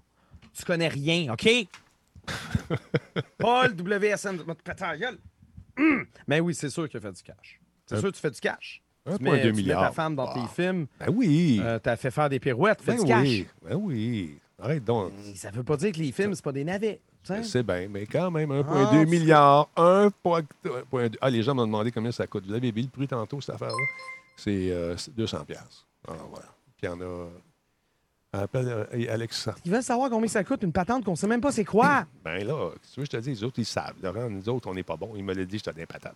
[0.54, 1.48] Tu connais rien, OK?
[3.38, 4.40] Paul WSN.
[4.78, 5.18] La gueule.
[6.28, 7.61] Mais oui, c'est sûr qu'il a fait du cash.
[7.92, 8.82] C'est Un- sûr tu fais du cash.
[9.06, 11.60] Tu 1,2 mets, tu mets ta femme dans tes films, Ben oui.
[11.64, 13.22] euh, t'as fait faire des pirouettes, fais ben du cash.
[13.28, 13.48] oui.
[13.64, 14.38] Ben oui.
[14.62, 15.12] Arrête donc.
[15.36, 17.02] Ça veut pas dire que les films, c'est pas des navets.
[17.44, 18.66] C'est bien, mais quand même, 1,2
[19.02, 19.70] Ah, milliard.
[19.76, 21.18] 1,2.
[21.20, 22.46] Ah, les gens m'ont demandé combien ça coûte.
[22.46, 23.76] Vous l'avez vu le prix tantôt, cette affaire-là?
[24.38, 25.86] C'est euh, c'est 200 piastres.
[26.08, 26.46] Alors, voilà.
[26.78, 27.28] Puis il y en a...
[28.34, 29.54] Appelle euh, hey, Alexa.
[29.66, 32.06] Ils veulent savoir combien ça coûte une patente qu'on sait même pas c'est quoi.
[32.24, 33.32] Ben là, tu veux que je te dis?
[33.32, 33.96] Les autres, ils savent.
[34.02, 35.12] Laurent, nous autres, on n'est pas bons.
[35.18, 36.16] Il me l'a dit, j'étais des patates.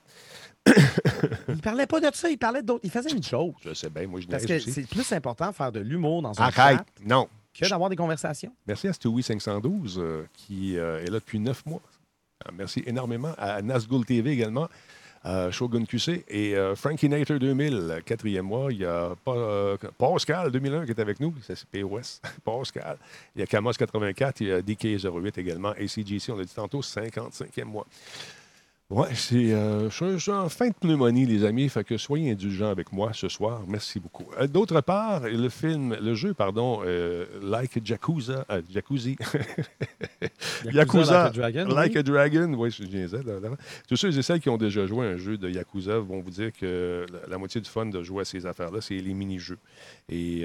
[1.50, 2.82] Ils parlaient pas de ça, ils parlaient d'autres.
[2.84, 3.54] Ils faisaient une chose.
[3.64, 6.40] Je sais bien, moi, je Parce que c'est plus important de faire de l'humour dans
[6.42, 6.78] un Arrête!
[6.78, 7.28] chat Non.
[7.54, 8.52] que d'avoir des conversations.
[8.68, 11.82] Merci à Stewie 512 euh, qui euh, est là depuis neuf mois.
[12.48, 14.68] Euh, merci énormément à Nazgul TV également,
[15.24, 18.72] à Shogun QC et euh, Frankie Nater 2000, euh, quatrième mois.
[18.72, 22.98] Il y a euh, Pascal 2001 qui est avec nous, ça, c'est POS, Pascal.
[23.36, 26.82] Il y a Camos 84, il y a DK08 également, ACGC, on l'a dit tantôt,
[26.82, 27.86] 55e mois.
[28.92, 29.52] Ouais, c'est.
[29.52, 33.28] euh, je en fin de pneumonie, les amis, fait que soyez indulgents avec moi ce
[33.28, 33.64] soir.
[33.68, 34.26] Merci beaucoup.
[34.40, 39.16] Euh, D'autre part, le film, le jeu, pardon, euh, Like a Yakuza, euh, Jacuzzi.
[40.72, 41.98] Yakuza Like a Dragon, Like oui.
[41.98, 42.84] a Dragon, oui, je
[43.26, 43.50] là.
[43.90, 46.30] Tous ceux et celles qui ont déjà joué à un jeu de Yakuza vont vous
[46.30, 49.58] dire que la, la moitié du fun de jouer à ces affaires-là, c'est les mini-jeux.
[50.10, 50.44] Et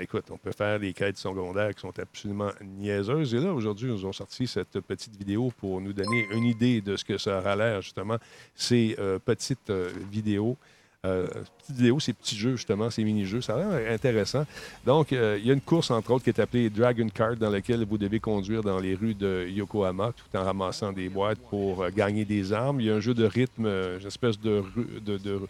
[0.00, 3.34] écoute, on peut faire des quêtes secondaires qui sont absolument niaiseuses.
[3.34, 6.80] Et là, aujourd'hui, ils nous ont sorti cette petite vidéo pour nous donner une idée
[6.80, 8.16] de ce que ça aura l'air, justement,
[8.54, 10.56] ces euh, petites euh, vidéos.
[11.04, 11.26] Euh,
[11.58, 14.46] petites vidéos, ces petits jeux, justement, ces mini-jeux, ça a l'air intéressant.
[14.86, 17.84] Donc, il y a une course, entre autres, qui est appelée Dragon Kart, dans laquelle
[17.84, 22.24] vous devez conduire dans les rues de Yokohama tout en ramassant des boîtes pour gagner
[22.24, 22.80] des armes.
[22.80, 24.62] Il y a un jeu de rythme, une espèce de,
[25.04, 25.40] de,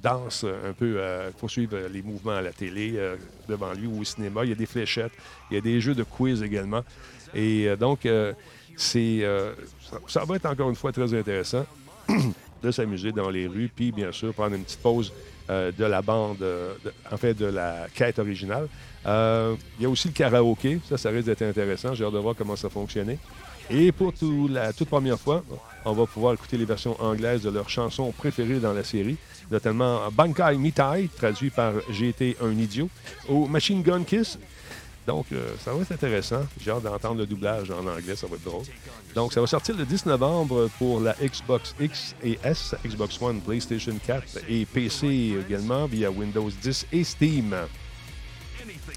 [0.00, 1.00] danse un peu.
[1.26, 2.96] Il faut suivre les mouvements à la télé,
[3.48, 4.44] devant lui ou au cinéma.
[4.44, 5.12] Il y a des fléchettes.
[5.50, 6.84] Il y a des jeux de quiz également.
[7.34, 8.06] Et donc,
[8.76, 9.52] c'est, euh,
[10.06, 11.64] ça, va être encore une fois très intéressant
[12.62, 15.12] de s'amuser dans les rues, puis bien sûr prendre une petite pause
[15.50, 16.74] euh, de la bande, euh,
[17.10, 18.68] en fait de la quête originale.
[19.06, 21.94] Euh, il y a aussi le karaoké, ça, ça risque d'être intéressant.
[21.94, 23.18] J'ai hâte de voir comment ça fonctionnait.
[23.68, 24.12] Et pour
[24.48, 25.42] la toute première fois,
[25.84, 29.16] on va pouvoir écouter les versions anglaises de leurs chansons préférées dans la série,
[29.50, 32.88] notamment Bankai Mitai, traduit par J'ai été un idiot,
[33.28, 34.38] ou Machine Gun Kiss.
[35.06, 36.46] Donc, euh, ça va être intéressant.
[36.60, 38.64] J'ai hâte d'entendre le doublage en anglais, ça va être drôle.
[39.14, 43.40] Donc, ça va sortir le 10 novembre pour la Xbox X et S, Xbox One,
[43.40, 47.56] PlayStation 4 et PC également via Windows 10 et Steam.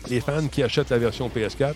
[0.10, 1.74] Les fans qui achètent la version PS4,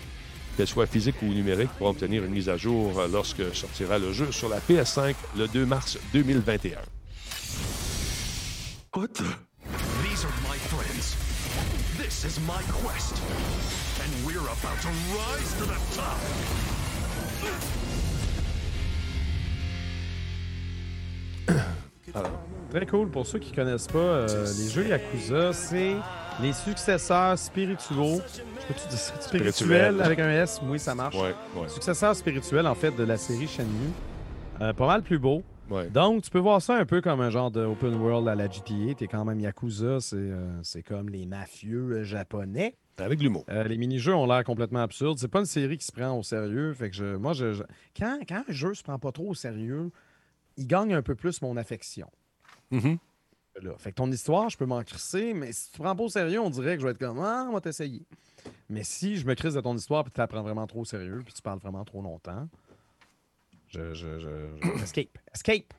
[0.56, 4.30] qu'elle soit physique ou numérique, pourront obtenir une mise à jour lorsque sortira le jeu
[4.30, 6.78] sur la PS5 le 2 mars 2021.
[8.94, 9.22] What the?
[10.02, 11.16] These are my friends.
[11.96, 13.14] This is my quest.
[14.50, 16.18] And we're about to rise to the top.
[22.70, 23.08] Très cool.
[23.10, 25.94] Pour ceux qui connaissent pas, euh, les jeux Yakuza, c'est
[26.40, 28.20] les successeurs spirituaux.
[28.60, 29.14] Je peux-tu dire ça?
[29.20, 30.00] Spirituels Spirituels.
[30.02, 30.60] avec un S?
[30.64, 31.16] Oui, ça marche.
[31.16, 33.92] Ouais, ouais, Successeurs spirituels, en fait, de la série Shenmue.
[34.60, 35.42] Euh, pas mal plus beau.
[35.70, 35.88] ouais.
[35.90, 38.48] Donc, tu peux voir ça un peu comme un genre de open world à la
[38.48, 38.94] GTA.
[38.96, 42.76] T'es quand même Yakuza, c'est euh, comme les mafieux euh, japonais.
[43.00, 43.44] Avec l'humour.
[43.48, 45.18] Euh, les mini-jeux ont l'air complètement absurdes.
[45.18, 46.72] C'est pas une série qui se prend au sérieux.
[46.74, 47.62] Fait que je, moi, je, je-
[47.96, 49.90] Quand, quand un jeu se prend pas trop au sérieux,
[50.56, 52.10] il gagne un peu plus mon affection.
[52.70, 52.98] Mhm.
[53.62, 53.72] Là.
[53.78, 56.40] Fait que ton histoire, je peux m'en crisser, mais si tu prends pas au sérieux,
[56.40, 58.02] on dirait que je vais être comme Ah, on va t'essayer.
[58.68, 60.84] Mais si je me crisse de ton histoire puis tu la prends vraiment trop au
[60.84, 62.48] sérieux puis tu parles vraiment trop longtemps,
[63.68, 63.92] je.
[63.92, 65.18] je, je, je- escape.
[65.34, 65.74] Escape!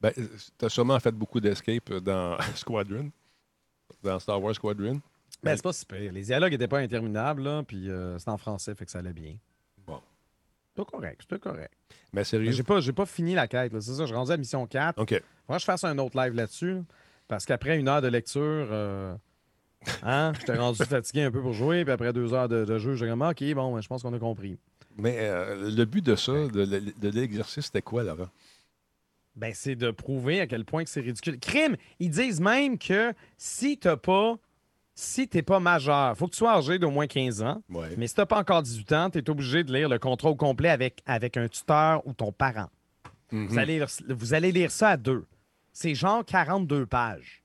[0.00, 0.12] Ben,
[0.58, 3.10] tu as sûrement fait beaucoup d'escape dans Squadron,
[4.02, 5.00] dans Star Wars Squadron.
[5.42, 6.12] Ben, c'est pas si pire.
[6.12, 9.12] Les dialogues étaient pas interminables, là, puis euh, c'était en français, fait que ça allait
[9.12, 9.36] bien.
[9.86, 10.00] Bon.
[10.76, 11.72] C'était correct, c'était correct.
[11.90, 12.52] Mais Mais sérieux.
[12.52, 13.80] J'ai pas, j'ai pas fini la quête, là.
[13.80, 14.02] c'est ça.
[14.02, 14.98] Je suis rendu à mission 4.
[15.00, 15.22] OK.
[15.48, 16.82] Moi, je fasse un autre live là-dessus,
[17.28, 19.14] parce qu'après une heure de lecture, euh,
[20.02, 22.94] hein, j'étais rendu fatigué un peu pour jouer, puis après deux heures de, de jeu,
[22.94, 24.58] j'ai comme, OK, bon, ben, je pense qu'on a compris.
[24.98, 28.28] Mais euh, le but de ça, de, l- de l'exercice, c'était quoi, Laurent?
[29.36, 31.38] Ben, c'est de prouver à quel point que c'est ridicule.
[31.38, 34.36] Crime, ils disent même que si t'as pas,
[35.00, 37.94] si t'es pas majeur, faut que tu sois âgé d'au moins 15 ans, Ouais.
[37.96, 40.68] mais si t'as pas encore 18 ans, t'es obligé de lire le contrat au complet
[40.68, 42.68] avec, avec un tuteur ou ton parent.
[43.32, 43.46] Mhm.
[43.46, 45.26] Vous, allez lire, vous allez lire ça à deux.
[45.72, 47.42] C'est genre 42 pages.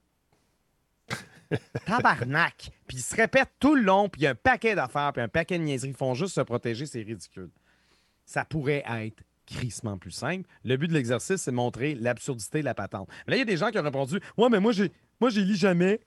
[1.86, 2.72] Tabarnak!
[2.88, 5.22] Puis ils se répètent tout le long, puis il y a un paquet d'affaires, puis
[5.22, 5.90] un paquet de niaiseries.
[5.92, 7.50] Ils font juste se protéger, c'est ridicule.
[8.26, 10.50] Ça pourrait être crissement plus simple.
[10.64, 13.08] Le but de l'exercice, c'est de montrer l'absurdité de la patente.
[13.28, 14.92] Mais là, il y a des gens qui ont répondu Ouais, mais moi, j'ai
[15.22, 16.02] moi j'ai lu jamais.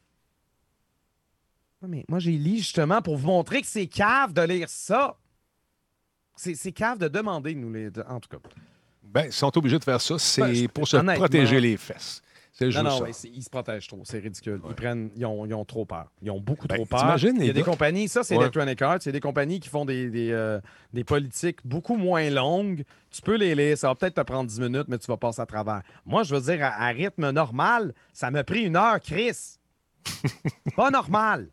[1.86, 5.16] Mais moi, j'ai lu justement pour vous montrer que c'est cave de lire ça.
[6.36, 7.90] C'est cave de demander, nous, les.
[7.90, 8.38] de- En tout cas.
[9.02, 12.22] Ben, ils sont obligés de faire ça, c'est Ben, pour se protéger les fesses.
[12.52, 14.00] C'est Non, juste non, ouais, ils se protègent trop.
[14.04, 14.54] C'est ridicule.
[14.64, 14.70] Ouais.
[14.70, 16.10] Ils, prennent, ils, ont, ils ont trop peur.
[16.20, 17.16] Ils ont beaucoup Ben, trop peur.
[17.22, 18.42] Il y a des compagnies, ça, c'est Ouais.
[18.42, 18.98] Electronic Arts.
[19.02, 20.60] Il y a des compagnies qui font des, des, euh,
[20.92, 22.82] des politiques beaucoup moins longues.
[23.12, 23.78] Tu peux les lire.
[23.78, 25.82] Ça va peut-être te prendre 10 minutes, mais tu vas passer à travers.
[26.04, 29.58] Moi, je veux dire, à, à rythme normal, ça m'a pris une heure, Chris.
[30.76, 31.48] Pas normal.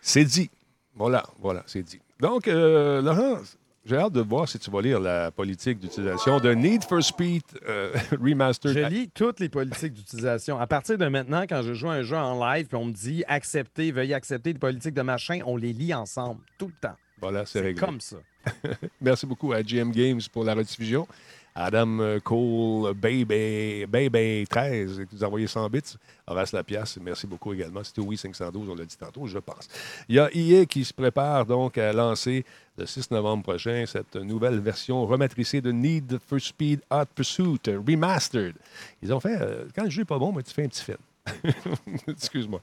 [0.00, 0.50] C'est dit.
[0.94, 2.00] Voilà, voilà, c'est dit.
[2.20, 3.38] Donc, euh, Laurent,
[3.84, 7.42] j'ai hâte de voir si tu vas lire la politique d'utilisation de Need for Speed
[7.66, 8.74] euh, Remastered.
[8.74, 10.58] Je lis toutes les politiques d'utilisation.
[10.58, 12.92] À partir de maintenant, quand je joue à un jeu en live, puis on me
[12.92, 16.96] dit accepter, veuillez accepter les politiques de machin, on les lit ensemble, tout le temps.
[17.20, 17.80] Voilà, c'est C'est réglé.
[17.80, 18.16] comme ça.
[19.00, 21.06] Merci beaucoup à GM Games pour la rediffusion.
[21.54, 25.80] Adam euh, Cole, Baby, Baby 13, qui nous a envoyé 100 bits.
[26.26, 27.84] Horace Lapiace, merci beaucoup également.
[27.84, 29.68] C'était oui 512, on l'a dit tantôt, je pense.
[30.08, 32.44] Il y a EA qui se prépare donc à lancer
[32.78, 38.54] le 6 novembre prochain cette nouvelle version rematricée de Need for Speed Hot Pursuit Remastered.
[39.02, 40.84] Ils ont fait, euh, quand le jeu n'est pas bon, mais tu fais un petit
[40.84, 40.98] film.
[42.08, 42.60] Excuse-moi,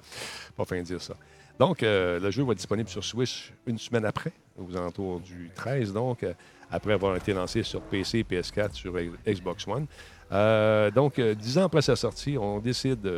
[0.56, 1.16] pas fin de dire ça.
[1.60, 5.50] Donc, euh, le jeu va être disponible sur Switch une semaine après, aux alentours du
[5.56, 6.34] 13, donc, euh,
[6.72, 8.94] après avoir été lancé sur PC, PS4, sur
[9.28, 9.86] Xbox One.
[10.32, 13.10] Euh, donc, euh, dix ans après sa sortie, on décide,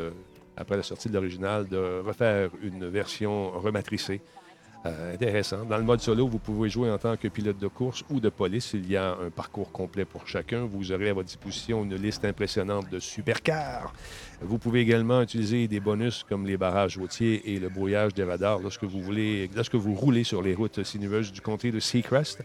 [0.55, 4.21] après la sortie de l'original, de refaire une version rematricée.
[4.83, 5.63] Euh, intéressant.
[5.65, 8.29] Dans le mode solo, vous pouvez jouer en tant que pilote de course ou de
[8.29, 8.71] police.
[8.73, 10.65] Il y a un parcours complet pour chacun.
[10.65, 13.93] Vous aurez à votre disposition une liste impressionnante de supercars.
[14.41, 18.57] Vous pouvez également utiliser des bonus comme les barrages routiers et le brouillage des radars
[18.57, 22.41] lorsque vous voulez, lorsque vous roulez sur les routes sinueuses du comté de Seacrest.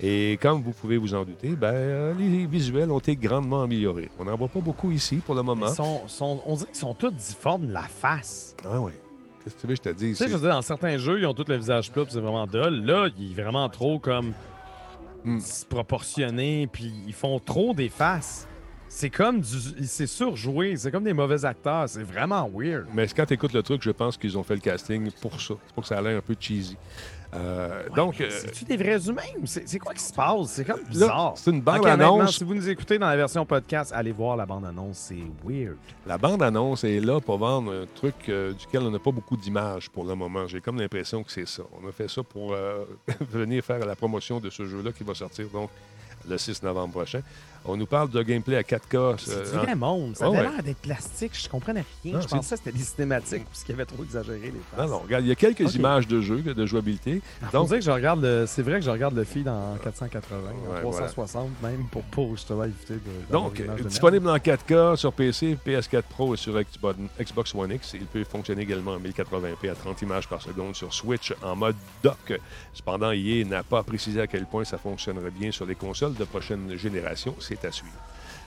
[0.00, 4.08] Et comme vous pouvez vous en douter, ben, les visuels ont été grandement améliorés.
[4.20, 5.66] On n'en voit pas beaucoup ici pour le moment.
[5.68, 8.54] Ils sont, sont- on dirait qu'ils sont tous difformes de la face.
[8.64, 8.92] Ah oui.
[9.44, 10.16] Qu'est-ce que tu veux que je te dise?
[10.18, 12.20] Tu sais, je veux dire, dans certains jeux, ils ont tous le visage plat, c'est
[12.20, 12.84] vraiment dole.
[12.84, 14.32] Là, il est vraiment trop comme
[15.24, 15.38] Hmm.
[15.38, 18.48] disproportionné, puis ils font trop des faces.
[18.88, 19.56] C'est comme du.
[19.86, 21.88] C'est surjoué, c'est comme des mauvais acteurs.
[21.88, 22.86] C'est vraiment weird.
[22.92, 25.54] Mais quand tu écoutes le truc, je pense qu'ils ont fait le casting pour ça.
[25.66, 26.76] C'est pour que ça a l'air un peu cheesy.
[27.34, 30.48] Euh, donc, euh, C'est-tu des vrais humains c'est quoi qui se passe?
[30.48, 31.32] C'est comme bizarre.
[31.36, 32.36] c'est une bande-annonce.
[32.36, 34.98] si vous nous écoutez dans la version podcast, allez voir la bande-annonce.
[34.98, 35.76] C'est weird.
[36.06, 39.88] La bande-annonce est là pour vendre un truc euh, duquel on n'a pas beaucoup d'images
[39.88, 40.46] pour le moment.
[40.46, 41.62] J'ai comme l'impression que c'est ça.
[41.82, 42.84] On a fait ça pour euh,
[43.20, 45.70] venir faire la promotion de ce jeu-là qui va sortir donc
[46.28, 47.22] le 6 novembre prochain.
[47.64, 49.14] On nous parle de gameplay à 4K.
[49.18, 50.16] C'est euh, du vrai monde.
[50.16, 50.42] Ça Ah avait ouais.
[50.54, 51.32] l'air d'être plastique.
[51.40, 52.14] Je comprenais rien.
[52.14, 54.78] Non, je pensais que c'était des cinématiques parce qu'il y avait trop exagéré les faces.
[54.78, 57.22] Non, non, regarde, il y a quelques images de jeu, de jouabilité.
[57.52, 58.46] Donc, dirait que je regarde le...
[58.46, 62.64] C'est vrai que je regarde le feed en 480, en Ouais, 360 même, pour justement
[62.64, 63.00] éviter de.
[63.32, 67.92] Donc, euh, disponible en 4K sur PC, PS4 Pro et sur Xbox Xbox One X.
[67.94, 71.76] Il peut fonctionner également en 1080p à 30 images par seconde sur Switch en mode
[72.02, 72.40] dock.
[72.74, 76.24] Cependant, EA n'a pas précisé à quel point ça fonctionnerait bien sur les consoles de
[76.24, 77.34] prochaine génération.
[77.52, 77.92] C'est à suivre.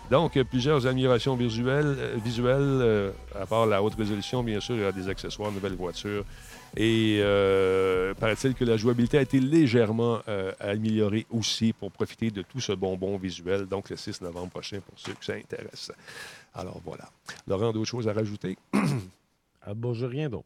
[0.09, 4.75] Donc, euh, plusieurs améliorations visuelles, euh, visuelles euh, à part la haute résolution, bien sûr,
[4.75, 6.25] il y a des accessoires, nouvelles voitures.
[6.75, 12.41] Et euh, paraît-il que la jouabilité a été légèrement euh, améliorée aussi pour profiter de
[12.41, 15.91] tout ce bonbon visuel, donc le 6 novembre prochain pour ceux que ça intéresse.
[16.53, 17.07] Alors voilà.
[17.47, 18.57] Laurent, d'autres choses à rajouter?
[19.67, 20.45] Ah, bah, j'ai rien d'autre.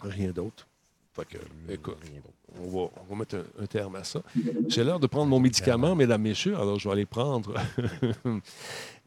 [0.00, 0.68] Rien d'autre?
[1.16, 1.38] Fait que,
[1.72, 2.62] écoute, Rien d'autre.
[2.62, 4.20] on va, on va mettre un, un terme à ça.
[4.68, 6.54] C'est l'heure de prendre mon médicament, mesdames, messieurs.
[6.56, 7.54] Alors, je vais aller prendre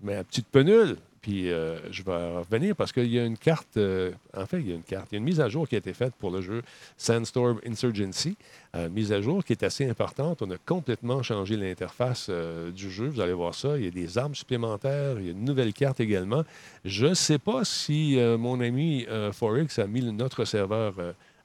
[0.01, 0.97] ma petite penule.
[1.21, 3.75] Puis, euh, je vais revenir parce qu'il y a une carte.
[3.75, 5.07] euh, en fait, il y a une carte.
[5.11, 6.61] Il y a une mise à jour qui a été faite pour le jeu
[6.95, 8.37] Sandstorm Insurgency.
[8.77, 10.41] Euh, mise à jour qui est assez importante.
[10.41, 13.07] On a complètement changé l'interface euh, du jeu.
[13.09, 13.77] Vous allez voir ça.
[13.77, 15.19] Il y a des armes supplémentaires.
[15.19, 16.45] Il y a une nouvelle carte également.
[16.85, 20.93] Je ne sais pas si mon ami Forex a mis notre serveur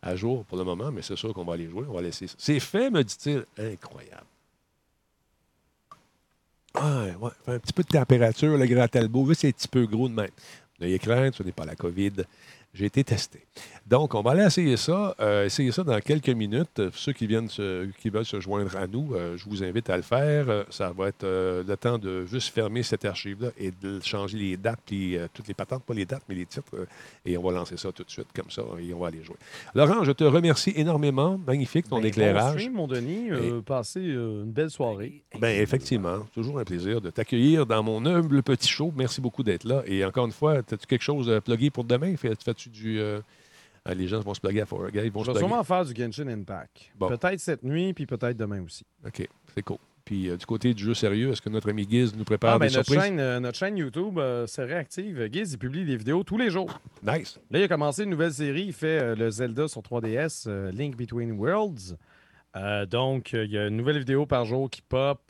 [0.05, 1.87] à jour pour le moment, mais c'est sûr qu'on va aller jouer.
[1.89, 2.35] On va laisser ça.
[2.39, 3.45] C'est fait, me dit-il.
[3.59, 4.27] Incroyable.
[6.75, 9.29] Ah, ouais, un petit peu de température, le grand Talbot.
[9.29, 10.31] Là, c'est un petit peu gros de même.
[10.81, 12.13] N'ayez crainte, ce n'est pas la COVID.
[12.75, 13.47] J'ai été testé.
[13.87, 15.15] Donc, on va aller essayer ça.
[15.21, 16.79] euh, essayer ça dans quelques minutes.
[16.79, 19.63] Euh, Pour ceux qui, viennent se- qui veulent se joindre à nous, euh, je vous
[19.63, 20.49] invite à le faire.
[20.49, 24.39] Euh, ça va être euh, le temps de juste fermer cette archive-là et de changer
[24.39, 26.65] les dates, puis euh, toutes les patentes, pas les dates, mais les titres.
[26.75, 26.87] euh,
[27.27, 29.37] et on va lancer ça tout de suite comme ça et on va aller jouer.
[29.75, 31.39] Laurent, je te remercie énormément.
[31.47, 32.61] Magnifique ton Ben, Bon éclairage.
[32.61, 33.31] stream, mon Denis.
[33.33, 35.23] Euh, Passez euh, une belle soirée.
[35.39, 38.93] Ben effectivement, toujours un plaisir de t'accueillir dans mon humble petit show.
[38.97, 39.83] Merci beaucoup d'être là.
[39.87, 42.17] Et encore une fois, as-tu quelque chose à plugger pour demain?
[42.17, 42.99] Fais- Fais-tu du...
[43.89, 45.07] euh, les gens vont se plugger à Forgay.
[45.07, 45.49] Ils vont Je se vais plugger.
[45.49, 46.91] sûrement faire du Genshin Impact.
[46.97, 47.09] Bon.
[47.09, 48.85] Peut-être cette nuit, puis peut-être demain aussi.
[49.07, 49.79] OK, c'est cool.
[50.05, 52.59] Puis euh, du côté du jeu sérieux, est-ce que notre ami Giz nous prépare Ah,
[52.59, 53.09] ben, des notre, surprises?
[53.09, 55.29] chaîne, euh, notre chaîne YouTube euh, c'est réactive.
[55.33, 56.79] Giz, il publie des vidéos tous les jours.
[57.03, 57.41] Nice.
[57.51, 58.65] Là, il a commencé une nouvelle série.
[58.67, 61.97] Il fait le Zelda sur 3DS, euh, Link Between Worlds.
[62.89, 65.21] Donc, il y a une nouvelle vidéo par jour qui pop.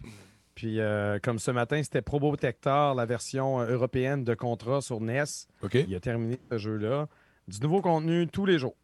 [0.55, 0.79] Puis,
[1.23, 5.25] comme ce matin, c'était Probotector, la version européenne de Contra sur NES.
[5.63, 7.09] OK, Il a terminé ce jeu-là.
[7.49, 8.75] Du nouveau contenu tous les jours.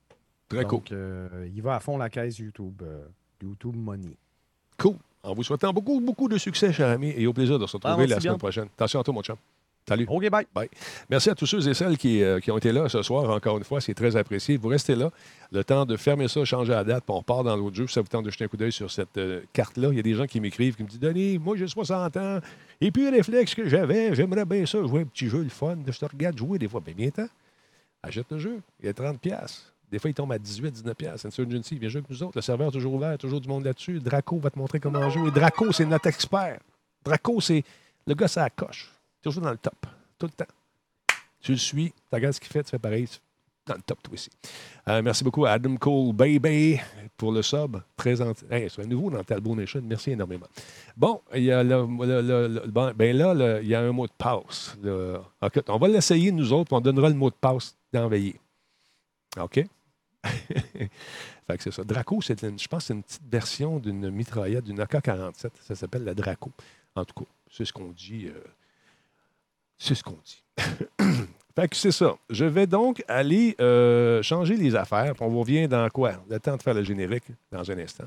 [0.49, 0.79] très cool.
[0.81, 2.83] Donc, euh, il va à fond la caisse YouTube.
[2.83, 3.05] euh,
[3.43, 4.17] YouTube Money.
[4.79, 4.97] Cool.
[5.23, 7.95] En vous souhaitant beaucoup, beaucoup de succès, cher ami, et au plaisir de se retrouver
[8.05, 8.39] Ah, la semaine bien.
[8.39, 8.69] prochaine.
[8.77, 9.37] Attention à toi, mon chum.
[9.89, 10.07] Salut.
[10.09, 10.69] OK, bye.
[11.09, 13.29] Merci à tous ceux et celles qui, euh, qui ont été là ce soir.
[13.31, 14.57] Encore une fois, c'est très apprécié.
[14.57, 15.11] Vous restez là.
[15.53, 17.87] Le temps de fermer ça, changer la date, puis on repart dans l'autre jeu.
[17.87, 20.03] Ça vous tente de jeter un coup d'œil sur cette euh, carte-là, il y a
[20.03, 22.39] des gens qui m'écrivent, qui me disent Denis, moi j'ai 60 ans,
[22.81, 25.77] et puis le réflexe que j'avais, j'aimerais bien ça, jouer un petit jeu, le fun.
[25.87, 26.81] Je te regarde jouer des fois.
[26.81, 27.29] Bien, bien temps.
[28.03, 28.63] Achète le jeu.
[28.81, 29.19] Il a 30$.
[29.19, 29.75] piastres.
[29.91, 30.95] Des fois, il tombe à 18, 19$.
[30.95, 31.27] piastres.
[31.27, 32.37] Insurgency, il vient jouer avec nous autres.
[32.37, 33.99] Le serveur est toujours ouvert, toujours du monde là-dessus.
[34.01, 35.31] Draco va te montrer comment jouer.
[35.31, 36.61] Draco, c'est notre expert.
[37.05, 37.65] Draco, c'est
[38.07, 38.91] Le gars, ça coche.
[39.23, 39.87] Toujours dans le top.
[40.19, 40.53] Tout le temps.
[41.41, 43.09] Tu le suis, tu regardes ce qu'il fait, tu fais pareil.
[43.77, 44.31] Le top, toi aussi.
[44.89, 46.81] Euh, merci beaucoup à Adam Cole Baby
[47.17, 47.77] pour le sub.
[47.97, 49.81] Très enti- Hey, c'est nouveau dans Talbot Nation.
[49.85, 50.47] Merci énormément.
[50.97, 51.85] Bon, il y a le,
[52.69, 54.77] bon, ben là, il y a un mot de passe.
[55.69, 58.41] on va l'essayer, nous autres, puis on donnera le mot de passe d'enveiller.
[59.39, 59.65] OK?
[60.25, 61.85] fait que c'est ça.
[61.85, 65.51] Draco, c'est je pense c'est une petite version d'une mitraillette, d'une AK-47.
[65.63, 66.51] Ça s'appelle la Draco.
[66.95, 68.27] En tout cas, c'est ce qu'on dit.
[68.27, 68.43] euh,
[69.79, 70.43] c'est ce qu'on dit.
[71.61, 72.17] fait que c'est ça.
[72.31, 75.15] Je vais donc aller euh, changer les affaires.
[75.15, 76.13] Puis on revient dans quoi?
[76.29, 78.05] Le temps de faire le générique dans un instant.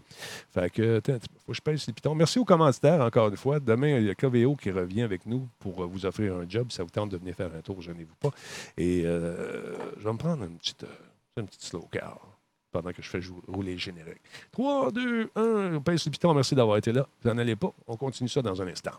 [0.51, 2.15] Fait que, attends, faut que je pèse les pitons.
[2.15, 3.59] Merci aux commanditaires, encore une fois.
[3.59, 6.71] Demain, il y a KVO qui revient avec nous pour euh, vous offrir un job.
[6.71, 8.31] Ça vous tente de venir faire un tour, gênez-vous pas.
[8.77, 10.85] Et euh, je vais me prendre une petite,
[11.37, 12.19] une petite slow car
[12.71, 14.21] pendant que je fais rouler le générique.
[14.51, 16.33] 3, 2, 1, on pèse les pitons.
[16.33, 17.05] Merci d'avoir été là.
[17.21, 17.71] Vous n'en allez pas.
[17.85, 18.93] On continue ça dans un instant.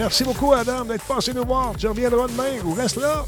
[0.00, 1.74] Merci beaucoup, Adam, d'être passé nous voir.
[1.76, 3.22] Tu reviendras demain ou reste là.